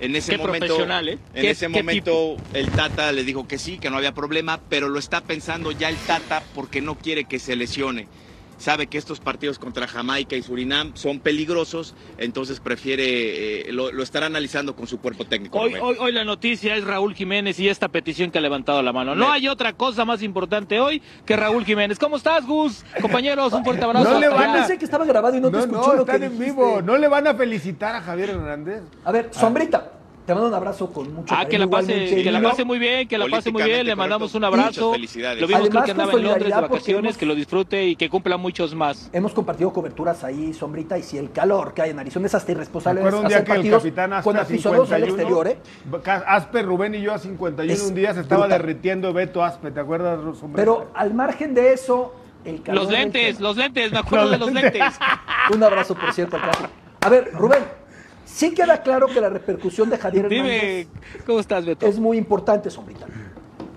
En 0.00 0.16
ese 0.16 0.32
Qué 0.32 0.38
momento, 0.38 0.78
¿eh? 0.84 1.18
en 1.34 1.46
ese 1.46 1.68
momento 1.68 2.36
el 2.52 2.68
Tata 2.70 3.12
le 3.12 3.24
dijo 3.24 3.46
que 3.46 3.58
sí, 3.58 3.78
que 3.78 3.90
no 3.90 3.96
había 3.96 4.12
problema, 4.12 4.60
pero 4.68 4.88
lo 4.88 4.98
está 4.98 5.20
pensando 5.20 5.72
ya 5.72 5.88
el 5.88 5.96
Tata 5.96 6.42
porque 6.54 6.80
no 6.80 6.96
quiere 6.96 7.24
que 7.24 7.38
se 7.38 7.56
lesione. 7.56 8.08
Sabe 8.58 8.86
que 8.86 8.96
estos 8.98 9.20
partidos 9.20 9.58
contra 9.58 9.86
Jamaica 9.86 10.34
y 10.36 10.42
Surinam 10.42 10.92
son 10.94 11.20
peligrosos, 11.20 11.94
entonces 12.18 12.58
prefiere, 12.60 13.68
eh, 13.68 13.72
lo, 13.72 13.92
lo 13.92 14.02
estará 14.02 14.26
analizando 14.26 14.74
con 14.74 14.86
su 14.86 14.98
cuerpo 14.98 15.24
técnico. 15.26 15.58
Hoy, 15.58 15.74
hoy, 15.74 15.96
hoy 15.98 16.12
la 16.12 16.24
noticia 16.24 16.74
es 16.76 16.84
Raúl 16.84 17.14
Jiménez 17.14 17.58
y 17.60 17.68
esta 17.68 17.88
petición 17.88 18.30
que 18.30 18.38
ha 18.38 18.40
levantado 18.40 18.82
la 18.82 18.92
mano. 18.92 19.14
No 19.14 19.30
hay 19.30 19.48
otra 19.48 19.74
cosa 19.74 20.04
más 20.04 20.22
importante 20.22 20.80
hoy 20.80 21.02
que 21.26 21.36
Raúl 21.36 21.64
Jiménez. 21.64 21.98
¿Cómo 21.98 22.16
estás, 22.16 22.46
Gus? 22.46 22.84
Compañeros, 23.00 23.52
un 23.52 23.62
fuerte 23.64 23.84
abrazo. 23.84 24.10
No 24.12 24.20
le 24.20 24.28
van 24.28 24.52
pensé 24.54 24.78
que 24.78 24.84
estaba 24.84 25.04
grabado 25.04 25.36
y 25.36 25.40
no, 25.40 25.48
te 25.50 25.56
No, 25.58 25.62
escuchó 25.64 25.86
no, 25.88 25.94
lo 25.94 26.06
que 26.06 26.12
en 26.12 26.22
dijiste. 26.22 26.44
vivo. 26.44 26.80
¿No 26.82 26.96
le 26.96 27.08
van 27.08 27.26
a 27.26 27.34
felicitar 27.34 27.94
a 27.94 28.00
Javier 28.00 28.30
Hernández? 28.30 28.82
A 29.04 29.12
ver, 29.12 29.28
Sombrita, 29.32 29.92
te 30.26 30.34
mando 30.34 30.48
un 30.48 30.54
abrazo 30.54 30.92
con 30.92 31.14
mucho 31.14 31.32
Ah, 31.34 31.46
que 31.46 31.56
la 31.58 31.68
cariño, 31.70 31.70
pase, 31.70 32.22
que 32.22 32.32
la 32.32 32.42
pase 32.42 32.64
muy 32.64 32.78
bien, 32.80 33.06
que 33.06 33.16
la 33.16 33.26
pase 33.28 33.50
muy 33.52 33.62
bien, 33.62 33.86
le 33.86 33.94
mandamos 33.94 34.34
un 34.34 34.44
abrazo. 34.44 34.86
Muchas 34.88 34.92
felicidades. 34.96 35.40
Lo 35.40 35.46
vimos 35.46 35.68
creo 35.68 35.84
que 35.84 35.90
andaba 35.92 36.12
en 36.12 36.22
Londres 36.24 36.54
de 36.54 36.60
vacaciones, 36.60 37.04
hemos- 37.10 37.16
que 37.18 37.26
lo 37.26 37.34
disfrute 37.34 37.84
y 37.86 37.96
que 37.96 38.10
cumpla 38.10 38.36
muchos 38.36 38.74
más. 38.74 39.08
Hemos 39.12 39.32
compartido 39.32 39.72
coberturas 39.72 40.24
ahí, 40.24 40.52
Sombrita, 40.52 40.98
y 40.98 41.02
si 41.04 41.16
el 41.16 41.30
calor 41.30 41.72
que 41.74 41.82
hay 41.82 41.90
en 41.90 41.98
Arizona 42.00 42.26
es 42.26 42.34
hasta 42.34 42.50
irresponsable 42.52 43.00
acuerdo 43.00 43.20
un 43.20 43.28
día 43.28 43.36
hacer 43.38 43.46
que 43.62 43.68
el 43.68 43.70
capitán 43.70 44.12
Aspe 44.12 44.24
con 44.24 44.36
aficionados 44.36 44.90
al 44.92 45.02
51, 45.04 45.22
exterior, 45.42 45.46
¿eh? 45.48 46.02
Ca- 46.02 46.24
Aspe, 46.26 46.62
Rubén 46.62 46.94
y 46.96 47.02
yo 47.02 47.14
a 47.14 47.18
51 47.18 47.72
Es 47.72 47.82
un 47.82 47.94
día 47.94 48.12
se 48.12 48.20
estaba 48.20 48.46
brutal. 48.46 48.60
derritiendo 48.62 49.12
Beto 49.12 49.44
Aspe, 49.44 49.70
¿te 49.70 49.80
acuerdas, 49.80 50.18
Sombrero? 50.38 50.78
Pero 50.78 50.90
al 50.94 51.14
margen 51.14 51.54
de 51.54 51.72
eso, 51.72 52.12
el 52.44 52.62
calor... 52.62 52.82
Los 52.82 52.90
lentes, 52.92 53.38
los 53.40 53.56
lentes, 53.56 53.92
me 53.92 53.98
acuerdo 53.98 54.28
de 54.30 54.38
los 54.38 54.52
lentes. 54.52 54.82
Un 55.54 55.62
abrazo, 55.62 55.94
por 55.94 56.12
cierto, 56.12 56.36
acá. 56.36 56.50
A 57.02 57.08
ver, 57.08 57.30
Rubén, 57.32 57.60
sí 58.26 58.52
queda 58.52 58.82
claro 58.82 59.06
que 59.06 59.20
la 59.22 59.30
repercusión 59.30 59.88
de 59.88 59.96
Javier 59.96 60.28
Dime, 60.28 60.56
Hernández 60.56 60.88
¿cómo 61.24 61.40
estás, 61.40 61.64
Beto? 61.64 61.86
es 61.86 61.98
muy 61.98 62.18
importante, 62.18 62.68
Sombrita. 62.68 63.06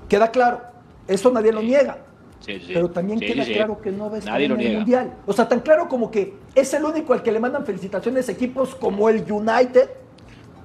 Queda 0.10 0.30
claro, 0.32 0.60
eso 1.08 1.32
nadie 1.32 1.54
lo 1.54 1.62
niega. 1.62 2.00
Sí, 2.42 2.60
sí. 2.60 2.72
Pero 2.74 2.90
también 2.90 3.20
Sí, 3.20 3.28
queda 3.28 3.46
sí. 3.46 3.54
claro 3.54 3.80
que 3.82 3.92
no 3.92 4.10
va 4.10 4.16
a 4.16 4.20
estar 4.20 4.42
en 4.42 4.52
el 4.52 4.58
niega. 4.58 4.78
Mundial. 4.80 5.14
O 5.26 5.34
sea, 5.34 5.48
tan 5.48 5.60
claro 5.62 5.88
como 5.88 6.10
que 6.12 6.34
es 6.56 6.74
el 6.74 6.84
único 6.84 7.14
al 7.14 7.22
que 7.24 7.32
le 7.32 7.40
mandan 7.40 7.66
felicitaciones 7.66 8.28
equipos 8.30 8.76
como 8.76 9.08
el 9.10 9.30
United, 9.32 9.90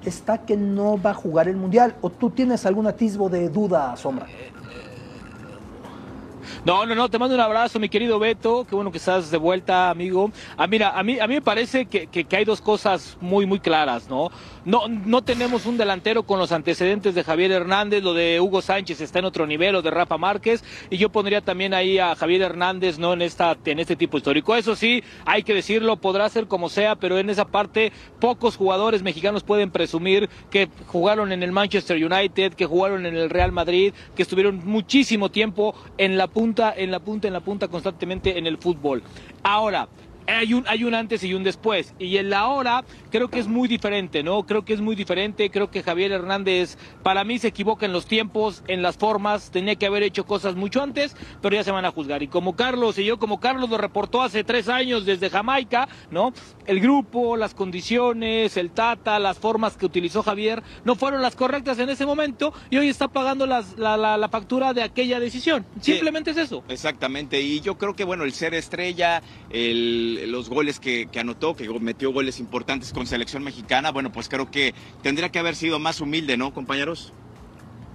está 0.05 0.39
que 0.45 0.55
no 0.57 1.01
va 1.01 1.11
a 1.11 1.13
jugar 1.13 1.47
el 1.47 1.55
Mundial. 1.57 1.95
¿O 2.01 2.09
tú 2.09 2.29
tienes 2.29 2.65
algún 2.65 2.87
atisbo 2.87 3.29
de 3.29 3.49
duda, 3.49 3.95
Sombra? 3.97 4.25
No, 6.65 6.83
no, 6.87 6.95
no, 6.95 7.09
te 7.09 7.19
mando 7.19 7.35
un 7.35 7.41
abrazo, 7.41 7.79
mi 7.79 7.89
querido 7.89 8.17
Beto. 8.17 8.65
Qué 8.65 8.73
bueno 8.73 8.89
que 8.91 8.97
estás 8.97 9.29
de 9.29 9.37
vuelta, 9.37 9.91
amigo. 9.91 10.31
Ah, 10.57 10.65
mira, 10.65 10.97
a 10.97 11.03
mí, 11.03 11.19
a 11.19 11.27
mí 11.27 11.35
me 11.35 11.41
parece 11.43 11.87
que, 11.87 12.07
que- 12.09 12.25
que 12.25 12.35
hay 12.37 12.43
dos 12.45 12.59
cosas 12.59 13.15
muy, 13.19 13.45
muy 13.45 13.59
claras, 13.59 14.09
¿no? 14.09 14.31
No, 14.65 14.87
no 14.87 15.23
tenemos 15.23 15.67
un 15.67 15.77
delantero 15.77 16.23
con 16.23 16.39
los 16.39 16.51
antecedentes 16.51 17.13
de 17.13 17.23
Javier 17.23 17.51
Hernández, 17.51 18.01
lo 18.01 18.15
de 18.15 18.41
Hugo 18.41 18.63
Sánchez 18.63 18.99
está 18.99 19.19
en 19.19 19.25
otro 19.25 19.45
nivel, 19.45 19.75
o 19.75 19.83
de 19.83 19.91
Rafa 19.91 20.17
Márquez, 20.17 20.63
y 20.89 20.97
yo 20.97 21.09
pondría 21.09 21.41
también 21.41 21.75
ahí 21.75 21.99
a 21.99 22.15
Javier 22.15 22.41
Hernández, 22.41 22.97
¿no? 22.97 23.13
En 23.13 23.21
esta, 23.21 23.55
en 23.63 23.77
este 23.77 23.95
tipo 23.95 24.17
histórico. 24.17 24.55
Eso 24.55 24.75
sí, 24.75 25.03
hay 25.23 25.43
que 25.43 25.53
decirlo, 25.53 25.97
podrá 25.97 26.27
ser 26.29 26.47
como 26.47 26.69
sea, 26.69 26.95
pero 26.95 27.19
en 27.19 27.29
esa 27.29 27.45
parte 27.45 27.91
pocos 28.19 28.57
jugadores 28.57 29.03
mexicanos 29.03 29.43
pueden 29.43 29.69
presumir 29.69 30.29
que 30.49 30.67
jugaron 30.87 31.31
en 31.31 31.43
el 31.43 31.51
Manchester 31.51 32.03
United, 32.03 32.53
que 32.53 32.65
jugaron 32.65 33.05
en 33.05 33.15
el 33.15 33.29
Real 33.29 33.51
Madrid, 33.51 33.93
que 34.15 34.23
estuvieron 34.23 34.65
muchísimo 34.65 35.29
tiempo 35.29 35.75
en 35.99 36.17
la 36.17 36.25
punta, 36.25 36.73
en 36.75 36.89
la 36.89 36.99
punta, 36.99 37.27
en 37.27 37.33
la 37.33 37.41
punta 37.41 37.67
constantemente 37.67 38.39
en 38.39 38.47
el 38.47 38.57
fútbol. 38.57 39.03
Ahora, 39.43 39.87
hay 40.27 40.53
un, 40.53 40.65
hay 40.67 40.83
un 40.83 40.93
antes 40.95 41.23
y 41.23 41.33
un 41.33 41.43
después. 41.43 41.93
Y 41.99 42.17
el 42.17 42.33
ahora 42.33 42.83
creo 43.11 43.29
que 43.29 43.39
es 43.39 43.47
muy 43.47 43.67
diferente, 43.67 44.23
¿no? 44.23 44.43
Creo 44.45 44.65
que 44.65 44.73
es 44.73 44.81
muy 44.81 44.95
diferente. 44.95 45.49
Creo 45.49 45.69
que 45.71 45.83
Javier 45.83 46.11
Hernández, 46.11 46.77
para 47.03 47.23
mí, 47.23 47.39
se 47.39 47.47
equivoca 47.49 47.85
en 47.85 47.93
los 47.93 48.05
tiempos, 48.05 48.63
en 48.67 48.81
las 48.81 48.97
formas. 48.97 49.51
Tenía 49.51 49.75
que 49.75 49.85
haber 49.85 50.03
hecho 50.03 50.25
cosas 50.25 50.55
mucho 50.55 50.81
antes, 50.81 51.15
pero 51.41 51.55
ya 51.55 51.63
se 51.63 51.71
van 51.71 51.85
a 51.85 51.91
juzgar. 51.91 52.23
Y 52.23 52.27
como 52.27 52.55
Carlos, 52.55 52.97
y 52.97 53.05
yo 53.05 53.17
como 53.19 53.39
Carlos 53.39 53.69
lo 53.69 53.77
reportó 53.77 54.21
hace 54.21 54.43
tres 54.43 54.67
años 54.69 55.05
desde 55.05 55.29
Jamaica, 55.29 55.87
¿no? 56.11 56.33
El 56.65 56.79
grupo, 56.79 57.37
las 57.37 57.53
condiciones, 57.53 58.57
el 58.57 58.71
Tata, 58.71 59.19
las 59.19 59.37
formas 59.39 59.77
que 59.77 59.85
utilizó 59.85 60.23
Javier, 60.23 60.63
no 60.83 60.95
fueron 60.95 61.21
las 61.21 61.35
correctas 61.35 61.79
en 61.79 61.89
ese 61.89 62.05
momento 62.05 62.53
y 62.69 62.77
hoy 62.77 62.89
está 62.89 63.07
pagando 63.07 63.45
las- 63.45 63.77
la, 63.77 63.95
la- 63.97 64.17
la 64.17 64.29
factura 64.29 64.73
de 64.73 64.81
aquella 64.83 65.19
decisión. 65.19 65.65
Sí. 65.81 65.93
Simplemente 65.93 66.31
es 66.31 66.37
eso. 66.37 66.63
Exactamente, 66.67 67.39
y 67.41 67.61
yo 67.61 67.77
creo 67.77 67.95
que 67.95 68.03
bueno, 68.03 68.23
el 68.23 68.33
ser 68.33 68.53
estrella, 68.53 69.21
el- 69.49 70.14
los 70.27 70.49
goles 70.49 70.79
que, 70.79 71.07
que 71.11 71.19
anotó, 71.19 71.55
que 71.55 71.67
metió 71.79 72.11
goles 72.11 72.39
importantes 72.39 72.91
con 72.93 73.05
selección 73.07 73.43
mexicana, 73.43 73.91
bueno, 73.91 74.11
pues 74.11 74.29
creo 74.29 74.49
que 74.49 74.73
tendría 75.01 75.29
que 75.29 75.39
haber 75.39 75.55
sido 75.55 75.79
más 75.79 76.01
humilde, 76.01 76.37
¿no, 76.37 76.53
compañeros? 76.53 77.13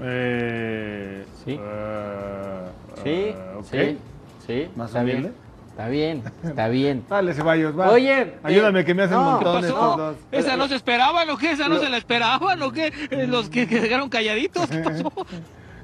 Eh, 0.02 1.24
Sí. 1.44 1.58
eh, 1.60 2.66
Sí, 3.02 3.10
eh, 3.10 3.34
sí, 3.70 3.98
sí. 4.46 4.68
¿Más 4.76 4.88
está 4.90 5.02
bien. 5.02 5.18
humilde? 5.18 5.36
Está 5.70 5.88
bien, 5.88 6.22
está 6.44 6.68
bien. 6.68 7.04
Dale, 7.08 7.32
Ceballos, 7.34 7.78
va. 7.78 7.90
Oye, 7.90 8.34
Ayúdame 8.42 8.80
eh, 8.80 8.84
que 8.84 8.94
me 8.94 9.04
hacen 9.04 9.16
no, 9.16 9.38
¿Qué 9.38 9.44
montón 9.44 9.64
estos 9.64 9.96
dos. 9.96 10.16
¿Esa 10.32 10.56
no 10.56 10.68
se 10.68 10.74
esperaban 10.74 11.30
o 11.30 11.38
qué? 11.38 11.52
¿Esa 11.52 11.68
no 11.68 11.78
se 11.78 11.88
la 11.88 11.96
esperaban 11.96 12.60
o 12.62 12.72
qué? 12.72 12.92
Eh, 13.10 13.26
¿Los 13.26 13.48
que 13.48 13.66
que 13.66 13.80
quedaron 13.88 14.08
calladitos? 14.10 14.68
¿Qué 14.68 14.78
pasó? 14.84 15.12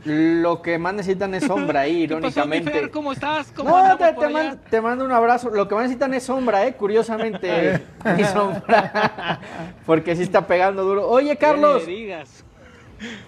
Lo 0.07 0.63
que 0.63 0.79
más 0.79 0.95
necesitan 0.95 1.35
es 1.35 1.45
sombra 1.45 1.81
ahí, 1.81 2.07
¿Qué 2.09 2.15
pasó, 2.15 2.47
mi 2.47 2.57
irónicamente. 2.57 2.91
¿Cómo 2.91 3.13
estás? 3.13 3.53
¿Cómo 3.55 3.71
No, 3.71 3.97
te, 3.97 4.13
te 4.13 4.29
mando, 4.29 4.57
te 4.71 4.81
mando 4.81 5.05
un 5.05 5.11
abrazo. 5.13 5.51
Lo 5.51 5.67
que 5.67 5.75
más 5.75 5.85
necesitan 5.85 6.15
es 6.15 6.23
sombra, 6.23 6.65
¿eh? 6.67 6.75
Curiosamente, 6.75 7.83
mi 8.17 8.25
sombra. 8.25 9.41
Porque 9.85 10.15
sí 10.15 10.23
está 10.23 10.47
pegando 10.47 10.85
duro. 10.85 11.09
Oye, 11.09 11.37
Carlos. 11.37 11.83
¿Qué 11.83 11.91
le 11.91 11.97
digas? 11.97 12.45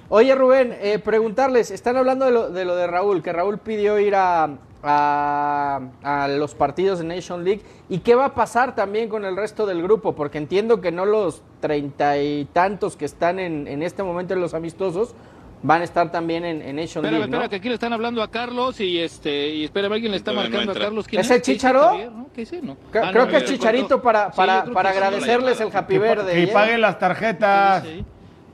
Oye, 0.08 0.34
Rubén, 0.34 0.76
eh, 0.80 0.98
preguntarles. 1.00 1.70
Están 1.72 1.96
hablando 1.96 2.24
de 2.24 2.30
lo, 2.30 2.50
de 2.50 2.64
lo 2.64 2.76
de 2.76 2.86
Raúl, 2.86 3.22
que 3.22 3.32
Raúl 3.32 3.58
pidió 3.58 3.98
ir 3.98 4.14
a, 4.14 4.48
a, 4.82 5.80
a 6.02 6.28
los 6.28 6.54
partidos 6.54 7.00
de 7.00 7.04
Nation 7.06 7.44
League. 7.44 7.62
¿Y 7.88 7.98
qué 7.98 8.14
va 8.14 8.26
a 8.26 8.34
pasar 8.34 8.76
también 8.76 9.08
con 9.08 9.24
el 9.24 9.36
resto 9.36 9.66
del 9.66 9.82
grupo? 9.82 10.14
Porque 10.14 10.38
entiendo 10.38 10.80
que 10.80 10.92
no 10.92 11.04
los 11.04 11.42
treinta 11.60 12.18
y 12.18 12.46
tantos 12.52 12.96
que 12.96 13.04
están 13.04 13.40
en, 13.40 13.66
en 13.66 13.82
este 13.82 14.02
momento 14.04 14.32
en 14.32 14.40
los 14.40 14.54
amistosos 14.54 15.14
van 15.62 15.80
a 15.80 15.84
estar 15.84 16.10
también 16.12 16.44
en, 16.44 16.62
en 16.62 16.76
Nation 16.76 17.04
Espera, 17.04 17.10
League, 17.10 17.24
espera, 17.24 17.42
¿no? 17.44 17.50
que 17.50 17.56
aquí 17.56 17.68
le 17.68 17.74
están 17.74 17.92
hablando 17.92 18.22
a 18.22 18.30
Carlos 18.30 18.80
y 18.80 18.98
este 18.98 19.48
y 19.50 19.64
espera, 19.64 19.88
alguien 19.88 20.10
le 20.12 20.18
está 20.18 20.30
Todavía 20.30 20.50
no 20.50 20.56
marcando 20.56 20.72
a 20.72 20.74
entra. 20.74 20.86
Carlos. 20.86 21.06
¿Quién 21.08 21.20
¿Es 21.20 21.30
el 21.30 21.36
¿Qué 21.36 21.38
dice 21.40 21.52
Chicharo? 21.52 21.82
Javier? 21.82 22.12
¿No? 22.12 22.28
¿Qué? 22.34 22.42
No. 22.62 22.76
Creo, 22.90 23.04
Ah, 23.04 23.10
creo 23.12 23.24
no, 23.24 23.30
que 23.30 23.36
es 23.38 23.44
Chicharito 23.44 24.00
para, 24.02 24.26
Sí, 24.30 24.36
para, 24.36 24.62
creo 24.62 24.74
para 24.74 24.90
sí. 24.92 24.96
agradecerles 24.98 25.60
el 25.60 25.76
happy 25.76 25.98
verde. 25.98 26.32
que 26.32 26.42
¿eh? 26.44 26.48
paguen 26.48 26.80
las 26.80 26.98
tarjetas. 26.98 27.84
Sí, 27.84 28.04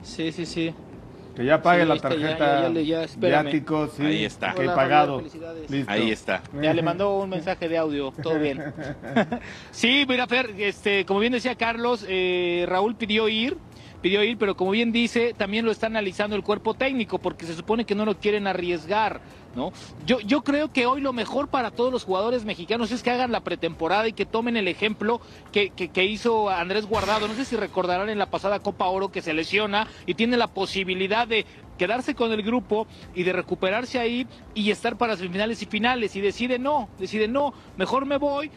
sí, 0.03 0.33
sí. 0.33 0.47
sí. 0.47 0.75
Que 1.37 1.45
ya 1.45 1.61
pague 1.61 1.83
Sí, 1.83 1.89
la 1.89 1.95
ahí 1.95 1.97
está, 1.99 2.09
ya, 2.11 2.21
tarjeta. 2.21 2.47
ya, 2.57 2.63
ya 2.63 2.69
le- 2.69 2.87
ya, 2.87 3.03
espérame. 3.03 3.43
viáticos, 3.43 3.91
sí. 3.97 4.05
Ahí 4.07 4.25
está. 4.25 4.55
Que 4.55 4.61
Hola, 4.61 4.75
pagado. 4.77 5.21
Listo. 5.69 5.91
Ahí 5.91 6.13
está. 6.13 6.43
Ya 6.63 6.73
le 6.73 6.81
mandó 6.81 7.19
un 7.19 7.29
mensaje 7.31 7.69
de 7.69 7.77
audio, 7.77 8.13
todo 8.23 8.39
bien. 8.39 8.63
sí, 9.73 10.05
mira, 10.09 10.27
Fer, 10.29 10.51
este, 10.59 11.05
como 11.05 11.19
bien 11.21 11.33
decía 11.33 11.57
Carlos, 11.57 12.05
eh, 12.09 12.65
Raúl 12.69 12.95
pidió 12.95 13.29
ir, 13.29 13.57
pidió 14.05 14.23
ir, 14.23 14.37
pero 14.37 14.55
como 14.55 14.73
bien 14.73 14.93
dice, 14.93 15.33
también 15.33 15.65
lo 15.65 15.73
está 15.73 15.87
analizando 15.87 16.37
el 16.37 16.43
cuerpo 16.43 16.75
técnico, 16.75 17.19
porque 17.19 17.47
se 17.47 17.55
supone 17.55 17.87
que 17.87 17.95
no 17.95 18.05
lo 18.05 18.19
quieren 18.19 18.47
arriesgar, 18.47 19.23
¿no? 19.57 19.73
Yo, 20.05 20.21
yo 20.21 20.43
creo 20.43 20.71
que 20.71 20.85
hoy 20.85 21.01
lo 21.01 21.15
mejor 21.15 21.49
para 21.49 21.71
todos 21.71 21.91
los 21.91 22.05
jugadores 22.05 22.45
mexicanos 22.45 22.93
es 22.93 23.03
que 23.03 23.11
hagan 23.11 23.33
la 23.33 23.41
pretemporada 23.41 24.07
y 24.07 24.13
que 24.13 24.27
tomen 24.27 24.59
el 24.59 24.69
ejemplo 24.69 25.23
que, 25.53 25.71
que, 25.71 25.89
que 25.89 26.05
hizo 26.05 26.51
Andrés 26.51 26.85
Guardado. 26.85 27.29
No 27.29 27.33
sé 27.33 27.47
si 27.47 27.57
recordarán 27.57 28.11
en 28.11 28.19
la 28.19 28.27
pasada 28.27 28.61
Copa 28.61 28.89
Oro 28.89 29.11
que 29.11 29.23
se 29.23 29.33
lesiona 29.33 29.89
y 30.05 30.13
tiene 30.13 30.37
la 30.37 30.49
posibilidad 30.49 31.27
de 31.27 31.47
quedarse 31.79 32.15
con 32.15 32.31
el 32.31 32.43
grupo 32.43 32.87
y 33.15 33.23
de 33.23 33.33
recuperarse 33.33 33.99
ahí 33.99 34.27
y 34.53 34.71
estar 34.71 34.99
para 34.99 35.17
semifinales 35.17 35.63
y 35.63 35.67
finales 35.67 36.15
y 36.15 36.21
decide 36.21 36.59
no, 36.59 36.91
decide 36.99 37.27
no, 37.27 37.55
mejor 37.79 38.05
me 38.05 38.19
voy, 38.19 38.51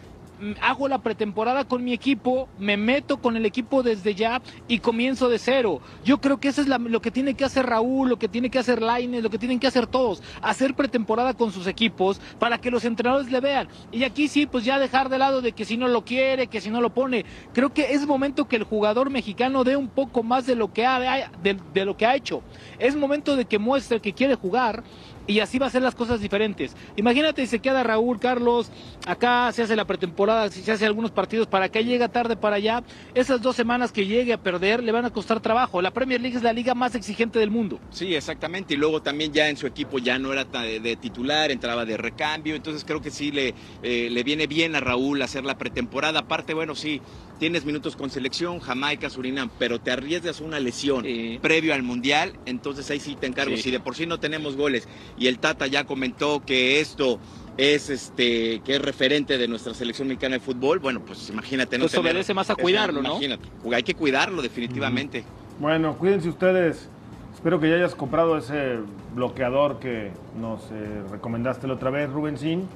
hago 0.62 0.88
la 0.88 1.00
pretemporada 1.00 1.66
con 1.66 1.84
mi 1.84 1.94
equipo, 1.94 2.48
me 2.60 2.78
meto 2.78 3.18
con 3.18 3.36
el 3.36 3.46
equipo 3.46 3.84
desde 3.84 4.16
ya 4.16 4.42
y 4.68 4.80
comienzo 4.80 5.30
de 5.30 5.40
cero. 5.40 5.82
Yo 6.04 6.20
creo 6.20 6.40
que 6.40 6.50
eso 6.50 6.62
es 6.62 6.68
lo 6.68 7.02
que 7.02 7.12
tiene 7.12 7.34
que 7.34 7.46
hacer 7.46 7.66
Raúl, 7.66 8.10
lo 8.10 8.20
que 8.20 8.28
tiene 8.28 8.50
que 8.50 8.60
hacer 8.60 8.82
Lainez, 8.82 9.24
lo 9.24 9.30
que 9.30 9.38
tienen 9.38 9.60
que 9.60 9.68
hacer 9.68 9.88
todos, 9.88 10.22
hacer 10.42 10.76
pretemporada 10.76 11.34
con 11.34 11.52
sus 11.52 11.68
equipos 11.68 12.20
para 12.40 12.60
que 12.60 12.72
los 12.72 12.86
entrenadores 12.86 13.32
le 13.32 13.40
vean. 13.40 13.68
Y 13.92 14.04
aquí 14.04 14.28
sí, 14.28 14.46
pues 14.46 14.64
ya 14.64 14.80
dejar 14.80 15.10
de 15.10 15.18
lado 15.18 15.42
de 15.42 15.52
que 15.52 15.66
si 15.66 15.78
no 15.78 15.88
lo 15.88 16.06
quiere, 16.06 16.48
que 16.48 16.62
si 16.62 16.70
no 16.70 16.82
lo 16.82 16.92
pone. 16.92 17.26
Creo 17.54 17.74
que 17.74 17.94
es 17.94 18.06
momento 18.06 18.48
que 18.48 18.56
el 18.56 18.64
jugador 18.64 19.10
mexicano 19.10 19.64
dé 19.64 19.76
un 19.76 19.88
poco 19.88 20.24
más 20.24 20.46
de 20.46 20.56
lo 20.56 20.74
que 20.74 20.86
ha, 20.86 21.30
de 21.42 21.86
lo 21.86 21.98
que 21.98 22.06
ha 22.06 22.16
hecho. 22.16 22.42
Es 22.80 22.96
momento 22.96 23.36
de 23.36 23.46
que 23.46 23.60
muestre 23.60 24.00
que 24.00 24.14
quiere 24.14 24.36
jugar 24.36 24.84
y 25.28 25.40
así 25.40 25.60
va 25.60 25.68
a 25.68 25.70
ser 25.70 25.82
las 25.82 25.94
cosas 25.96 26.22
diferentes. 26.22 26.76
Imagínate 26.96 27.42
si 27.42 27.48
se 27.48 27.60
queda 27.60 27.84
Raúl, 27.84 28.20
Carlos, 28.20 28.72
acá 29.06 29.52
se 29.52 29.64
hace 29.64 29.76
la 29.76 29.86
pretemporada, 29.86 30.50
si 30.50 30.62
se 30.62 30.72
hace 30.72 30.86
algunos 30.86 31.12
partidos 31.12 31.48
para 31.48 31.70
que 31.70 31.84
llega 31.84 32.08
tarde 32.08 32.36
para 32.38 32.56
allá, 32.56 32.84
esas 33.14 33.42
dos 33.42 33.56
semanas 33.56 33.92
que 33.92 34.06
llegue 34.06 34.34
a 34.34 34.42
perder 34.42 34.84
le 34.84 34.92
van 34.92 35.06
a 35.06 35.12
costar 35.12 35.40
trabajo. 35.40 35.82
La 35.82 35.92
Premier 35.92 36.22
League 36.22 36.38
es 36.38 36.44
la 36.44 36.54
liga 36.54 36.74
más 36.74 36.96
exigente 36.96 37.40
del 37.40 37.52
mundo. 37.52 37.80
Sí, 37.92 38.16
exactamente. 38.16 38.74
Y 38.74 38.78
luego 38.78 39.02
también 39.02 39.34
ya 39.34 39.50
en 39.50 39.58
su 39.58 39.68
equipo 39.68 40.00
ya 40.00 40.18
no 40.18 40.32
era 40.32 40.46
de, 40.46 40.80
de 40.80 40.96
titular, 40.96 41.52
entraba 41.52 41.86
de 41.86 41.98
recambio. 41.98 42.56
Entonces 42.56 42.84
creo 42.86 43.02
que 43.02 43.12
sí 43.12 43.32
le, 43.32 43.54
eh, 43.84 44.10
le 44.10 44.24
viene 44.24 44.48
bien 44.48 44.76
a 44.76 44.80
Raúl 44.80 45.22
hacer 45.22 45.44
la 45.44 45.58
pretemporada. 45.58 46.20
Aparte, 46.20 46.54
bueno, 46.54 46.76
sí, 46.76 47.02
tienes 47.40 47.66
minutos 47.66 47.96
con 47.96 48.10
selección, 48.10 48.60
Jamaica, 48.60 49.10
Surinam, 49.10 49.50
pero 49.60 49.80
te 49.80 49.92
arriesgas 49.92 50.42
una 50.42 50.60
lesión 50.60 51.06
previo 51.42 51.74
al 51.74 51.84
Mundial. 51.84 52.34
Entonces 52.46 52.90
ahí 52.90 53.00
sí 53.00 53.16
te 53.16 53.28
encargo. 53.28 53.56
Sí. 53.58 53.64
Si 53.64 53.72
de 53.72 53.80
por 53.80 53.96
sí 53.96 54.06
no 54.06 54.20
tenemos 54.20 54.56
goles 54.56 54.88
y 55.18 55.28
el 55.28 55.40
Tata 55.40 55.68
ya 55.68 55.84
comentó 55.86 56.42
que 56.46 56.80
esto 56.80 57.20
es 57.58 57.90
este 57.90 58.60
que 58.64 58.76
es 58.76 58.82
referente 58.82 59.38
de 59.38 59.48
nuestra 59.48 59.74
selección 59.74 60.08
mexicana 60.08 60.36
de 60.36 60.40
fútbol, 60.40 60.80
bueno, 60.80 61.02
pues 61.06 61.30
imagínate, 61.30 61.78
no 61.78 61.84
Pues 61.86 61.94
tener- 61.94 62.12
obedece 62.12 62.34
más 62.34 62.50
a 62.50 62.56
cuidarlo, 62.56 63.02
¿no? 63.02 63.10
Imagínate, 63.12 63.48
hay 63.74 63.84
que 63.84 63.96
cuidarlo 63.96 64.42
definitivamente. 64.42 65.24
Bueno, 65.60 65.96
cuídense 65.98 66.30
ustedes. 66.30 66.88
Espero 67.34 67.60
que 67.60 67.70
ya 67.70 67.76
hayas 67.76 67.96
comprado 67.96 68.38
ese 68.38 68.78
bloqueador 69.16 69.80
que 69.80 70.12
nos 70.40 70.62
eh, 70.72 71.02
recomendaste 71.12 71.68
la 71.68 71.74
otra 71.76 71.90
vez, 71.92 72.10
Rubensín. 72.10 72.68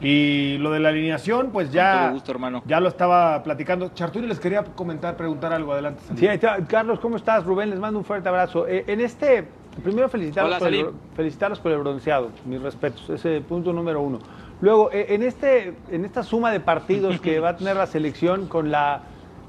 Y 0.00 0.58
lo 0.58 0.72
de 0.72 0.80
la 0.80 0.88
alineación, 0.90 1.50
pues 1.52 1.70
ya, 1.72 2.02
todo 2.04 2.12
gusto, 2.14 2.32
hermano. 2.32 2.62
ya 2.66 2.80
lo 2.80 2.88
estaba 2.88 3.42
platicando. 3.42 3.90
Charturi 3.94 4.26
les 4.26 4.40
quería 4.40 4.64
comentar, 4.64 5.16
preguntar 5.16 5.52
algo. 5.52 5.72
Adelante. 5.72 6.02
Sí, 6.18 6.26
ahí 6.26 6.34
está. 6.34 6.56
Carlos, 6.66 6.98
¿cómo 7.00 7.16
estás? 7.16 7.44
Rubén, 7.44 7.70
les 7.70 7.78
mando 7.78 7.98
un 8.00 8.04
fuerte 8.04 8.28
abrazo. 8.28 8.66
Eh, 8.66 8.84
en 8.88 9.00
este, 9.00 9.46
primero 9.82 10.08
felicitarlos, 10.08 10.52
Hola, 10.52 10.58
por 10.58 10.74
el, 10.74 10.86
felicitarlos 11.14 11.60
por 11.60 11.72
el 11.72 11.78
bronceado, 11.78 12.30
mis 12.44 12.60
respetos, 12.60 13.08
ese 13.10 13.40
punto 13.40 13.72
número 13.72 14.00
uno. 14.00 14.18
Luego, 14.60 14.90
eh, 14.92 15.06
en, 15.10 15.22
este, 15.22 15.74
en 15.90 16.04
esta 16.04 16.22
suma 16.22 16.50
de 16.50 16.60
partidos 16.60 17.20
que 17.20 17.40
va 17.40 17.50
a 17.50 17.56
tener 17.56 17.76
la 17.76 17.86
selección 17.86 18.46
con 18.46 18.70
la 18.70 19.02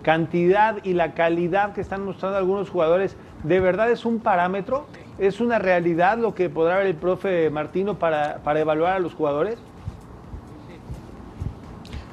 cantidad 0.03 0.77
y 0.83 0.93
la 0.93 1.13
calidad 1.13 1.73
que 1.73 1.81
están 1.81 2.05
mostrando 2.05 2.37
algunos 2.37 2.69
jugadores, 2.69 3.15
¿de 3.43 3.59
verdad 3.59 3.89
es 3.91 4.05
un 4.05 4.19
parámetro? 4.19 4.85
¿Es 5.17 5.41
una 5.41 5.59
realidad 5.59 6.17
lo 6.17 6.35
que 6.35 6.49
podrá 6.49 6.77
ver 6.77 6.87
el 6.87 6.95
profe 6.95 7.49
Martino 7.49 7.95
para, 7.95 8.37
para 8.43 8.59
evaluar 8.59 8.93
a 8.93 8.99
los 8.99 9.13
jugadores? 9.13 9.57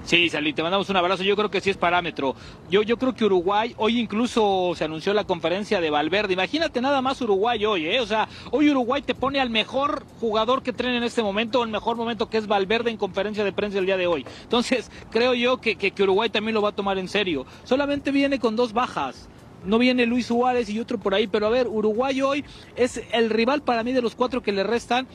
Sí, 0.04 0.28
Salí, 0.28 0.52
te 0.52 0.62
mandamos 0.62 0.90
un 0.90 0.96
abrazo. 0.96 1.22
Yo 1.22 1.34
creo 1.34 1.50
que 1.50 1.62
sí 1.62 1.70
es 1.70 1.78
parámetro. 1.78 2.36
Yo, 2.70 2.82
yo 2.82 2.98
creo 2.98 3.14
que 3.14 3.24
Uruguay, 3.24 3.74
hoy 3.78 3.98
incluso 3.98 4.74
se 4.76 4.84
anunció 4.84 5.14
la 5.14 5.24
conferencia 5.24 5.80
de 5.80 5.88
Valverde. 5.88 6.34
Imagínate 6.34 6.82
nada 6.82 7.00
más 7.00 7.22
Uruguay 7.22 7.64
hoy, 7.64 7.86
¿eh? 7.86 8.00
O 8.00 8.06
sea, 8.06 8.28
hoy 8.50 8.70
Uruguay 8.70 9.00
te 9.00 9.14
pone 9.14 9.40
al 9.40 9.48
mejor 9.48 10.04
jugador 10.20 10.62
que 10.62 10.74
traen 10.74 10.96
en 10.96 11.04
este 11.04 11.22
momento, 11.22 11.60
o 11.60 11.64
el 11.64 11.70
mejor 11.70 11.96
momento 11.96 12.28
que 12.28 12.36
es 12.36 12.46
Valverde 12.46 12.90
en 12.90 12.98
conferencia 12.98 13.44
de 13.44 13.52
prensa 13.52 13.78
el 13.78 13.86
día 13.86 13.96
de 13.96 14.06
hoy. 14.06 14.26
Entonces, 14.42 14.90
creo 15.10 15.32
yo 15.32 15.56
que, 15.56 15.76
que, 15.76 15.92
que 15.92 16.02
Uruguay 16.02 16.28
también 16.28 16.54
lo 16.54 16.60
va 16.60 16.68
a 16.68 16.72
tomar 16.72 16.98
en 16.98 17.08
serio. 17.08 17.46
Solamente 17.64 18.10
viene 18.10 18.38
con 18.38 18.56
dos 18.56 18.74
bajas. 18.74 19.30
No 19.64 19.78
viene 19.78 20.04
Luis 20.04 20.26
Suárez 20.26 20.68
y 20.68 20.78
otro 20.78 20.98
por 20.98 21.14
ahí, 21.14 21.26
pero 21.26 21.46
a 21.46 21.50
ver, 21.50 21.66
Uruguay 21.66 22.20
hoy 22.20 22.44
es 22.76 23.00
el 23.12 23.30
rival 23.30 23.62
para 23.62 23.82
mí 23.82 23.94
de 23.94 24.02
los 24.02 24.14
cuatro 24.14 24.42
que 24.42 24.52
le 24.52 24.62
restan. 24.62 25.06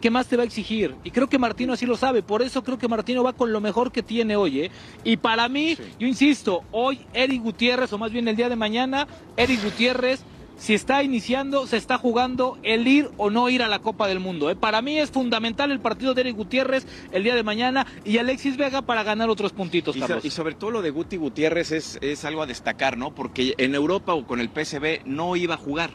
¿Qué 0.00 0.10
más 0.10 0.28
te 0.28 0.36
va 0.36 0.42
a 0.44 0.46
exigir? 0.46 0.94
Y 1.04 1.10
creo 1.10 1.28
que 1.28 1.38
Martino 1.38 1.72
así 1.72 1.84
lo 1.86 1.96
sabe, 1.96 2.22
por 2.22 2.42
eso 2.42 2.62
creo 2.62 2.78
que 2.78 2.88
Martino 2.88 3.22
va 3.24 3.32
con 3.32 3.52
lo 3.52 3.60
mejor 3.60 3.90
que 3.92 4.02
tiene 4.02 4.36
hoy. 4.36 4.60
¿eh? 4.60 4.70
Y 5.04 5.16
para 5.16 5.48
mí, 5.48 5.76
yo 5.98 6.06
insisto, 6.06 6.62
hoy 6.70 7.00
Eric 7.14 7.42
Gutiérrez, 7.42 7.92
o 7.92 7.98
más 7.98 8.12
bien 8.12 8.28
el 8.28 8.36
día 8.36 8.48
de 8.48 8.56
mañana, 8.56 9.06
Eric 9.36 9.62
Gutiérrez, 9.64 10.20
si 10.56 10.74
está 10.74 11.04
iniciando, 11.04 11.68
se 11.68 11.76
está 11.76 11.98
jugando 11.98 12.58
el 12.64 12.88
ir 12.88 13.10
o 13.16 13.30
no 13.30 13.48
ir 13.48 13.62
a 13.62 13.68
la 13.68 13.78
Copa 13.78 14.08
del 14.08 14.18
Mundo. 14.18 14.50
¿eh? 14.50 14.56
Para 14.56 14.82
mí 14.82 14.98
es 14.98 15.10
fundamental 15.10 15.70
el 15.70 15.78
partido 15.78 16.14
de 16.14 16.22
Eric 16.22 16.36
Gutiérrez 16.36 16.84
el 17.12 17.22
día 17.22 17.36
de 17.36 17.44
mañana 17.44 17.86
y 18.04 18.18
Alexis 18.18 18.56
Vega 18.56 18.82
para 18.82 19.04
ganar 19.04 19.30
otros 19.30 19.52
puntitos, 19.52 19.94
Y, 19.94 20.00
so- 20.00 20.06
y 20.26 20.30
sobre 20.30 20.54
todo 20.56 20.72
lo 20.72 20.82
de 20.82 20.90
Guti 20.90 21.16
Gutiérrez 21.16 21.70
es, 21.70 21.98
es 22.02 22.24
algo 22.24 22.42
a 22.42 22.46
destacar, 22.46 22.96
¿no? 22.98 23.14
Porque 23.14 23.54
en 23.58 23.76
Europa 23.76 24.14
o 24.14 24.26
con 24.26 24.40
el 24.40 24.48
PSV 24.48 25.02
no 25.06 25.36
iba 25.36 25.54
a 25.54 25.58
jugar. 25.58 25.90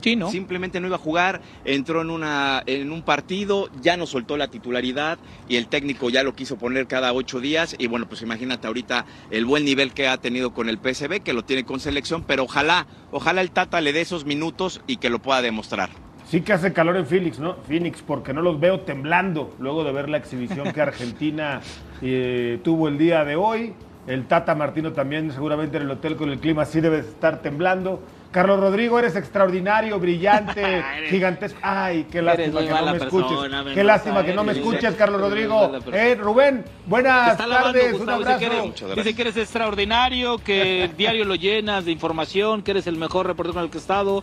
Sí, 0.00 0.16
¿no? 0.16 0.30
Simplemente 0.30 0.80
no 0.80 0.86
iba 0.86 0.96
a 0.96 1.00
jugar, 1.00 1.40
entró 1.64 2.02
en, 2.02 2.10
una, 2.10 2.62
en 2.66 2.92
un 2.92 3.02
partido, 3.02 3.68
ya 3.80 3.96
no 3.96 4.06
soltó 4.06 4.36
la 4.36 4.48
titularidad 4.48 5.18
y 5.48 5.56
el 5.56 5.66
técnico 5.66 6.10
ya 6.10 6.22
lo 6.22 6.34
quiso 6.34 6.56
poner 6.56 6.86
cada 6.86 7.12
ocho 7.12 7.40
días. 7.40 7.76
Y 7.78 7.86
bueno, 7.86 8.08
pues 8.08 8.22
imagínate 8.22 8.66
ahorita 8.66 9.06
el 9.30 9.44
buen 9.44 9.64
nivel 9.64 9.92
que 9.92 10.08
ha 10.08 10.16
tenido 10.16 10.52
con 10.52 10.68
el 10.68 10.78
PSV, 10.78 11.20
que 11.22 11.32
lo 11.32 11.44
tiene 11.44 11.64
con 11.64 11.80
selección, 11.80 12.24
pero 12.26 12.44
ojalá, 12.44 12.86
ojalá 13.10 13.40
el 13.40 13.50
Tata 13.50 13.80
le 13.80 13.92
dé 13.92 14.00
esos 14.00 14.24
minutos 14.24 14.80
y 14.86 14.96
que 14.96 15.10
lo 15.10 15.20
pueda 15.20 15.42
demostrar. 15.42 15.90
Sí 16.30 16.42
que 16.42 16.52
hace 16.52 16.72
calor 16.72 16.96
en 16.96 17.06
Phoenix, 17.06 17.40
¿no? 17.40 17.56
Phoenix, 17.66 18.02
porque 18.02 18.32
no 18.32 18.40
los 18.40 18.60
veo 18.60 18.80
temblando 18.80 19.52
luego 19.58 19.82
de 19.82 19.90
ver 19.90 20.08
la 20.08 20.18
exhibición 20.18 20.72
que 20.72 20.80
Argentina 20.80 21.60
eh, 22.02 22.60
tuvo 22.62 22.86
el 22.86 22.98
día 22.98 23.24
de 23.24 23.34
hoy. 23.34 23.74
El 24.06 24.26
Tata 24.26 24.54
Martino 24.54 24.92
también 24.92 25.32
seguramente 25.32 25.76
en 25.76 25.84
el 25.84 25.90
hotel 25.90 26.16
con 26.16 26.30
el 26.30 26.38
clima 26.38 26.64
sí 26.64 26.80
debe 26.80 27.00
estar 27.00 27.42
temblando. 27.42 28.00
Carlos 28.30 28.60
Rodrigo, 28.60 28.98
eres 28.98 29.16
extraordinario, 29.16 29.98
brillante, 29.98 30.84
gigantesco. 31.08 31.58
Ay, 31.62 32.06
qué 32.10 32.22
lástima 32.22 32.60
muy 32.60 32.68
que 32.68 32.74
no 32.74 32.86
me 32.92 32.98
persona, 32.98 33.26
escuches. 33.26 33.74
Qué 33.74 33.84
lástima 33.84 34.24
que 34.24 34.34
no 34.34 34.44
me 34.44 34.52
escuches, 34.52 34.94
Carlos 34.94 35.20
Rodrigo. 35.20 35.72
Eh, 35.92 36.14
Rubén, 36.14 36.64
buenas 36.86 37.32
está 37.32 37.46
lavando, 37.46 37.72
tardes, 37.78 37.92
un 37.92 37.98
Gustavo, 37.98 38.18
dice 38.20 38.38
que, 38.38 38.46
abrazo. 38.46 38.84
eres, 38.86 38.96
dice 38.96 39.14
que 39.16 39.22
eres 39.22 39.36
extraordinario, 39.36 40.38
que 40.38 40.84
el 40.84 40.96
diario 40.96 41.24
lo 41.24 41.34
llenas 41.34 41.84
de 41.84 41.90
información, 41.90 42.62
que 42.62 42.70
eres 42.70 42.86
el 42.86 42.96
mejor 42.96 43.26
reportero 43.26 43.54
con 43.54 43.64
el 43.64 43.70
que 43.70 43.78
he 43.78 43.80
estado, 43.80 44.22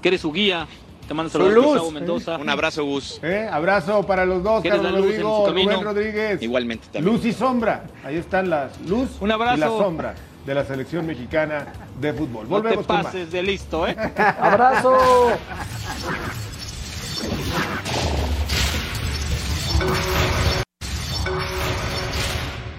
que 0.00 0.08
eres 0.08 0.22
su 0.22 0.32
guía. 0.32 0.66
Te 1.06 1.14
mando 1.14 1.30
Su 1.30 1.38
saludos, 1.38 1.54
luz. 1.56 1.64
Gustavo 1.66 1.90
Mendoza. 1.90 2.36
Un 2.38 2.48
abrazo, 2.48 2.84
Gus. 2.84 3.20
Eh, 3.22 3.46
abrazo 3.50 4.06
para 4.06 4.24
los 4.24 4.42
dos, 4.42 4.62
Carlos 4.62 4.92
Rodrigo. 4.92 5.48
Rubén 5.50 5.82
Rodríguez. 5.82 6.40
Igualmente 6.40 6.86
también. 6.90 7.14
Luz 7.14 7.24
y 7.26 7.32
sombra. 7.32 7.84
Ahí 8.04 8.16
están 8.16 8.48
las 8.48 8.80
luz 8.82 9.10
Un 9.20 9.30
abrazo. 9.30 9.56
y 9.56 9.60
la 9.60 9.66
sombra 9.66 10.14
de 10.46 10.54
la 10.54 10.64
selección 10.64 11.06
mexicana 11.06 11.66
de 12.00 12.12
fútbol. 12.12 12.48
No 12.48 12.56
te 12.56 12.62
Volvemos 12.62 12.86
con 12.86 13.02
más. 13.02 13.12
de 13.12 13.42
listo, 13.42 13.86
¿eh? 13.86 13.96
Abrazo. 14.40 15.38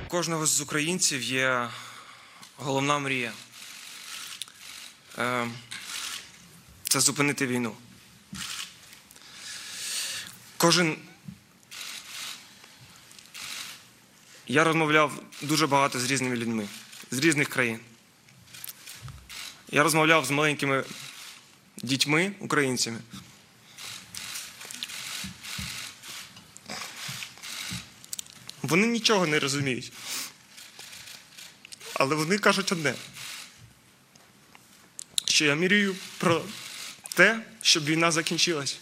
У 0.05 0.09
кожного 0.09 0.45
з 0.45 0.61
українців 0.61 1.21
є 1.21 1.67
головна 2.57 2.99
мрія. 2.99 3.31
Е, 5.17 5.47
Це 6.83 6.99
зупинити 6.99 7.47
війну. 7.47 7.75
Кожен. 10.57 10.97
Я 14.47 14.63
розмовляв 14.63 15.11
дуже 15.41 15.67
багато 15.67 15.99
з 15.99 16.11
різними 16.11 16.35
людьми 16.35 16.67
з 17.13 17.19
різних 17.19 17.49
країн. 17.49 17.79
Я 19.71 19.83
розмовляв 19.83 20.25
з 20.25 20.31
маленькими 20.31 20.83
дітьми, 21.77 22.31
українцями. 22.39 22.99
Вони 28.61 28.87
нічого 28.87 29.27
не 29.27 29.39
розуміють. 29.39 29.91
Але 31.93 32.15
вони 32.15 32.37
кажуть 32.37 32.71
одне: 32.71 32.93
що 35.25 35.45
я 35.45 35.55
мрію 35.55 35.95
про 36.17 36.43
те, 37.13 37.39
щоб 37.61 37.85
війна 37.85 38.11
закінчилась. 38.11 38.77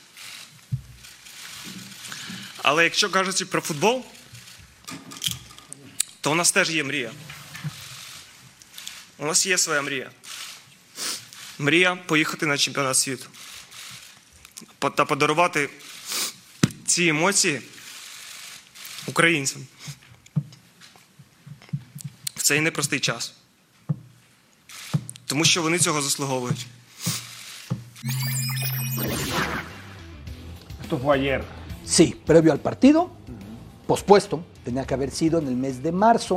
Але 2.57 2.83
якщо 2.83 3.09
кажуть 3.09 3.49
про 3.49 3.61
футбол, 3.61 4.05
то 6.21 6.31
у 6.31 6.35
нас 6.35 6.51
теж 6.51 6.69
є 6.69 6.83
мрія. 6.83 7.11
У 9.21 9.25
нас 9.25 9.45
є 9.45 9.57
своя 9.57 9.81
мрія. 9.81 10.09
Мрія 11.59 11.95
поїхати 11.95 12.45
на 12.45 12.57
чемпіонат 12.57 12.97
світу 12.97 13.25
та 14.79 15.05
подарувати 15.05 15.69
ці 16.85 17.07
емоції 17.07 17.61
українцям 19.07 19.67
в 22.35 22.43
цей 22.43 22.61
непростий 22.61 22.99
час. 22.99 23.33
Тому 25.25 25.45
що 25.45 25.61
вони 25.61 25.79
цього 25.79 26.01
заслуговують. 26.01 26.67
Esto 30.83 30.99
fue 31.03 31.17
ayer. 31.17 31.41
Sí, 31.85 32.15
previo 32.25 32.51
al 32.51 32.61
partido, 32.69 32.99
pospuesto, 33.85 34.35
tenía 34.65 34.83
que 34.87 34.93
haber 34.95 35.11
sido 35.19 35.35
en 35.41 35.47
el 35.47 35.57
mes 35.65 35.75
de 35.85 35.91
marzo, 35.91 36.35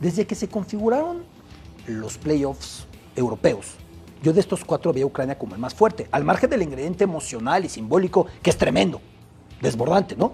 desde 0.00 0.22
que 0.28 0.34
se 0.34 0.48
configuraron 0.56 1.35
los 1.86 2.18
playoffs 2.18 2.86
europeos. 3.14 3.74
Yo 4.22 4.32
de 4.32 4.40
estos 4.40 4.64
cuatro 4.64 4.92
veía 4.92 5.04
a 5.04 5.08
Ucrania 5.08 5.38
como 5.38 5.54
el 5.54 5.60
más 5.60 5.74
fuerte, 5.74 6.08
al 6.10 6.24
margen 6.24 6.50
del 6.50 6.62
ingrediente 6.62 7.04
emocional 7.04 7.64
y 7.64 7.68
simbólico, 7.68 8.26
que 8.42 8.50
es 8.50 8.56
tremendo, 8.56 9.00
desbordante, 9.60 10.16
¿no? 10.16 10.32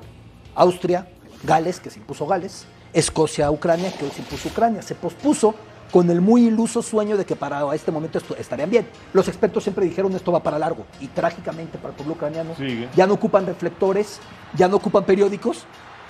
Austria, 0.55 1.09
Gales, 1.43 1.81
que 1.81 1.91
se 1.91 1.99
impuso 1.99 2.27
Gales, 2.27 2.67
Escocia, 2.93 3.51
Ucrania, 3.51 3.93
que 3.93 4.05
hoy 4.05 4.11
se 4.11 4.21
impuso 4.21 4.49
Ucrania. 4.49 4.83
Se 4.83 4.95
pospuso 4.95 5.55
con 5.91 6.11
el 6.11 6.21
muy 6.21 6.47
iluso 6.47 6.81
sueño 6.83 7.17
de 7.17 7.27
que 7.27 7.37
para 7.37 7.75
este 7.75 7.91
momento 7.93 8.19
estarían 8.39 8.71
bien. 8.71 8.89
Los 9.13 9.29
expertos 9.29 9.63
siempre 9.63 9.85
dijeron 9.85 10.15
esto 10.15 10.33
va 10.33 10.43
para 10.43 10.59
largo 10.59 10.87
y 11.01 11.09
trágicamente 11.09 11.77
para 11.77 11.91
el 11.91 11.97
pueblo 11.97 12.15
ucraniano 12.15 12.55
Sigue. 12.57 12.89
ya 12.97 13.07
no 13.07 13.15
ocupan 13.15 13.45
reflectores, 13.47 14.21
ya 14.55 14.69
no 14.69 14.77
ocupan 14.77 15.05
periódicos, 15.05 15.65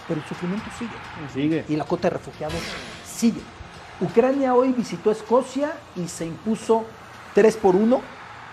pero 0.06 0.20
el 0.20 0.26
sufrimiento 0.26 0.66
sigue. 0.78 0.92
Sigue. 1.32 1.64
Y 1.68 1.76
la 1.76 1.84
cota 1.84 2.08
de 2.08 2.10
refugiados 2.10 2.60
sigue. 3.04 3.40
Ucrania 4.02 4.52
hoy 4.54 4.72
visitó 4.72 5.12
Escocia 5.12 5.74
y 5.94 6.08
se 6.08 6.26
impuso 6.26 6.84
3 7.34 7.56
por 7.56 7.76
1. 7.76 8.00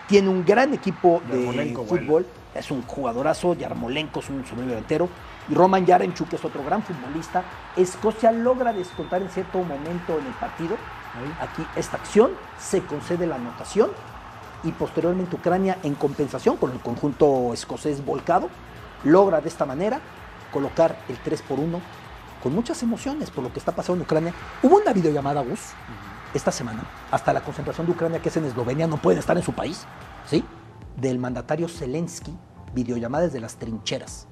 Tiene 0.07 0.29
un 0.29 0.45
gran 0.45 0.75
equipo 0.75 1.23
de 1.27 1.39
Yarmolenko, 1.39 1.85
fútbol. 1.85 2.27
Es 2.53 2.69
un 2.69 2.83
jugadorazo. 2.83 3.55
Yarmolenko 3.55 4.19
es 4.19 4.29
un 4.29 4.45
sobrino 4.45 4.69
delantero. 4.69 5.09
Y 5.49 5.55
Roman 5.55 5.87
Yaremchuk 5.87 6.31
es 6.33 6.45
otro 6.45 6.63
gran 6.63 6.83
futbolista. 6.83 7.43
Escocia 7.75 8.31
logra 8.31 8.73
descontar 8.73 9.23
en 9.23 9.29
cierto 9.29 9.57
momento 9.57 10.19
en 10.19 10.27
el 10.27 10.33
partido. 10.33 10.77
Aquí 11.41 11.65
esta 11.75 11.97
acción 11.97 12.29
se 12.59 12.81
concede 12.83 13.25
la 13.25 13.35
anotación 13.35 13.89
y 14.63 14.71
posteriormente 14.71 15.35
Ucrania 15.35 15.79
en 15.81 15.95
compensación 15.95 16.57
con 16.57 16.71
el 16.71 16.79
conjunto 16.79 17.53
escocés 17.53 18.05
volcado 18.05 18.49
logra 19.03 19.41
de 19.41 19.47
esta 19.47 19.65
manera 19.65 19.99
colocar 20.51 20.99
el 21.07 21.17
3 21.17 21.41
por 21.43 21.59
1 21.59 21.79
con 22.41 22.53
muchas 22.53 22.81
emociones 22.83 23.29
por 23.31 23.43
lo 23.43 23.51
que 23.51 23.59
está 23.59 23.73
pasando 23.73 23.97
en 23.97 24.01
Ucrania. 24.03 24.33
Hubo 24.63 24.77
una 24.77 24.93
videollamada, 24.93 25.41
Gus, 25.41 25.59
esta 26.33 26.51
semana, 26.51 26.83
hasta 27.11 27.33
la 27.33 27.41
concentración 27.41 27.87
de 27.87 27.93
Ucrania, 27.93 28.21
que 28.21 28.29
es 28.29 28.37
en 28.37 28.45
Eslovenia, 28.45 28.87
no 28.87 29.01
pueden 29.01 29.19
estar 29.19 29.35
en 29.37 29.43
su 29.43 29.53
país, 29.53 29.85
¿sí? 30.27 30.43
Del 30.97 31.17
mandatario 31.17 31.67
Zelensky, 31.67 32.35
videollamada 32.73 33.25
desde 33.25 33.39
las 33.39 33.55
trincheras. 33.55 34.27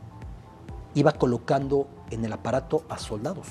Iba 0.93 1.11
colocando 1.13 1.87
en 2.11 2.23
el 2.23 2.33
aparato 2.33 2.83
a 2.89 2.97
soldados. 2.97 3.47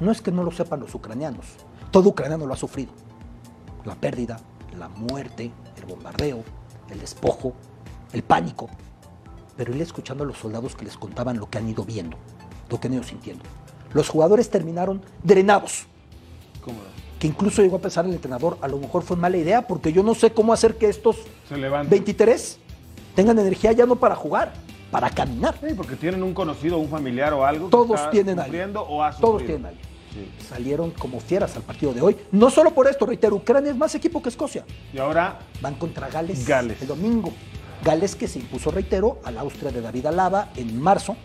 No 0.00 0.10
es 0.10 0.22
que 0.22 0.32
no 0.32 0.42
lo 0.42 0.50
sepan 0.50 0.80
los 0.80 0.94
ucranianos, 0.94 1.46
todo 1.90 2.08
ucraniano 2.08 2.46
lo 2.46 2.54
ha 2.54 2.56
sufrido. 2.56 2.92
La 3.84 3.94
pérdida, 3.94 4.38
la 4.78 4.88
muerte, 4.88 5.52
el 5.76 5.84
bombardeo, 5.84 6.42
el 6.88 7.00
despojo, 7.00 7.52
el 8.12 8.22
pánico. 8.22 8.68
Pero 9.56 9.72
él 9.74 9.80
escuchando 9.80 10.24
a 10.24 10.26
los 10.26 10.38
soldados 10.38 10.74
que 10.74 10.86
les 10.86 10.96
contaban 10.96 11.38
lo 11.38 11.50
que 11.50 11.58
han 11.58 11.68
ido 11.68 11.84
viendo, 11.84 12.16
lo 12.72 12.80
que 12.80 12.88
han 12.88 12.94
ido 12.94 13.02
sintiendo. 13.04 13.44
Los 13.92 14.08
jugadores 14.08 14.50
terminaron 14.50 15.00
drenados. 15.22 15.86
Que 17.18 17.28
incluso 17.28 17.62
llegó 17.62 17.76
a 17.76 17.80
pensar 17.80 18.04
el 18.06 18.12
entrenador, 18.12 18.58
a 18.60 18.66
lo 18.66 18.78
mejor 18.78 19.02
fue 19.04 19.16
mala 19.16 19.36
idea, 19.36 19.62
porque 19.68 19.92
yo 19.92 20.02
no 20.02 20.14
sé 20.14 20.32
cómo 20.32 20.52
hacer 20.52 20.76
que 20.76 20.88
estos 20.88 21.16
Se 21.48 21.56
levantan. 21.56 21.90
23 21.90 22.58
tengan 23.14 23.38
energía 23.38 23.70
ya 23.72 23.86
no 23.86 23.94
para 23.96 24.16
jugar, 24.16 24.52
para 24.90 25.08
caminar. 25.10 25.54
Sí, 25.60 25.74
porque 25.76 25.94
tienen 25.94 26.22
un 26.24 26.34
conocido, 26.34 26.78
un 26.78 26.88
familiar 26.88 27.32
o 27.34 27.44
algo. 27.46 27.66
que 27.66 27.70
Todos 27.70 28.00
está 28.00 28.10
tienen 28.10 28.38
a 28.40 28.44
alguien. 28.44 28.62
sufriendo 28.62 28.82
o 28.82 29.02
ha 29.04 29.12
Todos 29.12 29.44
tienen 29.44 29.66
a 29.66 29.68
alguien. 29.68 29.86
Salieron 30.48 30.90
como 30.90 31.20
fieras 31.20 31.54
al 31.56 31.62
partido 31.62 31.92
de 31.94 32.00
hoy. 32.00 32.16
No 32.32 32.50
solo 32.50 32.72
por 32.74 32.86
esto, 32.88 33.06
reitero, 33.06 33.36
Ucrania 33.36 33.70
es 33.70 33.76
más 33.76 33.94
equipo 33.94 34.20
que 34.22 34.28
Escocia. 34.30 34.64
Y 34.92 34.98
ahora 34.98 35.38
Van 35.60 35.74
contra 35.76 36.08
Gales, 36.08 36.46
Gales. 36.46 36.80
el 36.82 36.88
domingo. 36.88 37.32
Gales 37.84 38.14
que 38.16 38.26
se 38.28 38.38
impuso, 38.40 38.70
reitero, 38.70 39.20
al 39.24 39.38
Austria 39.38 39.70
de 39.70 39.80
David 39.80 40.06
Alaba 40.06 40.50
en 40.56 40.80
marzo 40.80 41.16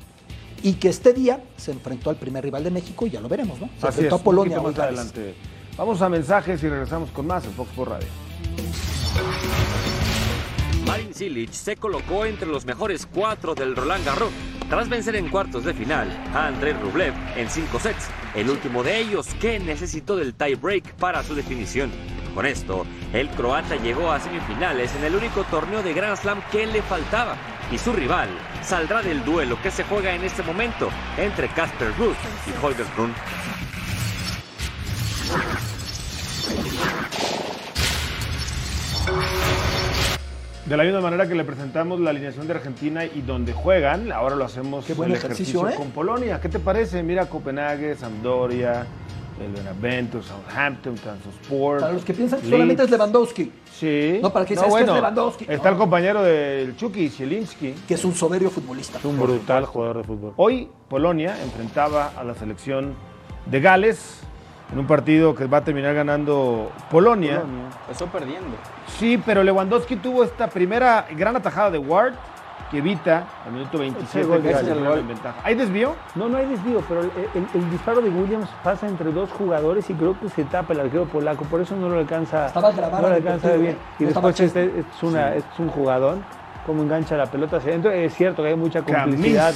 y 0.67 0.73
que 0.73 0.89
este 0.89 1.13
día 1.13 1.41
se 1.55 1.71
enfrentó 1.71 2.09
al 2.09 2.17
primer 2.17 2.43
rival 2.43 2.61
de 2.61 2.71
México 2.71 3.07
y 3.07 3.11
ya 3.11 3.21
lo 3.21 3.29
veremos, 3.29 3.57
¿no? 3.57 3.69
Se 3.79 3.87
Así 3.87 3.99
enfrentó 4.01 4.15
es, 4.15 4.21
a 4.21 4.23
Polonia 4.25 4.59
más 4.59 4.77
adelante. 4.77 5.33
Vamos 5.77 6.01
a 6.01 6.09
mensajes 6.09 6.61
y 6.61 6.67
regresamos 6.67 7.09
con 7.11 7.25
más 7.25 7.45
en 7.45 7.53
Fox 7.53 7.69
por 7.73 7.89
Radio. 7.89 8.07
Marin 10.85 11.13
Cilic 11.13 11.53
se 11.53 11.77
colocó 11.77 12.25
entre 12.25 12.49
los 12.49 12.65
mejores 12.65 13.05
cuatro 13.05 13.55
del 13.55 13.77
Roland 13.77 14.03
Garros 14.03 14.31
tras 14.69 14.89
vencer 14.89 15.15
en 15.15 15.29
cuartos 15.29 15.63
de 15.63 15.73
final 15.73 16.09
a 16.33 16.47
Andrei 16.47 16.73
Rublev 16.73 17.13
en 17.37 17.49
cinco 17.49 17.79
sets, 17.79 18.09
el 18.35 18.49
último 18.49 18.83
de 18.83 18.99
ellos 18.99 19.27
que 19.39 19.59
necesitó 19.59 20.17
del 20.17 20.35
tie-break 20.35 20.95
para 20.95 21.23
su 21.23 21.33
definición. 21.33 21.91
Con 22.35 22.45
esto, 22.45 22.85
el 23.13 23.29
croata 23.29 23.77
llegó 23.77 24.11
a 24.11 24.19
semifinales 24.19 24.93
en 24.95 25.05
el 25.05 25.15
único 25.15 25.45
torneo 25.45 25.81
de 25.81 25.93
Grand 25.93 26.17
Slam 26.17 26.41
que 26.51 26.67
le 26.67 26.81
faltaba 26.81 27.37
y 27.71 27.77
su 27.77 27.93
rival 27.93 28.29
saldrá 28.61 29.01
del 29.01 29.23
duelo 29.23 29.57
que 29.61 29.71
se 29.71 29.83
juega 29.83 30.13
en 30.13 30.23
este 30.23 30.43
momento 30.43 30.89
entre 31.17 31.47
Casper 31.49 31.93
Ruud 31.97 32.15
y 32.45 32.65
Holger 32.65 32.85
Rune. 32.95 33.13
De 40.65 40.75
la 40.75 40.83
misma 40.83 40.99
manera 40.99 41.25
que 41.25 41.33
le 41.33 41.45
presentamos 41.45 42.01
la 42.01 42.09
alineación 42.09 42.45
de 42.45 42.53
Argentina 42.53 43.05
y 43.05 43.21
donde 43.21 43.53
juegan, 43.53 44.11
ahora 44.11 44.35
lo 44.35 44.43
hacemos 44.43 44.85
Qué 44.85 44.93
buen 44.93 45.11
el 45.11 45.15
ejercicio, 45.15 45.61
ejercicio 45.61 45.81
¿eh? 45.81 45.81
con 45.81 45.91
Polonia. 45.91 46.41
¿Qué 46.41 46.49
te 46.49 46.59
parece? 46.59 47.03
Mira 47.03 47.27
Copenhague, 47.27 47.95
Sampdoria, 47.95 48.85
el 49.41 49.51
Benevento, 49.51 50.21
Southampton, 50.21 50.95
Transport. 50.95 51.81
Para 51.81 51.93
los 51.93 52.03
que 52.03 52.13
piensan 52.13 52.41
que 52.41 52.49
solamente 52.49 52.83
es 52.83 52.89
Lewandowski, 52.89 53.51
Sí. 53.71 54.19
No, 54.23 54.31
para 54.33 54.45
que 54.45 54.55
dices, 54.55 54.67
es 54.67 54.73
que 54.73 54.81
es 54.81 54.87
Lewandowski. 54.87 55.45
Está 55.47 55.65
No. 55.69 55.69
el 55.75 55.77
compañero 55.77 56.23
del 56.23 56.75
Chucky, 56.75 57.09
Zielinski. 57.09 57.73
que 57.87 57.93
es 57.93 58.03
un 58.05 58.13
soberbio 58.15 58.49
futbolista. 58.49 58.97
Es 58.97 59.05
un 59.05 59.19
brutal 59.19 59.65
jugador 59.65 59.97
de 59.97 60.03
fútbol. 60.03 60.33
Hoy 60.37 60.69
Polonia 60.89 61.35
enfrentaba 61.43 62.11
a 62.17 62.23
la 62.23 62.33
selección 62.33 62.95
de 63.45 63.59
Gales 63.61 64.21
en 64.73 64.79
un 64.79 64.87
partido 64.87 65.35
que 65.35 65.45
va 65.45 65.57
a 65.57 65.63
terminar 65.63 65.93
ganando 65.93 66.71
Polonia. 66.89 67.43
Empezó 67.87 68.07
perdiendo. 68.07 68.57
Sí, 68.97 69.21
pero 69.23 69.43
Lewandowski 69.43 69.95
tuvo 69.97 70.23
esta 70.23 70.47
primera 70.49 71.05
gran 71.15 71.35
atajada 71.35 71.69
de 71.71 71.77
Ward 71.77 72.13
que 72.71 72.79
evita 72.79 73.23
al 73.45 73.53
minuto 73.53 73.77
27 73.77 74.19
Ese 74.19 74.27
gol 74.27 74.41
que 74.41 74.51
Gales. 74.51 74.73
pongan 74.75 74.99
en 74.99 75.07
ventaja. 75.07 75.37
¿Hay 75.43 75.55
desvío? 75.55 75.95
No, 76.15 76.27
no 76.27 76.37
hay 76.37 76.45
desvío, 76.47 76.81
pero 76.87 77.01
el, 77.01 77.11
el- 77.33 77.47
el 77.53 77.71
disparo 77.71 78.01
de 78.01 78.09
Williams 78.09 78.49
pasa 78.63 78.87
entre 78.87 79.11
dos 79.11 79.31
jugadores 79.31 79.89
y 79.89 79.93
creo 79.93 80.19
que 80.19 80.29
se 80.29 80.43
tapa 80.45 80.73
el 80.73 80.81
arquero 80.81 81.05
polaco, 81.05 81.45
por 81.45 81.61
eso 81.61 81.75
no 81.75 81.87
lo 81.89 81.99
alcanza, 81.99 82.47
Estaba 82.47 82.71
grabado 82.71 83.03
no 83.03 83.09
lo 83.09 83.15
el 83.15 83.27
alcanza 83.27 83.53
bien. 83.55 83.77
Y 83.99 84.03
No 84.03 84.09
después 84.09 84.39
este, 84.39 84.65
es, 84.79 85.03
una, 85.03 85.33
es 85.35 85.45
un 85.57 85.69
jugadón, 85.69 86.23
como 86.67 86.83
engancha 86.83 87.17
la 87.17 87.25
pelota 87.25 87.57
hacia 87.57 87.69
adentro. 87.71 87.89
Es 87.91 88.13
cierto 88.13 88.43
que 88.43 88.49
hay 88.49 88.55
mucha 88.55 88.83
complicidad 88.83 89.55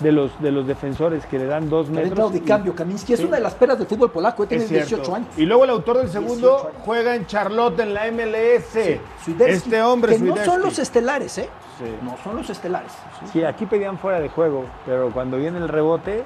de 0.00 0.12
los, 0.12 0.40
de 0.40 0.50
los 0.50 0.66
defensores 0.66 1.26
que 1.26 1.38
le 1.38 1.44
dan 1.44 1.68
dos 1.68 1.90
metros. 1.90 2.32
de 2.32 2.38
y- 2.38 2.40
cambio, 2.40 2.74
Kaminsky 2.74 3.12
es 3.12 3.20
una 3.20 3.36
de 3.36 3.42
las 3.42 3.54
peras 3.54 3.76
del 3.78 3.86
fútbol 3.86 4.10
polaco, 4.10 4.46
tiene 4.46 4.62
Es 4.64 4.70
cierto. 4.70 4.88
18 4.96 5.14
años. 5.14 5.28
Y 5.36 5.44
luego 5.44 5.64
el 5.64 5.70
autor 5.70 5.98
del 5.98 6.08
segundo 6.08 6.34
18 6.48 6.68
años. 6.68 6.82
juega 6.86 7.14
en 7.16 7.26
Charlotte 7.26 7.80
en 7.80 7.92
la 7.92 8.06
MLS. 8.10 9.00
Swiderski, 9.24 9.56
este 9.68 9.82
hombre 9.82 10.16
que 10.16 10.22
no 10.22 10.36
son 10.38 10.62
los 10.62 10.78
estelares, 10.78 11.36
¿eh? 11.36 11.50
Sí. 11.78 11.84
No 12.02 12.16
son 12.24 12.36
los 12.36 12.48
estelares. 12.48 12.92
Sí, 13.32 13.42
aquí 13.44 13.66
pedían 13.66 13.98
fuera 13.98 14.20
de 14.20 14.28
juego, 14.30 14.64
pero 14.86 15.10
cuando 15.12 15.36
viene 15.36 15.58
el 15.58 15.68
rebote, 15.68 16.22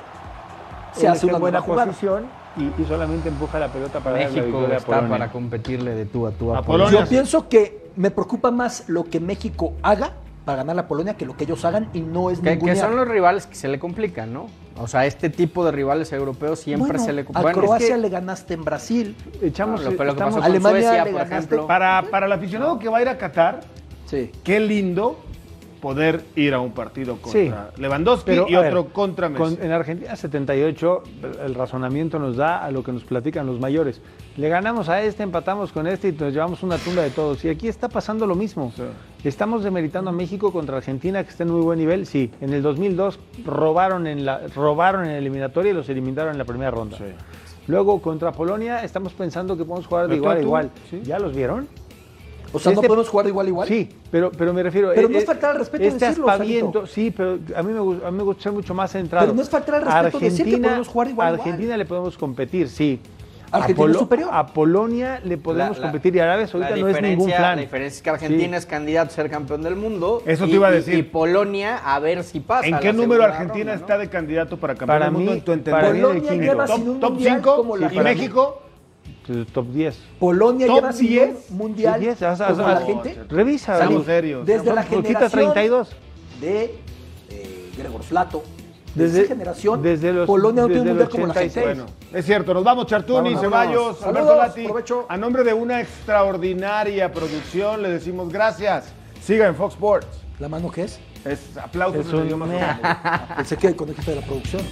Se 0.92 1.08
hace 1.08 1.26
una 1.26 1.36
en 1.36 1.40
buena 1.40 1.62
posición 1.62 2.26
y, 2.56 2.82
y 2.82 2.84
solamente 2.86 3.28
empuja 3.28 3.58
la 3.58 3.68
pelota 3.68 4.00
para 4.00 4.18
la 4.18 4.28
México 4.30 4.60
a 4.60 4.74
está 4.76 4.86
Polonia. 4.86 5.08
para 5.10 5.30
competirle 5.32 5.94
de 5.94 6.06
tú 6.06 6.26
a 6.26 6.30
tú 6.32 6.54
a, 6.54 6.58
A 6.58 6.62
Polonia. 6.62 6.86
Polonia. 6.86 7.04
Yo 7.04 7.08
pienso 7.08 7.48
que 7.48 7.86
me 7.96 8.10
preocupa 8.10 8.50
más 8.50 8.84
lo 8.88 9.04
que 9.04 9.20
México 9.20 9.72
haga 9.82 10.12
para 10.46 10.58
ganar 10.58 10.76
la 10.76 10.86
Polonia 10.86 11.14
que 11.16 11.26
lo 11.26 11.36
que 11.36 11.42
ellos 11.42 11.64
hagan 11.64 11.88
y 11.92 12.00
no 12.00 12.30
es 12.30 12.38
Que, 12.38 12.56
que 12.56 12.76
son 12.76 12.94
los 12.94 13.06
rivales 13.08 13.46
que 13.48 13.56
se 13.56 13.66
le 13.66 13.80
complican, 13.80 14.32
¿no? 14.32 14.46
O 14.78 14.86
sea, 14.86 15.04
este 15.04 15.28
tipo 15.28 15.64
de 15.64 15.72
rivales 15.72 16.12
europeos 16.12 16.60
siempre 16.60 16.92
Bueno, 16.92 17.04
se 17.04 17.12
le 17.12 17.22
a 17.22 17.24
complican. 17.24 17.52
Croacia 17.52 17.96
le 17.96 18.08
ganaste 18.08 18.54
en 18.54 18.64
Brasil. 18.64 19.16
Echamos, 19.42 19.82
Lo- 19.82 19.90
pero 19.90 20.04
lo 20.04 20.10
que 20.12 20.16
estamos- 20.18 20.34
pasó 20.36 20.42
con 20.42 20.50
Alemania 20.52 20.80
Suecia, 20.82 21.04
le 21.04 21.10
por 21.10 21.18
ganaste. 21.20 21.34
ejemplo. 21.36 21.66
Para, 21.66 22.04
para 22.12 22.26
el 22.26 22.32
aficionado 22.32 22.78
que 22.78 22.88
va 22.88 22.98
a 22.98 23.02
ir 23.02 23.08
a 23.08 23.18
Qatar, 23.18 23.60
Sí. 24.06 24.30
qué 24.44 24.60
lindo 24.60 25.18
poder 25.80 26.24
ir 26.36 26.54
a 26.54 26.60
un 26.60 26.72
partido 26.72 27.18
Sí. 27.26 27.46
contra 27.48 27.70
Lewandowski 27.76 28.24
Pero, 28.30 28.46
y 28.48 28.56
otro 28.56 28.84
ver, 28.84 28.92
contra 28.92 29.28
Messi. 29.28 29.42
con- 29.56 29.64
en 29.64 29.72
Argentina 29.72 30.16
78, 30.16 31.02
el 31.44 31.54
razonamiento 31.54 32.18
nos 32.18 32.36
da 32.36 32.64
a 32.64 32.70
lo 32.70 32.82
que 32.82 32.92
nos 32.92 33.04
platican 33.04 33.46
los 33.46 33.60
mayores. 33.60 34.00
Le 34.36 34.48
ganamos 34.48 34.88
a 34.88 35.02
este, 35.02 35.22
empatamos 35.22 35.72
con 35.72 35.86
este 35.86 36.08
y 36.08 36.12
nos 36.12 36.32
llevamos 36.32 36.62
una 36.62 36.78
tunda 36.78 37.02
de 37.02 37.10
todos. 37.10 37.44
Y 37.44 37.48
aquí 37.48 37.68
está 37.68 37.88
pasando 37.88 38.26
lo 38.26 38.34
mismo. 38.34 38.72
Estamos 39.24 39.64
demeritando 39.64 40.10
a 40.10 40.12
México 40.12 40.52
contra 40.52 40.76
Argentina, 40.76 41.22
que 41.24 41.30
está 41.30 41.42
en 41.44 41.50
muy 41.52 41.62
buen 41.62 41.78
nivel. 41.78 42.06
Sí, 42.06 42.30
en 42.40 42.52
el 42.52 42.62
2002 42.62 43.18
robaron 43.44 44.06
en 44.06 44.24
la, 44.26 44.40
robaron 44.54 45.04
en 45.04 45.12
la 45.12 45.18
eliminatoria 45.18 45.72
y 45.72 45.74
los 45.74 45.88
eliminaron 45.88 46.32
en 46.32 46.38
la 46.38 46.44
primera 46.44 46.70
ronda. 46.70 46.96
Luego 47.68 48.00
contra 48.00 48.30
Polonia 48.30 48.84
estamos 48.84 49.12
pensando 49.14 49.56
que 49.56 49.64
podemos 49.64 49.86
jugar 49.88 50.06
de 50.08 50.16
igual 50.16 50.36
a 50.36 50.40
igual. 50.40 50.70
¿Ya 51.02 51.18
los 51.18 51.34
vieron? 51.34 51.66
O 52.56 52.58
sea, 52.58 52.72
¿no 52.72 52.80
Este- 52.80 52.88
podemos 52.88 53.08
jugar 53.08 53.26
igual 53.28 53.46
a 53.46 53.48
igual? 53.50 53.68
Sí, 53.68 53.88
pero, 54.10 54.30
pero 54.32 54.52
me 54.52 54.62
refiero. 54.62 54.90
Pero 54.94 55.08
eh, 55.08 55.10
no 55.10 55.16
es 55.18 55.24
eh, 55.24 55.26
faltar 55.26 55.50
al 55.52 55.58
respeto 55.58 55.84
Este 55.84 56.06
decirlo, 56.06 56.28
aspaviento, 56.30 56.86
sí, 56.86 57.10
pero 57.16 57.38
a 57.54 57.62
mí 57.62 57.72
me, 57.72 57.80
gu- 57.80 58.04
a 58.04 58.10
mí 58.10 58.16
me 58.16 58.22
gusta 58.24 58.42
ser 58.44 58.52
mucho 58.52 58.74
más 58.74 58.90
centrado. 58.92 59.26
Pero 59.26 59.36
no 59.36 59.42
es 59.42 59.48
faltar 59.48 59.74
al 59.76 59.82
respeto 59.82 60.18
decir 60.18 60.44
que 60.44 60.58
podemos 60.58 60.88
jugar 60.88 61.08
igual 61.08 61.26
a 61.28 61.30
igual. 61.32 61.40
Argentina 61.48 61.76
le 61.76 61.84
podemos 61.84 62.16
competir, 62.18 62.68
sí. 62.68 63.00
Argentina 63.52 63.86
a 63.86 63.90
es 63.92 63.98
superior. 63.98 64.30
A 64.32 64.46
Polonia 64.48 65.20
le 65.22 65.38
podemos 65.38 65.76
La- 65.78 65.84
la- 65.86 65.90
competir 65.92 66.16
y 66.16 66.18
Arabia 66.18 66.48
Saudita 66.48 66.70
no 66.70 66.76
es 66.76 66.82
ningún 66.82 66.96
diferencia- 67.26 67.36
plan. 67.36 67.56
La 67.56 67.62
diferencia 67.62 67.96
es 67.96 68.02
que 68.02 68.10
Argentina 68.10 68.48
Sí. 68.50 68.54
es 68.56 68.66
candidato 68.66 69.10
a 69.12 69.14
ser 69.14 69.30
campeón 69.30 69.62
del 69.62 69.76
mundo. 69.76 70.20
Eso 70.26 70.46
te 70.46 70.50
y- 70.50 70.54
iba 70.54 70.66
a 70.66 70.70
decir. 70.72 70.94
Y, 70.98 71.02
Polonia 71.04 71.76
a 71.78 71.98
ver 72.00 72.24
si 72.24 72.40
pasa. 72.40 72.66
¿En 72.66 72.74
a 72.74 72.80
qué 72.80 72.92
número 72.92 73.22
Argentina 73.22 73.72
ronda, 73.72 73.74
¿no? 73.74 73.80
está 73.80 73.98
de 73.98 74.08
candidato 74.08 74.56
para 74.56 74.74
campeón 74.74 74.86
Para 74.88 75.04
del 75.06 75.14
mundo 75.14 75.30
mí- 75.30 75.38
en 75.38 75.44
tu 75.44 75.52
Polonia 75.92 76.34
lleva 76.34 76.66
Top, 76.66 76.88
un 76.88 77.00
top 77.00 77.10
mundial 77.12 77.36
5 77.36 77.56
como 77.56 77.76
la 77.76 77.86
y. 77.86 78.00
México. 78.00 78.62
Top 79.52 79.66
10. 79.68 79.96
Polonia 80.18 80.66
Top 80.66 80.76
lleva 80.76 80.92
sin 80.92 81.06
10. 81.08 81.30
un 81.50 81.56
mundial 81.56 81.94
Sí, 82.00 82.00
10, 82.06 82.22
haz- 82.22 82.38
como 82.38 82.66
haz- 82.68 82.80
la 82.80 82.86
gente. 82.86 83.22
Revisa. 83.28 83.78
Seamos 83.78 84.04
serios. 84.06 84.46
Desde 84.46 84.72
la 84.74 84.82
generación 84.82 85.30
32. 85.30 85.88
de 86.40 86.74
eh, 87.30 87.70
Gregor 87.76 88.02
Flato. 88.02 88.42
Desde, 88.94 89.20
esa 89.20 89.28
generación, 89.28 89.82
desde 89.82 90.10
los- 90.12 90.26
Polonia 90.26 90.62
no 90.62 90.68
tiene 90.68 90.80
un 90.82 90.88
el 90.88 90.94
mundial 90.94 91.08
como 91.10 91.26
la 91.26 91.34
gente. 91.34 91.60
86. 91.60 91.66
Bueno, 91.76 92.18
es 92.18 92.24
cierto, 92.24 92.54
nos 92.54 92.64
vamos 92.64 92.86
Chartuni, 92.86 93.34
Vámonos. 93.34 93.40
Ceballos, 93.42 93.98
Saludos, 93.98 94.04
Alberto 94.22 94.36
Lati. 94.36 94.64
provecho. 94.64 95.06
A 95.08 95.16
nombre 95.18 95.44
de 95.44 95.52
una 95.52 95.80
extraordinaria 95.82 97.12
producción 97.12 97.82
le 97.82 97.90
decimos 97.90 98.32
gracias. 98.32 98.92
Siga 99.20 99.46
en 99.48 99.54
Fox 99.54 99.74
Sports. 99.74 100.06
¿La 100.38 100.48
mano 100.48 100.70
qué 100.70 100.84
es? 100.84 100.98
Es 101.26 101.56
aplausos 101.58 102.06
Es 102.06 102.12
un 102.12 102.24
idioma 102.24 102.46
meh. 102.46 102.58
japonés. 102.58 103.20
Pensé 103.36 103.56
que 103.58 103.66
el 103.66 103.76
conejito 103.76 104.10
de 104.12 104.20
la 104.20 104.26
producción. 104.26 104.62